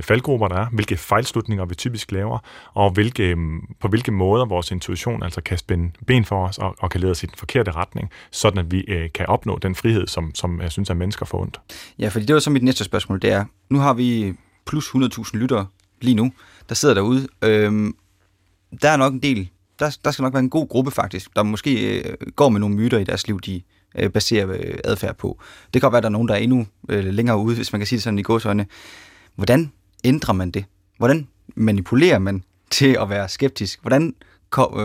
faldgrupper 0.00 0.48
der 0.48 0.56
er, 0.56 0.66
hvilke 0.72 0.96
fejlslutninger 0.96 1.64
vi 1.64 1.74
typisk 1.74 2.12
laver, 2.12 2.38
og 2.74 2.90
hvilke, 2.90 3.22
øh, 3.22 3.36
på 3.80 3.88
hvilke 3.88 4.12
måder 4.12 4.44
vores 4.44 4.70
intuition 4.70 5.22
altså 5.22 5.40
kan 5.40 5.58
spænde 5.58 5.90
ben 6.06 6.24
for 6.24 6.46
os 6.46 6.58
og, 6.58 6.74
og 6.78 6.90
kan 6.90 7.00
lede 7.00 7.10
os 7.10 7.22
i 7.22 7.26
den 7.26 7.34
forkerte 7.36 7.70
retning, 7.70 8.10
sådan 8.30 8.58
at 8.58 8.70
vi 8.70 8.84
øh, 8.88 9.10
kan 9.14 9.26
opnå 9.26 9.58
den 9.58 9.74
frihed, 9.74 10.06
som, 10.06 10.34
som 10.34 10.60
jeg 10.60 10.72
synes, 10.72 10.90
at 10.90 10.96
mennesker 10.96 11.26
får 11.26 11.40
ondt. 11.40 11.60
Ja, 11.98 12.08
fordi 12.08 12.26
det 12.26 12.34
var 12.34 12.40
så 12.40 12.50
mit 12.50 12.62
næste 12.62 12.84
spørgsmål, 12.84 13.22
det 13.22 13.32
er, 13.32 13.44
nu 13.70 13.78
har 13.78 13.94
vi 13.94 14.34
plus 14.66 14.88
100.000 14.88 15.36
lyttere 15.36 15.66
lige 16.00 16.14
nu, 16.14 16.32
der 16.68 16.74
sidder 16.74 16.94
derude. 16.94 17.28
Øhm, 17.42 17.94
der 18.82 18.90
er 18.90 18.96
nok 18.96 19.12
en 19.12 19.22
del, 19.22 19.50
der, 19.78 19.98
der 20.04 20.10
skal 20.10 20.22
nok 20.22 20.32
være 20.32 20.42
en 20.42 20.50
god 20.50 20.68
gruppe 20.68 20.90
faktisk, 20.90 21.36
der 21.36 21.42
måske 21.42 21.98
øh, 21.98 22.16
går 22.36 22.48
med 22.48 22.60
nogle 22.60 22.74
myter 22.76 22.98
i 22.98 23.04
deres 23.04 23.26
liv, 23.26 23.40
de 23.40 23.62
øh, 23.98 24.10
baserer 24.10 24.50
øh, 24.50 24.78
adfærd 24.84 25.16
på. 25.16 25.38
Det 25.64 25.72
kan 25.72 25.80
godt 25.80 25.92
være, 25.92 25.98
at 25.98 26.02
der 26.02 26.08
er 26.08 26.12
nogen, 26.12 26.28
der 26.28 26.34
er 26.34 26.38
endnu 26.38 26.66
øh, 26.88 27.04
længere 27.04 27.38
ude, 27.38 27.56
hvis 27.56 27.72
man 27.72 27.80
kan 27.80 27.86
sige 27.86 27.96
det 27.96 28.02
sådan 28.02 28.18
i 28.18 28.22
godsøjne. 28.22 28.66
Hvordan 29.34 29.72
ændrer 30.04 30.34
man 30.34 30.50
det? 30.50 30.64
Hvordan 30.98 31.28
manipulerer 31.56 32.18
man 32.18 32.42
til 32.70 32.96
at 33.00 33.10
være 33.10 33.28
skeptisk? 33.28 33.80
Hvordan 33.80 34.14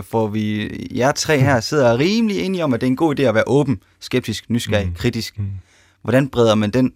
får 0.02 0.26
vi 0.26 0.70
jer 0.96 1.12
tre 1.12 1.38
her 1.38 1.60
sidder 1.60 1.98
rimelig 1.98 2.38
enige 2.40 2.64
om, 2.64 2.74
at 2.74 2.80
det 2.80 2.86
er 2.86 2.90
en 2.90 2.96
god 2.96 3.20
idé 3.20 3.22
at 3.22 3.34
være 3.34 3.44
åben, 3.46 3.80
skeptisk, 4.00 4.50
nysgerrig, 4.50 4.86
mm. 4.86 4.94
kritisk. 4.94 5.38
Mm. 5.38 5.50
Hvordan 6.02 6.28
breder 6.28 6.54
man 6.54 6.70
den 6.70 6.92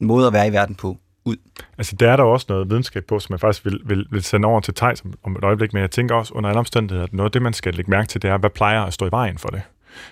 måde 0.00 0.26
at 0.26 0.32
være 0.32 0.48
i 0.48 0.52
verden 0.52 0.74
på 0.74 0.98
ud? 1.28 1.36
Altså, 1.78 1.96
der 1.96 2.10
er 2.10 2.16
der 2.16 2.24
også 2.24 2.46
noget 2.48 2.70
videnskab 2.70 3.04
på, 3.04 3.18
som 3.18 3.32
jeg 3.32 3.40
faktisk 3.40 3.64
vil, 3.64 3.80
vil, 3.84 4.06
vil 4.10 4.22
sende 4.22 4.48
over 4.48 4.60
til 4.60 4.74
Thijs 4.74 5.04
om, 5.04 5.14
om 5.22 5.36
et 5.36 5.44
øjeblik, 5.44 5.72
men 5.72 5.80
jeg 5.80 5.90
tænker 5.90 6.14
også 6.14 6.34
under 6.34 6.50
alle 6.50 6.58
omstændigheder, 6.58 7.04
at 7.04 7.12
noget 7.12 7.28
af 7.28 7.32
det, 7.32 7.42
man 7.42 7.52
skal 7.52 7.74
lægge 7.74 7.90
mærke 7.90 8.08
til, 8.08 8.22
det 8.22 8.30
er, 8.30 8.38
hvad 8.38 8.50
plejer 8.50 8.82
at 8.82 8.94
stå 8.94 9.06
i 9.06 9.10
vejen 9.10 9.38
for 9.38 9.48
det 9.48 9.62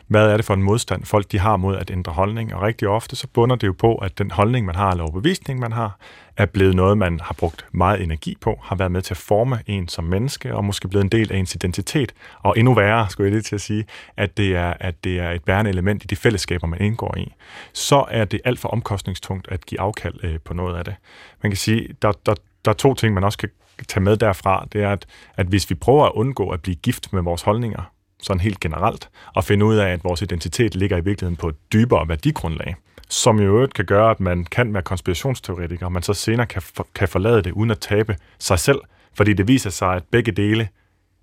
hvad 0.07 0.31
er 0.31 0.37
det 0.37 0.47
for 0.47 0.55
en 0.55 0.63
modstand, 0.63 1.05
folk 1.05 1.33
de 1.33 1.39
har 1.39 1.57
mod 1.57 1.77
at 1.77 1.91
ændre 1.91 2.13
holdning, 2.13 2.55
og 2.55 2.63
rigtig 2.63 2.89
ofte 2.89 3.17
så 3.17 3.27
bunder 3.27 3.57
det 3.57 3.67
jo 3.67 3.75
på, 3.79 3.95
at 3.95 4.19
den 4.19 4.31
holdning, 4.31 4.67
man 4.67 4.75
har, 4.75 4.91
eller 4.91 5.05
overbevisning, 5.05 5.61
man 5.61 5.73
har, 5.73 5.99
er 6.37 6.47
blevet 6.47 6.75
noget, 6.75 6.99
man 6.99 7.21
har 7.21 7.35
brugt 7.39 7.67
meget 7.73 8.03
energi 8.03 8.37
på, 8.41 8.61
har 8.63 8.77
været 8.77 8.93
med 8.93 9.03
til 9.03 9.15
at 9.15 9.19
forme 9.19 9.59
en 9.67 9.89
som 9.89 10.05
menneske, 10.05 10.55
og 10.55 10.65
måske 10.65 10.89
blevet 10.89 11.05
en 11.05 11.11
del 11.11 11.33
af 11.33 11.39
ens 11.39 11.55
identitet. 11.55 12.13
Og 12.43 12.59
endnu 12.59 12.75
værre, 12.75 13.11
skulle 13.11 13.27
jeg 13.27 13.33
lige 13.33 13.43
til 13.43 13.55
at 13.55 13.61
sige, 13.61 13.85
at 14.17 14.37
det 14.37 14.57
er, 14.57 14.75
at 14.81 15.05
det 15.05 15.19
er 15.19 15.31
et 15.31 15.45
bærende 15.45 15.71
element 15.71 16.05
i 16.05 16.07
de 16.07 16.17
fællesskaber, 16.17 16.67
man 16.67 16.81
indgår 16.81 17.17
i. 17.17 17.33
Så 17.73 18.05
er 18.11 18.25
det 18.25 18.41
alt 18.45 18.59
for 18.59 18.69
omkostningstungt 18.69 19.49
at 19.51 19.67
give 19.67 19.81
afkald 19.81 20.15
øh, 20.23 20.39
på 20.45 20.55
noget 20.55 20.77
af 20.77 20.85
det. 20.85 20.95
Man 21.43 21.51
kan 21.51 21.57
sige, 21.57 21.89
der, 22.03 22.13
der, 22.27 22.35
der 22.65 22.71
er 22.71 22.75
to 22.75 22.95
ting, 22.95 23.15
man 23.15 23.25
også 23.25 23.39
kan 23.39 23.51
tage 23.89 24.03
med 24.03 24.17
derfra. 24.17 24.67
Det 24.73 24.83
er, 24.83 24.93
at, 24.93 25.07
at 25.37 25.47
hvis 25.47 25.71
vi 25.71 25.75
prøver 25.75 26.05
at 26.05 26.13
undgå 26.13 26.49
at 26.49 26.63
blive 26.63 26.77
gift 26.77 27.13
med 27.13 27.23
vores 27.23 27.43
holdninger, 27.43 27.91
sådan 28.23 28.41
helt 28.41 28.61
generelt, 28.61 29.09
og 29.35 29.45
finde 29.45 29.65
ud 29.65 29.77
af, 29.77 29.89
at 29.89 30.05
vores 30.05 30.23
identitet 30.23 30.75
ligger 30.75 30.97
i 30.97 31.05
virkeligheden 31.05 31.37
på 31.37 31.49
et 31.49 31.57
dybere 31.73 32.09
værdigrundlag, 32.09 32.75
som 33.09 33.41
i 33.41 33.43
øvrigt 33.43 33.75
kan 33.75 33.85
gøre, 33.85 34.11
at 34.11 34.21
man 34.21 34.45
kan 34.45 34.75
være 34.75 34.83
konspirationsteoretiker, 34.83 35.87
og 35.87 35.93
man 35.93 36.03
så 36.03 36.15
senere 36.15 36.47
kan, 36.47 36.63
for, 36.63 36.87
kan 36.95 37.09
forlade 37.09 37.43
det 37.43 37.53
uden 37.53 37.71
at 37.71 37.81
tabe 37.81 38.17
sig 38.39 38.59
selv, 38.59 38.81
fordi 39.15 39.33
det 39.33 39.49
viser 39.49 39.71
sig, 39.71 39.95
at 39.95 40.03
begge 40.11 40.33
dele 40.33 40.69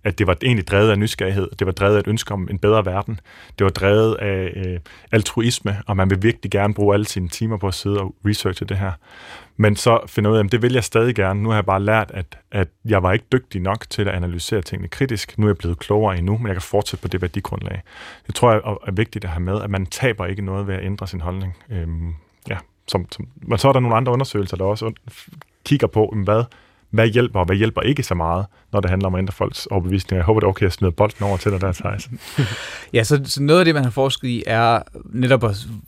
at 0.04 0.20
det 0.20 0.28
var 0.28 0.38
egentlig 0.43 0.68
drevet 0.68 0.91
af 0.91 0.99
nysgerrighed, 0.99 1.49
det 1.60 1.68
var 1.68 1.74
drevet 1.74 1.95
af 1.95 1.99
et 1.99 2.08
ønske 2.08 2.34
om 2.34 2.47
en 2.51 2.60
bedre 2.60 2.86
verden, 2.86 3.20
det 3.60 3.66
var 3.66 3.72
drevet 3.72 4.16
af 4.16 4.51
øh, 4.56 4.80
altruisme, 5.12 5.78
og 5.88 5.97
man 5.97 6.10
vil 6.10 6.24
virkelig 6.24 6.51
gerne 6.51 6.74
bruge 6.74 6.93
alle 6.93 7.06
sine 7.06 7.30
timer 7.30 7.58
på 7.58 7.68
at 7.68 7.74
sidde 7.74 8.01
og 8.01 8.16
researche 8.26 8.66
det 8.66 8.78
her. 8.78 8.91
Men 9.58 9.76
så 9.76 9.99
finder 10.08 10.32
ud 10.32 10.38
af, 10.38 10.43
at 10.43 10.51
det 10.51 10.62
vil 10.62 10.74
jeg 10.74 10.84
stadig 10.84 11.16
gerne. 11.16 11.43
Nu 11.43 11.49
har 11.49 11.56
jeg 11.56 11.66
bare 11.66 11.82
lært, 11.82 12.12
at, 12.14 12.38
at 12.51 12.68
jeg 12.86 13.04
var 13.04 13.14
ikke 13.14 13.26
dygtig 13.32 13.62
nok 13.62 13.86
til 13.89 14.01
at 14.01 14.16
analysere 14.16 14.62
tingene 14.62 14.88
kritisk. 14.88 15.38
Nu 15.38 15.45
er 15.45 15.49
jeg 15.49 15.58
blevet 15.58 15.80
klogere 15.80 16.18
endnu, 16.18 16.38
men 16.38 16.47
jeg 16.47 16.56
kan 16.56 16.62
fortsætte 16.62 17.01
på 17.01 17.08
det 17.08 17.22
værdigrundlag. 17.22 17.82
Det 18.28 18.36
tror 18.36 18.51
jeg 18.51 18.62
er 18.66 18.91
vigtigt 18.91 19.26
at 19.26 19.32
have 19.32 19.43
med, 19.43 19.62
at 19.62 19.70
man 19.70 19.86
taber 19.86 20.26
ikke 20.26 20.41
noget 20.41 20.68
ved 20.68 20.76
at 20.76 20.86
ændre 20.86 21.08
sin 21.08 21.22
holdning. 21.22 21.58
Øhm, 21.70 22.16
ja, 22.49 22.58
som, 22.88 23.12
som, 23.12 23.28
men 23.36 23.58
så 23.58 23.68
er 23.68 23.74
der 23.74 23.80
nogle 23.80 23.95
andre 23.97 24.12
undersøgelser, 24.12 24.58
der 24.58 24.66
også 24.66 24.91
kigger 25.66 25.88
på, 25.88 26.16
hvad 26.24 26.43
hvad 26.93 27.07
hjælper 27.07 27.39
og 27.39 27.45
hvad 27.45 27.55
hjælper 27.55 27.81
ikke 27.81 28.03
så 28.03 28.15
meget, 28.15 28.45
når 28.71 28.79
det 28.79 28.89
handler 28.89 29.07
om 29.07 29.15
at 29.15 29.19
ændre 29.19 29.33
folks 29.33 29.65
overbevisninger. 29.65 30.19
Jeg 30.19 30.25
håber, 30.25 30.39
det 30.39 30.47
er 30.47 30.49
okay 30.49 30.65
at 30.65 30.73
smide 30.73 30.91
bolden 30.91 31.23
over 31.23 31.37
til 31.37 31.51
dig 31.51 31.61
der, 31.61 31.71
Thijs. 31.71 32.09
ja, 32.93 33.03
så, 33.03 33.21
så 33.25 33.43
noget 33.43 33.59
af 33.59 33.65
det, 33.65 33.75
man 33.75 33.83
har 33.83 33.91
forsket 33.91 34.27
i, 34.27 34.43
er 34.47 34.79
netop 35.05 35.43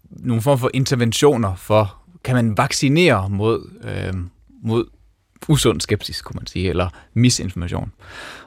nogle 0.09 0.41
form 0.41 0.59
for 0.59 0.69
interventioner 0.73 1.55
for, 1.55 1.95
kan 2.23 2.35
man 2.35 2.57
vaccinere 2.57 3.29
mod, 3.29 3.69
øh, 3.83 4.13
mod 4.63 4.85
usund 5.47 5.81
skepsis, 5.81 6.21
kunne 6.21 6.35
man 6.35 6.47
sige, 6.47 6.69
eller 6.69 6.89
misinformation. 7.13 7.91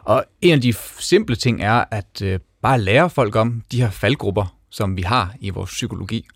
Og 0.05 0.25
en 0.41 0.55
af 0.55 0.61
de 0.61 0.75
simple 0.99 1.37
ting 1.37 1.63
er 1.63 1.85
at 1.91 2.23
øh, 2.23 2.39
bare 2.63 2.81
lære 2.81 3.11
folk 3.11 3.37
om 3.37 3.63
de 3.73 3.81
her 3.81 3.91
faldgrupper, 3.91 4.57
som 4.71 4.97
vi 4.97 5.03
har 5.03 5.35
i 5.41 5.51
vores 5.51 5.71
psykologi 5.71 6.27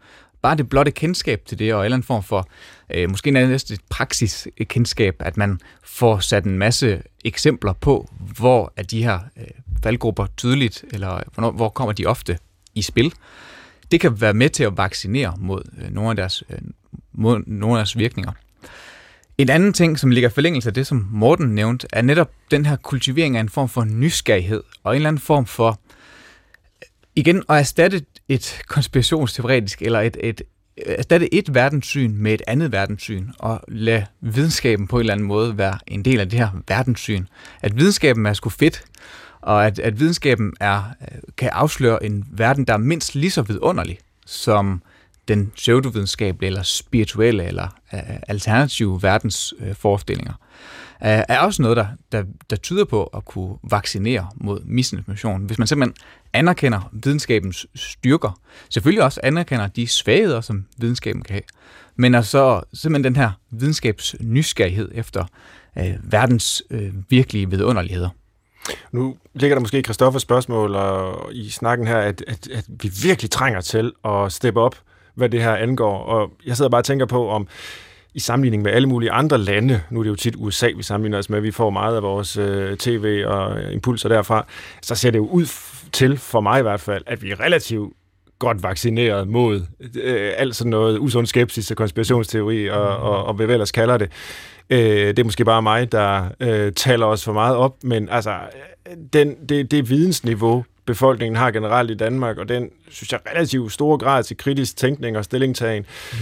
bare 0.42 0.56
det 0.56 0.68
blotte 0.68 0.90
kendskab 0.90 1.42
til 1.46 1.58
det, 1.58 1.74
og 1.74 1.80
en 1.80 1.84
eller 1.84 1.96
anden 1.96 2.06
form 2.06 2.22
for, 2.22 2.48
øh, 2.94 3.10
måske 3.10 3.30
næsten 3.30 3.74
et 3.74 3.80
praksiskendskab, 3.90 5.16
at 5.18 5.36
man 5.36 5.60
får 5.84 6.18
sat 6.18 6.44
en 6.44 6.58
masse 6.58 7.02
eksempler 7.24 7.72
på, 7.72 8.10
hvor 8.36 8.72
er 8.76 8.82
de 8.82 9.04
her 9.04 9.18
øh, 9.36 9.44
faldgrupper 9.82 10.26
tydeligt, 10.36 10.84
eller 10.92 11.22
hvornår, 11.34 11.50
hvor 11.50 11.68
kommer 11.68 11.92
de 11.92 12.06
ofte 12.06 12.38
i 12.74 12.82
spil. 12.82 13.14
Det 13.92 14.00
kan 14.00 14.20
være 14.20 14.34
med 14.34 14.48
til 14.50 14.64
at 14.64 14.76
vaccinere 14.76 15.34
mod 15.38 15.62
øh, 15.78 15.90
nogle, 15.90 16.10
af 16.10 16.16
deres, 16.16 16.42
øh, 16.50 16.58
mod 17.12 17.42
nogle 17.46 17.74
af 17.74 17.78
deres 17.78 17.98
virkninger. 17.98 18.32
En 19.38 19.50
anden 19.50 19.72
ting, 19.72 19.98
som 19.98 20.10
ligger 20.10 20.28
i 20.28 20.32
forlængelse 20.32 20.68
af 20.68 20.74
det, 20.74 20.86
som 20.86 21.08
Morten 21.10 21.54
nævnte, 21.54 21.86
er 21.92 22.02
netop 22.02 22.30
den 22.50 22.66
her 22.66 22.76
kultivering 22.76 23.36
af 23.36 23.40
en 23.40 23.48
form 23.48 23.68
for 23.68 23.84
nysgerrighed, 23.84 24.62
og 24.84 24.92
en 24.92 24.96
eller 24.96 25.08
anden 25.08 25.20
form 25.20 25.46
for, 25.46 25.68
øh, 25.68 25.76
igen, 27.16 27.42
at 27.48 27.58
erstatte 27.58 28.04
et 28.28 28.62
konspirationsteoretisk, 28.68 29.82
eller 29.82 30.00
et, 30.00 30.16
et, 30.20 30.42
altså, 30.76 30.94
erstatte 30.98 31.34
et 31.34 31.54
verdenssyn 31.54 32.14
med 32.16 32.34
et 32.34 32.42
andet 32.46 32.72
verdenssyn, 32.72 33.28
og 33.38 33.60
lade 33.68 34.06
videnskaben 34.20 34.88
på 34.88 34.96
en 34.96 35.00
eller 35.00 35.12
anden 35.12 35.26
måde 35.26 35.58
være 35.58 35.78
en 35.86 36.04
del 36.04 36.20
af 36.20 36.28
det 36.28 36.38
her 36.38 36.48
verdenssyn. 36.68 37.26
At 37.62 37.76
videnskaben 37.76 38.26
er 38.26 38.32
sgu 38.32 38.50
fedt, 38.50 38.84
og 39.40 39.66
at, 39.66 39.78
at 39.78 40.00
videnskaben 40.00 40.52
er, 40.60 40.82
øh, 41.02 41.18
kan 41.36 41.50
afsløre 41.52 42.04
en 42.04 42.24
verden, 42.30 42.64
der 42.64 42.72
er 42.72 42.78
mindst 42.78 43.14
lige 43.14 43.30
så 43.30 43.42
vidunderlig, 43.42 43.98
som 44.26 44.82
den 45.28 45.50
pseudovidenskabelige, 45.56 46.46
eller 46.46 46.62
spirituelle, 46.62 47.44
eller 47.44 47.68
øh, 47.94 48.00
alternative 48.28 49.02
verdens 49.02 49.54
forestillinger 49.72 50.32
er 51.02 51.38
også 51.38 51.62
noget, 51.62 51.76
der, 51.76 51.86
der, 52.12 52.24
der 52.50 52.56
tyder 52.56 52.84
på 52.84 53.04
at 53.04 53.24
kunne 53.24 53.56
vaccinere 53.70 54.28
mod 54.34 54.60
misinformation. 54.64 55.44
Hvis 55.44 55.58
man 55.58 55.66
simpelthen 55.66 55.96
anerkender 56.32 56.90
videnskabens 56.92 57.66
styrker, 57.74 58.40
selvfølgelig 58.68 59.04
også 59.04 59.20
anerkender 59.22 59.66
de 59.66 59.86
svagheder, 59.86 60.40
som 60.40 60.66
videnskaben 60.78 61.22
kan 61.22 61.32
have, 61.32 61.42
men 61.96 62.14
altså 62.14 62.60
simpelthen 62.74 63.14
den 63.14 63.22
her 63.22 63.30
videnskabs 63.50 64.14
nysgerrighed 64.20 64.90
efter 64.94 65.24
øh, 65.78 65.94
verdens 66.02 66.62
øh, 66.70 66.92
virkelige 67.08 67.50
vidunderligheder. 67.50 68.08
Nu 68.92 69.16
ligger 69.34 69.54
der 69.54 69.60
måske 69.60 69.82
Christoffers 69.82 70.22
spørgsmål 70.22 70.74
og 70.74 71.34
i 71.34 71.50
snakken 71.50 71.86
her, 71.86 71.98
at, 71.98 72.24
at, 72.26 72.48
at 72.48 72.64
vi 72.68 72.90
virkelig 73.02 73.30
trænger 73.30 73.60
til 73.60 73.92
at 74.04 74.32
steppe 74.32 74.60
op, 74.60 74.76
hvad 75.14 75.28
det 75.28 75.42
her 75.42 75.56
angår. 75.56 75.98
Og 75.98 76.30
jeg 76.46 76.56
sidder 76.56 76.70
bare 76.70 76.80
og 76.80 76.84
tænker 76.84 77.06
på, 77.06 77.28
om 77.28 77.48
i 78.14 78.20
sammenligning 78.20 78.62
med 78.62 78.72
alle 78.72 78.88
mulige 78.88 79.10
andre 79.10 79.38
lande, 79.38 79.80
nu 79.90 79.98
er 79.98 80.02
det 80.02 80.10
jo 80.10 80.16
tit 80.16 80.34
USA, 80.36 80.68
vi 80.76 80.82
sammenligner 80.82 81.18
os 81.18 81.30
med, 81.30 81.40
vi 81.40 81.50
får 81.50 81.70
meget 81.70 81.96
af 81.96 82.02
vores 82.02 82.36
øh, 82.36 82.76
tv 82.76 83.24
og 83.26 83.72
impulser 83.72 84.08
derfra, 84.08 84.46
så 84.82 84.94
ser 84.94 85.10
det 85.10 85.18
jo 85.18 85.26
ud 85.26 85.46
til, 85.92 86.18
for 86.18 86.40
mig 86.40 86.58
i 86.58 86.62
hvert 86.62 86.80
fald, 86.80 87.02
at 87.06 87.22
vi 87.22 87.30
er 87.30 87.40
relativt 87.40 87.92
godt 88.38 88.62
vaccineret 88.62 89.28
mod 89.28 89.62
øh, 89.94 90.32
alt 90.36 90.56
sådan 90.56 90.70
noget 90.70 90.98
usund 90.98 91.26
skepsis 91.26 91.70
og 91.70 91.76
konspirationsteori 91.76 92.66
og, 92.66 92.96
og, 92.96 93.24
og 93.24 93.34
hvad 93.34 93.46
vi 93.46 93.52
ellers 93.52 93.72
kalder 93.72 93.96
det. 93.96 94.10
Øh, 94.70 94.78
det 94.78 95.18
er 95.18 95.24
måske 95.24 95.44
bare 95.44 95.62
mig, 95.62 95.92
der 95.92 96.28
øh, 96.40 96.72
taler 96.72 97.06
os 97.06 97.24
for 97.24 97.32
meget 97.32 97.56
op, 97.56 97.76
men 97.82 98.08
altså, 98.08 98.36
den, 99.12 99.34
det, 99.48 99.70
det 99.70 99.90
vidensniveau, 99.90 100.64
befolkningen 100.86 101.36
har 101.36 101.50
generelt 101.50 101.90
i 101.90 101.94
Danmark, 101.94 102.38
og 102.38 102.48
den, 102.48 102.70
synes 102.90 103.12
jeg, 103.12 103.20
relativt 103.30 103.72
store 103.72 103.98
grad 103.98 104.22
til 104.22 104.36
kritisk 104.36 104.76
tænkning 104.76 105.16
og 105.16 105.24
stillingtagen, 105.24 105.86
mm 106.12 106.18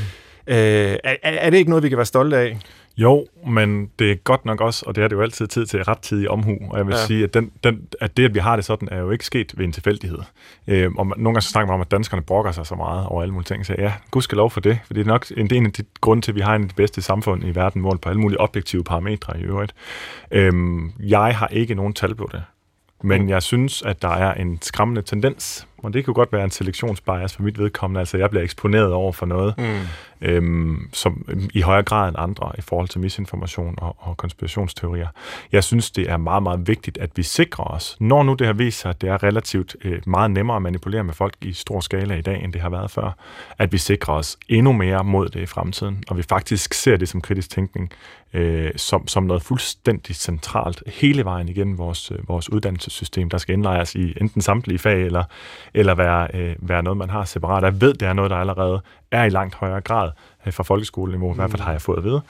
Øh, 0.47 0.57
er, 1.05 1.17
er 1.23 1.51
det 1.51 1.59
ikke 1.59 1.71
noget, 1.71 1.85
vi 1.85 1.89
kan 1.89 1.99
være 1.99 2.07
stolte 2.07 2.37
af? 2.37 2.59
Jo, 2.97 3.27
men 3.47 3.91
det 3.99 4.11
er 4.11 4.15
godt 4.15 4.45
nok 4.45 4.61
også, 4.61 4.85
og 4.87 4.97
det 4.97 5.05
er 5.05 5.09
det 5.09 5.17
jo 5.17 5.23
altid 5.23 5.47
tid 5.47 5.67
til 5.67 5.85
rettidig 5.85 6.31
omhu. 6.31 6.59
Og 6.71 6.79
jeg 6.79 6.87
vil 6.87 6.93
ja. 6.93 7.07
sige, 7.07 7.25
at, 7.25 7.35
den, 7.35 7.51
den, 7.65 7.87
at 8.01 8.17
det, 8.17 8.25
at 8.25 8.35
vi 8.35 8.39
har 8.39 8.57
det 8.57 8.65
sådan, 8.65 8.89
er 8.93 8.99
jo 8.99 9.11
ikke 9.11 9.25
sket 9.25 9.53
ved 9.57 9.65
en 9.65 9.73
tilfældighed. 9.73 10.19
Øh, 10.67 10.91
og 10.99 11.07
nogle 11.07 11.25
gange 11.25 11.41
så 11.41 11.49
snakker 11.49 11.67
man 11.67 11.75
om, 11.75 11.81
at 11.81 11.91
danskerne 11.91 12.23
brokker 12.23 12.53
sig 12.53 12.67
så 12.67 12.75
meget 12.75 13.07
over 13.07 13.23
alle 13.23 13.35
mulige 13.35 13.47
ting. 13.47 13.67
Så 13.67 13.75
ja, 13.79 13.93
gud 14.11 14.23
skal 14.23 14.37
lov 14.37 14.51
for 14.51 14.61
det, 14.61 14.79
for 14.87 14.95
det 14.95 15.01
er 15.01 15.05
nok 15.05 15.27
en, 15.37 15.55
en 15.55 15.67
af 15.67 15.73
de 15.73 15.85
grunde 16.01 16.23
til, 16.23 16.33
at 16.33 16.37
vi 16.37 16.41
har 16.41 16.55
en 16.55 16.63
af 16.63 16.69
de 16.69 16.75
bedste 16.75 17.03
samfund 17.03 17.45
i 17.45 17.55
verden, 17.55 17.83
målt 17.83 18.01
på 18.01 18.09
alle 18.09 18.21
mulige 18.21 18.41
objektive 18.41 18.85
parametre 18.85 19.41
i 19.41 19.43
øvrigt. 19.43 19.75
Øh, 20.31 20.53
jeg 21.01 21.37
har 21.37 21.49
ikke 21.49 21.75
nogen 21.75 21.93
tal 21.93 22.15
på 22.15 22.29
det. 22.33 22.43
Men 23.03 23.23
mm. 23.23 23.29
jeg 23.29 23.43
synes, 23.43 23.83
at 23.83 24.03
der 24.03 24.09
er 24.09 24.35
en 24.35 24.59
skræmmende 24.63 25.03
tendens, 25.03 25.67
og 25.83 25.93
det 25.93 26.05
kunne 26.05 26.15
godt 26.15 26.33
være 26.33 26.45
en 26.45 26.51
selektionsbias 26.51 27.37
for 27.37 27.43
mit 27.43 27.59
vedkommende, 27.59 28.01
altså 28.01 28.19
jeg 28.19 28.31
bliver 28.31 28.43
eksponeret 28.43 28.93
over 28.93 29.13
for 29.13 29.27
noget, 29.27 29.55
mm. 29.59 29.65
øhm, 30.29 30.89
som 30.93 31.29
i 31.55 31.61
højere 31.61 31.83
grad 31.83 32.09
end 32.09 32.17
andre 32.19 32.53
i 32.59 32.61
forhold 32.61 32.89
til 32.89 33.01
misinformation 33.01 33.75
og, 33.79 33.97
og 33.99 34.17
konspirationsteorier. 34.17 35.09
Jeg 35.53 35.65
synes, 35.65 35.91
det 35.91 36.11
er 36.11 36.17
meget, 36.17 36.43
meget 36.43 36.69
vigtigt, 36.69 36.99
at 36.99 37.11
vi 37.17 37.23
sikrer 37.23 37.65
os, 37.65 37.97
når 38.01 38.23
nu 38.23 38.35
det 38.35 38.47
har 38.47 38.55
vist 38.55 38.81
sig, 38.81 38.89
at 38.89 39.01
det 39.01 39.09
er 39.09 39.23
relativt 39.23 39.77
øh, 39.85 40.03
meget 40.07 40.31
nemmere 40.31 40.57
at 40.57 40.63
manipulere 40.63 41.05
med 41.05 41.15
folk 41.15 41.35
i 41.41 41.53
stor 41.53 41.81
skala 41.81 42.15
i 42.15 42.23
dag, 42.23 42.45
end 42.45 42.53
det 42.53 42.61
har 42.61 42.71
været 42.71 42.91
før, 42.91 43.17
at 43.59 43.73
vi 43.73 43.79
sikrer 43.79 44.15
os 44.15 44.37
endnu 44.49 44.73
mere 44.73 45.05
mod 45.05 45.29
det 45.29 45.41
i 45.41 45.47
fremtiden, 45.47 46.05
og 46.09 46.17
vi 46.17 46.23
faktisk 46.23 46.75
ser 46.75 46.97
det 46.97 47.09
som 47.09 47.21
kritisk 47.21 47.51
tænkning, 47.51 47.93
øh, 48.33 48.71
som, 48.77 49.09
som 49.09 49.23
noget 49.23 49.43
fuldstændig 49.43 50.17
centralt 50.17 50.83
hele 50.87 51.25
vejen 51.25 51.49
igennem 51.49 51.79
vores, 51.79 52.11
øh, 52.11 52.29
vores 52.29 52.53
uddannelsessystem, 52.53 53.31
der 53.31 53.39
skal 53.39 53.53
indlejres 53.53 53.95
i 53.95 54.15
enten 54.21 54.41
samtlige 54.41 54.79
fag 54.79 55.03
eller, 55.03 55.25
eller 55.75 55.95
være, 55.95 56.29
øh, 56.35 56.57
være 56.59 56.83
noget, 56.83 56.97
man 56.97 57.11
har 57.11 57.25
separat. 57.25 57.65
Jeg 57.65 57.81
ved, 57.81 57.95
det 57.95 58.09
er 58.09 58.13
noget, 58.13 58.31
der 58.31 58.37
allerede 58.37 58.81
er 59.11 59.25
i 59.25 59.29
langt 59.29 59.55
højere 59.55 59.81
grad 59.81 60.11
øh, 60.47 60.53
fra 60.53 60.63
folkeskoleniveau, 60.63 61.29
mm. 61.29 61.35
i 61.35 61.37
hvert 61.37 61.51
fald 61.51 61.63
har 61.63 61.73
jeg 61.73 61.83
fået 61.83 61.99
at 61.99 62.05
vide. 62.05 62.23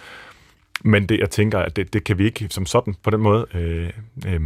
Men 0.85 1.07
det, 1.07 1.19
jeg 1.19 1.31
tænker, 1.31 1.59
at 1.59 1.77
det, 1.77 1.93
det 1.93 2.05
kan 2.05 2.19
vi 2.19 2.25
ikke 2.25 2.47
som 2.51 2.67
sådan 2.67 2.95
på 3.03 3.11
den 3.11 3.21
måde 3.21 3.47
øh, 3.55 3.91
øh, 4.27 4.41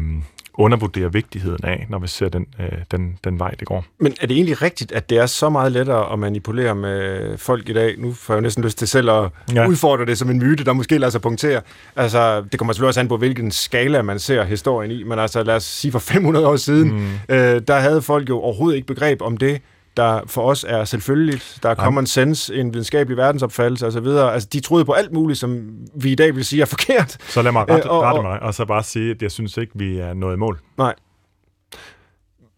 undervurdere 0.55 1.13
vigtigheden 1.13 1.65
af, 1.65 1.87
når 1.89 1.99
vi 1.99 2.07
ser 2.07 2.29
den, 2.29 2.47
øh, 2.61 2.79
den, 2.91 3.19
den 3.25 3.39
vej, 3.39 3.51
det 3.51 3.69
går. 3.69 3.85
Men 3.99 4.15
er 4.21 4.27
det 4.27 4.35
egentlig 4.35 4.63
rigtigt, 4.63 4.93
at 4.93 5.11
det 5.11 5.19
er 5.19 5.27
så 5.27 5.49
meget 5.49 5.73
lettere 5.73 6.13
at 6.13 6.19
manipulere 6.19 6.75
med 6.75 7.39
folk 7.39 7.69
i 7.69 7.73
dag? 7.73 7.95
Nu 7.99 8.13
får 8.13 8.35
jeg 8.35 8.39
jo 8.39 8.43
næsten 8.43 8.65
lyst 8.65 8.79
til 8.79 8.89
selv 8.89 9.11
at 9.11 9.31
ja. 9.55 9.69
udfordre 9.69 10.07
det 10.07 10.19
som 10.19 10.31
en 10.31 10.39
myte, 10.39 10.65
der 10.65 10.73
måske 10.73 10.99
lader 10.99 11.11
sig 11.11 11.21
punktere. 11.21 11.61
Altså, 11.97 12.45
det 12.53 12.59
kommer 12.59 12.73
selvfølgelig 12.73 12.89
også 12.89 13.01
an 13.01 13.09
på, 13.09 13.17
hvilken 13.17 13.51
skala 13.51 14.03
man 14.03 14.19
ser 14.19 14.45
historien 14.45 14.91
i, 14.91 15.03
men 15.03 15.19
altså 15.19 15.43
lad 15.43 15.57
os 15.57 15.65
sige 15.65 15.93
for 15.93 15.99
500 15.99 16.47
år 16.47 16.57
siden, 16.57 16.93
mm. 16.93 17.35
øh, 17.35 17.63
der 17.69 17.79
havde 17.79 18.03
folk 18.03 18.29
jo 18.29 18.39
overhovedet 18.41 18.77
ikke 18.77 18.87
begreb 18.87 19.23
om 19.23 19.37
det, 19.37 19.61
der 19.97 20.21
for 20.27 20.43
os 20.43 20.65
er 20.69 20.85
selvfølgeligt. 20.85 21.59
Der 21.63 21.69
er 21.69 21.75
common 21.75 22.07
sense, 22.07 22.55
en 22.55 22.73
videnskabelig 22.75 23.17
verdensopfattelse 23.17 23.87
osv. 23.87 24.07
Altså, 24.07 24.49
de 24.53 24.61
troede 24.61 24.85
på 24.85 24.93
alt 24.93 25.13
muligt, 25.13 25.39
som 25.39 25.69
vi 25.95 26.13
i 26.13 26.15
dag 26.15 26.35
vil 26.35 26.45
sige 26.45 26.63
er 26.63 26.67
forkert. 26.67 27.17
Så 27.29 27.43
lad 27.43 27.53
mig 27.53 27.69
rette, 27.71 27.89
øh, 27.89 27.95
rette 27.95 28.23
mig, 28.23 28.43
og 28.43 28.55
så 28.55 28.65
bare 28.65 28.83
sige, 28.83 29.11
at 29.11 29.23
jeg 29.23 29.31
synes 29.31 29.57
ikke, 29.57 29.73
vi 29.75 29.99
er 29.99 30.15
nået 30.15 30.35
i 30.35 30.39
mål. 30.39 30.59
Nej. 30.79 30.95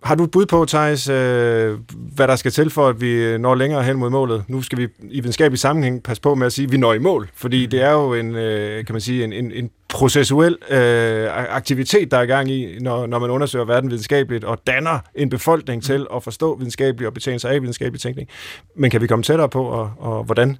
Har 0.06 0.14
du 0.14 0.24
et 0.24 0.30
bud 0.30 0.46
på, 0.46 0.64
Thijs, 0.64 1.08
øh, 1.08 1.78
hvad 1.92 2.28
der 2.28 2.36
skal 2.36 2.50
til 2.50 2.70
for, 2.70 2.88
at 2.88 3.00
vi 3.00 3.38
når 3.38 3.54
længere 3.54 3.82
hen 3.82 3.96
mod 3.96 4.10
målet? 4.10 4.44
Nu 4.48 4.62
skal 4.62 4.78
vi 4.78 4.88
i 5.10 5.20
videnskabelig 5.20 5.58
sammenhæng 5.58 6.02
passe 6.02 6.22
på 6.22 6.34
med 6.34 6.46
at 6.46 6.52
sige, 6.52 6.66
at 6.66 6.72
vi 6.72 6.76
når 6.76 6.92
i 6.94 6.98
mål, 6.98 7.30
fordi 7.34 7.66
det 7.66 7.82
er 7.82 7.90
jo 7.90 8.14
en, 8.14 8.34
øh, 8.34 8.84
kan 8.84 8.94
man 8.94 9.00
sige, 9.00 9.24
en, 9.24 9.32
en, 9.32 9.52
en 9.52 9.70
processuel 9.88 10.56
øh, 10.70 11.28
aktivitet, 11.32 12.10
der 12.10 12.18
er 12.18 12.22
i 12.22 12.26
gang 12.26 12.50
i, 12.50 12.78
når, 12.80 13.06
når 13.06 13.18
man 13.18 13.30
undersøger 13.30 13.64
verden 13.64 13.90
videnskabeligt 13.90 14.44
og 14.44 14.58
danner 14.66 14.98
en 15.14 15.30
befolkning 15.30 15.82
til 15.82 16.06
at 16.14 16.22
forstå 16.22 16.56
videnskabelig 16.56 17.06
og 17.06 17.14
betjene 17.14 17.38
sig 17.38 17.50
af 17.50 17.62
videnskabelig 17.62 18.00
tænkning. 18.00 18.28
Men 18.76 18.90
kan 18.90 19.00
vi 19.00 19.06
komme 19.06 19.22
tættere 19.22 19.48
på, 19.48 19.64
og, 19.64 19.92
og 19.98 20.24
hvordan? 20.24 20.56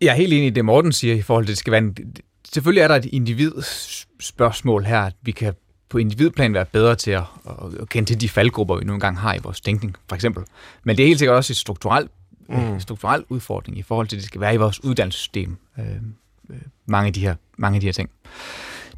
Jeg 0.00 0.08
er 0.08 0.16
helt 0.16 0.32
enig 0.32 0.46
i 0.46 0.50
det, 0.50 0.64
Morten 0.64 0.92
siger 0.92 1.14
i 1.14 1.22
forhold 1.22 1.44
til, 1.44 1.50
at 1.50 1.54
det 1.54 1.58
skal 1.58 1.70
være 1.70 1.80
en, 1.80 1.96
selvfølgelig 2.52 2.80
er 2.80 2.88
der 2.88 2.94
et 2.94 3.04
individspørgsmål 3.04 4.84
her, 4.84 5.00
at 5.00 5.14
vi 5.22 5.30
kan 5.30 5.54
på 5.88 5.98
individplan 5.98 6.54
være 6.54 6.64
bedre 6.64 6.94
til 6.94 7.10
at, 7.10 7.22
at 7.80 7.88
kende 7.88 8.08
til 8.08 8.20
de 8.20 8.28
faldgrupper, 8.28 8.76
vi 8.76 8.84
nogle 8.84 9.00
gange 9.00 9.20
har 9.20 9.34
i 9.34 9.38
vores 9.42 9.60
tænkning, 9.60 9.96
for 10.08 10.14
eksempel. 10.14 10.44
Men 10.84 10.96
det 10.96 11.02
er 11.02 11.06
helt 11.06 11.18
sikkert 11.18 11.36
også 11.36 11.52
et 11.52 11.56
strukturelt, 11.56 12.10
mm. 12.48 12.80
strukturel 12.80 13.24
udfordring 13.28 13.78
i 13.78 13.82
forhold 13.82 14.08
til, 14.08 14.16
at 14.16 14.20
det 14.20 14.26
skal 14.26 14.40
være 14.40 14.54
i 14.54 14.56
vores 14.56 14.84
uddannelsessystem. 14.84 15.56
Øh, 15.78 15.84
øh, 16.50 16.56
mange, 16.86 17.06
af 17.06 17.12
de 17.12 17.20
her, 17.20 17.34
mange 17.56 17.76
af 17.76 17.80
de 17.80 17.86
her 17.86 17.92
ting. 17.92 18.10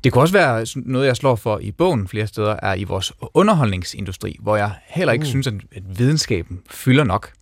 Det 0.04 0.12
kunne 0.12 0.22
også 0.22 0.34
være 0.34 0.66
noget, 0.76 1.06
jeg 1.06 1.16
slår 1.16 1.36
for 1.36 1.58
i 1.58 1.70
bogen 1.70 2.08
flere 2.08 2.26
steder, 2.26 2.56
er 2.62 2.74
i 2.74 2.84
vores 2.84 3.12
underholdningsindustri, 3.34 4.36
hvor 4.40 4.56
jeg 4.56 4.72
heller 4.86 5.12
ikke 5.12 5.22
mm. 5.22 5.26
synes, 5.26 5.46
at 5.46 5.98
videnskaben 5.98 6.60
fylder 6.70 7.04
nok. 7.04 7.32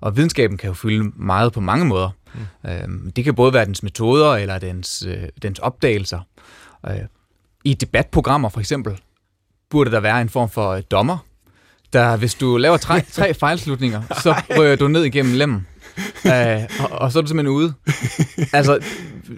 Og 0.00 0.16
videnskaben 0.16 0.56
kan 0.56 0.68
jo 0.68 0.74
fylde 0.74 1.12
meget 1.16 1.52
på 1.52 1.60
mange 1.60 1.84
måder. 1.84 2.10
Mm. 2.34 2.70
Øhm, 2.70 3.12
det 3.12 3.24
kan 3.24 3.34
både 3.34 3.52
være 3.52 3.64
dens 3.64 3.82
metoder 3.82 4.34
eller 4.34 4.58
dens, 4.58 5.04
øh, 5.08 5.28
dens 5.42 5.58
opdagelser. 5.58 6.20
Øh, 6.86 6.94
I 7.64 7.74
debatprogrammer 7.74 8.48
for 8.48 8.60
eksempel 8.60 9.00
burde 9.70 9.90
der 9.90 10.00
være 10.00 10.20
en 10.20 10.28
form 10.28 10.50
for 10.50 10.70
øh, 10.70 10.82
dommer, 10.90 11.18
der 11.92 12.16
hvis 12.16 12.34
du 12.34 12.56
laver 12.56 12.76
tre, 12.76 13.00
tre 13.18 13.34
fejlslutninger, 13.34 14.02
så 14.22 14.34
rører 14.50 14.76
du 14.76 14.88
ned 14.88 15.04
igennem 15.04 15.34
lemmen. 15.34 15.66
Øh, 16.26 16.62
og, 16.80 16.98
og 16.98 17.12
så 17.12 17.18
er 17.18 17.22
du 17.22 17.28
simpelthen 17.28 17.54
ude. 17.56 17.74
Altså, 18.52 18.78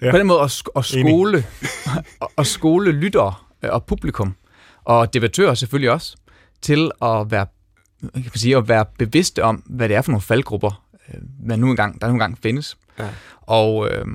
ja. 0.01 0.11
på 0.11 0.17
den 0.17 0.27
måde 0.27 0.41
at, 0.41 0.63
at 0.75 0.85
skole, 0.85 1.45
at 2.37 2.47
skole 2.47 2.91
lyttere 2.91 3.33
øh, 3.63 3.69
og 3.71 3.85
publikum, 3.85 4.35
og 4.83 5.13
debattører 5.13 5.53
selvfølgelig 5.53 5.91
også, 5.91 6.15
til 6.61 6.91
at 7.01 7.31
være, 7.31 7.45
kan 8.01 8.11
man 8.13 8.31
sige, 8.35 8.57
at 8.57 8.67
være 8.67 8.85
bevidste 8.99 9.43
om, 9.43 9.55
hvad 9.55 9.89
det 9.89 9.95
er 9.95 10.01
for 10.01 10.11
nogle 10.11 10.21
faldgrupper, 10.21 10.83
øh, 11.13 11.21
man 11.45 11.59
nu 11.59 11.69
engang, 11.69 12.01
der 12.01 12.07
nu 12.07 12.13
engang 12.13 12.37
findes. 12.43 12.77
Ja. 12.99 13.07
Og, 13.41 13.89
øh, 13.89 14.05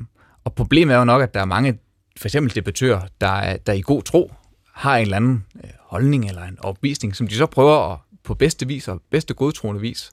og 0.45 0.55
problemet 0.55 0.95
er 0.95 0.99
jo 0.99 1.05
nok, 1.05 1.23
at 1.23 1.35
der 1.35 1.41
er 1.41 1.45
mange, 1.45 1.79
for 2.19 2.29
eksempel 2.29 2.55
debattører, 2.55 3.01
der, 3.21 3.57
der 3.57 3.73
i 3.73 3.81
god 3.81 4.03
tro 4.03 4.33
har 4.73 4.97
en 4.97 5.03
eller 5.03 5.17
anden 5.17 5.45
øh, 5.65 5.71
holdning 5.81 6.29
eller 6.29 6.43
en 6.43 6.59
opvisning, 6.61 7.17
som 7.17 7.29
de 7.29 7.35
så 7.35 7.47
prøver 7.47 7.93
at 7.93 7.99
på 8.25 8.35
bedste 8.35 8.67
vis 8.67 8.89
og 8.89 9.03
bedste 9.11 9.35
godtroende 9.35 9.81
vis 9.81 10.11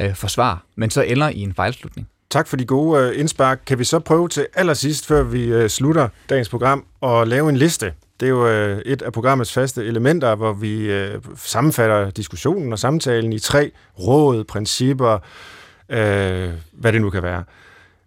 øh, 0.00 0.14
forsvare, 0.14 0.58
men 0.76 0.90
så 0.90 1.02
ender 1.02 1.28
i 1.28 1.40
en 1.40 1.54
fejlslutning. 1.54 2.08
Tak 2.30 2.48
for 2.48 2.56
de 2.56 2.64
gode 2.64 3.02
øh, 3.02 3.20
indspark. 3.20 3.60
Kan 3.66 3.78
vi 3.78 3.84
så 3.84 3.98
prøve 3.98 4.28
til 4.28 4.46
allersidst, 4.54 5.06
før 5.06 5.22
vi 5.22 5.44
øh, 5.44 5.68
slutter 5.68 6.08
dagens 6.28 6.48
program, 6.48 6.84
at 7.02 7.28
lave 7.28 7.48
en 7.48 7.56
liste? 7.56 7.92
Det 8.20 8.26
er 8.26 8.30
jo 8.30 8.48
øh, 8.48 8.82
et 8.86 9.02
af 9.02 9.12
programmets 9.12 9.52
faste 9.52 9.84
elementer, 9.84 10.34
hvor 10.34 10.52
vi 10.52 10.92
øh, 10.92 11.20
sammenfatter 11.36 12.10
diskussionen 12.10 12.72
og 12.72 12.78
samtalen 12.78 13.32
i 13.32 13.38
tre 13.38 13.70
råd, 13.98 14.44
principper, 14.44 15.18
øh, 15.88 16.50
hvad 16.72 16.92
det 16.92 17.00
nu 17.00 17.10
kan 17.10 17.22
være. 17.22 17.44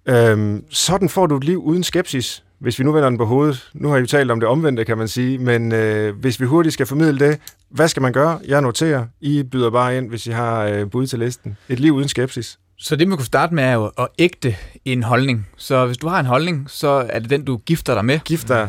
Øh, 0.05 0.61
sådan 0.69 1.09
får 1.09 1.25
du 1.25 1.37
et 1.37 1.43
liv 1.43 1.63
uden 1.63 1.83
skepsis, 1.83 2.43
hvis 2.61 2.79
vi 2.79 2.83
nu 2.83 2.91
vender 2.91 3.09
den 3.09 3.17
på 3.17 3.25
hovedet. 3.25 3.69
Nu 3.73 3.89
har 3.89 3.97
I 3.97 3.99
jo 3.99 4.05
talt 4.05 4.31
om 4.31 4.39
det 4.39 4.49
omvendte, 4.49 4.85
kan 4.85 4.97
man 4.97 5.07
sige, 5.07 5.37
men 5.37 5.71
øh, 5.71 6.15
hvis 6.15 6.39
vi 6.39 6.45
hurtigt 6.45 6.73
skal 6.73 6.85
formidle 6.85 7.27
det, 7.27 7.39
hvad 7.69 7.87
skal 7.87 8.01
man 8.01 8.13
gøre? 8.13 8.39
Jeg 8.47 8.61
noterer. 8.61 9.05
I 9.21 9.43
byder 9.43 9.69
bare 9.69 9.97
ind, 9.97 10.09
hvis 10.09 10.27
I 10.27 10.31
har 10.31 10.63
øh, 10.63 10.89
bud 10.89 11.07
til 11.07 11.19
listen. 11.19 11.57
Et 11.69 11.79
liv 11.79 11.93
uden 11.93 12.07
skepsis. 12.07 12.59
Så 12.77 12.95
det, 12.95 13.07
man 13.07 13.17
kunne 13.17 13.25
starte 13.25 13.55
med, 13.55 13.63
er 13.63 13.73
jo 13.73 13.91
at 13.97 14.07
ægte 14.19 14.55
en 14.85 15.03
holdning. 15.03 15.47
Så 15.57 15.85
hvis 15.85 15.97
du 15.97 16.07
har 16.07 16.19
en 16.19 16.25
holdning, 16.25 16.69
så 16.69 17.05
er 17.09 17.19
det 17.19 17.29
den, 17.29 17.45
du 17.45 17.57
gifter 17.57 17.93
dig 17.93 18.05
med. 18.05 18.19
Gifter 18.19 18.67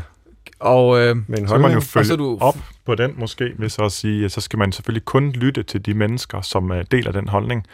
og, 0.61 1.01
øh, 1.01 1.17
med 1.27 1.39
en 1.39 1.49
så 1.49 1.59
man 1.59 1.73
jo 1.73 1.81
følge 1.81 2.07
så 2.07 2.17
du... 2.17 2.39
op 2.41 2.57
på 2.85 2.95
den 2.95 3.15
måske, 3.17 3.53
hvis 3.59 3.73
så 3.73 3.83
at 3.83 3.93
sige, 3.93 4.29
så 4.29 4.41
skal 4.41 4.59
man 4.59 4.73
selvfølgelig 4.73 5.05
kun 5.05 5.31
lytte 5.31 5.63
til 5.63 5.87
de 5.87 5.95
mennesker, 5.95 6.41
som 6.41 6.71
uh, 6.71 6.77
deler 6.91 7.13
den 7.13 7.29
holdning, 7.29 7.67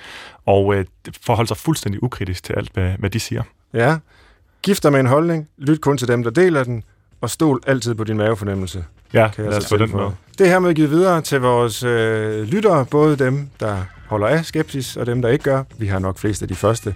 og 0.46 0.66
uh, 0.66 0.76
forholde 1.20 1.48
sig 1.48 1.56
fuldstændig 1.56 2.02
ukritisk 2.02 2.44
til 2.44 2.52
alt, 2.52 2.70
hvad, 2.72 2.92
hvad 2.98 3.10
de 3.10 3.20
siger. 3.20 3.42
Ja, 3.74 3.96
gifter 4.62 4.90
med 4.90 5.00
en 5.00 5.06
holdning, 5.06 5.48
lyt 5.58 5.80
kun 5.80 5.98
til 5.98 6.08
dem, 6.08 6.22
der 6.22 6.30
deler 6.30 6.64
den, 6.64 6.82
og 7.20 7.30
stol 7.30 7.60
altid 7.66 7.94
på 7.94 8.04
din 8.04 8.16
mavefornemmelse. 8.16 8.84
Ja, 9.12 9.30
lad 9.38 9.56
os 9.56 9.68
få 9.68 9.76
den 9.76 9.96
med. 9.96 10.10
Det 10.38 10.46
er 10.46 10.50
hermed 10.50 10.74
givet 10.74 10.90
videre 10.90 11.20
til 11.20 11.40
vores 11.40 11.82
øh, 11.82 12.42
lyttere, 12.42 12.86
både 12.90 13.16
dem, 13.16 13.48
der 13.60 13.76
holder 14.08 14.26
af 14.26 14.44
skepsis, 14.44 14.96
og 14.96 15.06
dem, 15.06 15.22
der 15.22 15.28
ikke 15.28 15.44
gør. 15.44 15.62
Vi 15.78 15.86
har 15.86 15.98
nok 15.98 16.18
flest 16.18 16.42
af 16.42 16.48
de 16.48 16.54
første. 16.54 16.94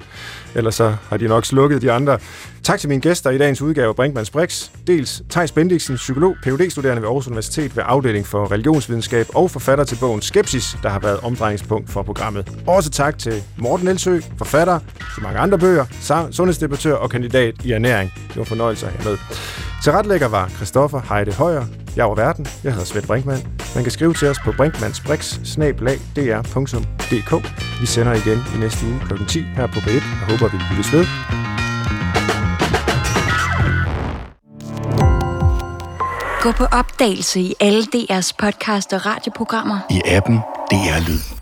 Ellers 0.54 0.74
så 0.74 0.94
har 1.08 1.16
de 1.16 1.28
nok 1.28 1.44
slukket 1.44 1.82
de 1.82 1.92
andre. 1.92 2.18
Tak 2.62 2.80
til 2.80 2.88
mine 2.88 3.00
gæster 3.00 3.30
i 3.30 3.38
dagens 3.38 3.62
udgave 3.62 3.88
af 3.88 3.96
Brinkmanns 3.96 4.30
Brix. 4.30 4.70
Dels 4.86 5.22
Thijs 5.30 5.52
Bendiksen, 5.52 5.96
psykolog, 5.96 6.36
phd 6.42 6.70
studerende 6.70 7.02
ved 7.02 7.08
Aarhus 7.08 7.26
Universitet 7.26 7.76
ved 7.76 7.82
afdeling 7.86 8.26
for 8.26 8.52
religionsvidenskab 8.52 9.26
og 9.34 9.50
forfatter 9.50 9.84
til 9.84 9.96
bogen 10.00 10.22
Skepsis, 10.22 10.76
der 10.82 10.88
har 10.88 10.98
været 10.98 11.20
omdrejningspunkt 11.20 11.90
for 11.90 12.02
programmet. 12.02 12.52
Også 12.66 12.90
tak 12.90 13.18
til 13.18 13.42
Morten 13.58 13.88
Elsø, 13.88 14.20
forfatter 14.38 14.78
til 15.14 15.22
mange 15.22 15.38
andre 15.38 15.58
bøger, 15.58 15.86
sundhedsdebattør 16.30 16.94
og 16.94 17.10
kandidat 17.10 17.54
i 17.64 17.72
ernæring. 17.72 18.12
Det 18.28 18.36
var 18.36 18.44
fornøjelse 18.44 18.86
at 18.86 18.92
have 18.92 19.10
med. 19.10 19.18
Tilretlægger 19.84 20.28
var 20.28 20.48
Christoffer 20.48 21.00
Heide 21.14 21.32
Højer. 21.32 21.82
Jeg 21.97 22.05
var 22.05 22.14
verden. 22.14 22.47
Jeg 22.64 22.72
hedder 22.72 22.86
Svend 22.86 23.07
Brinkmann. 23.07 23.47
Man 23.74 23.84
kan 23.84 23.93
skrive 23.93 24.14
til 24.14 24.28
os 24.28 24.38
på 24.45 24.53
brinkmannsbrix.dr.dk. 24.53 27.32
Vi 27.80 27.86
sender 27.86 28.12
igen 28.12 28.38
i 28.55 28.59
næste 28.59 28.86
uge 28.86 29.01
kl. 29.09 29.24
10 29.28 29.45
her 29.57 29.66
på 29.66 29.78
B1. 29.78 29.90
Jeg 29.90 30.03
håber, 30.28 30.49
vi 30.53 30.59
lyttes 30.70 30.93
ved. 30.93 31.07
Gå 36.43 36.53
på 36.53 36.64
opdagelse 36.64 37.40
i 37.40 37.55
alle 37.61 37.82
DR's 37.82 38.32
podcast 38.38 38.93
og 38.93 39.07
radioprogrammer. 39.07 39.78
I 39.90 40.03
appen 40.07 40.36
DR 40.70 41.09
Lyd. 41.09 41.41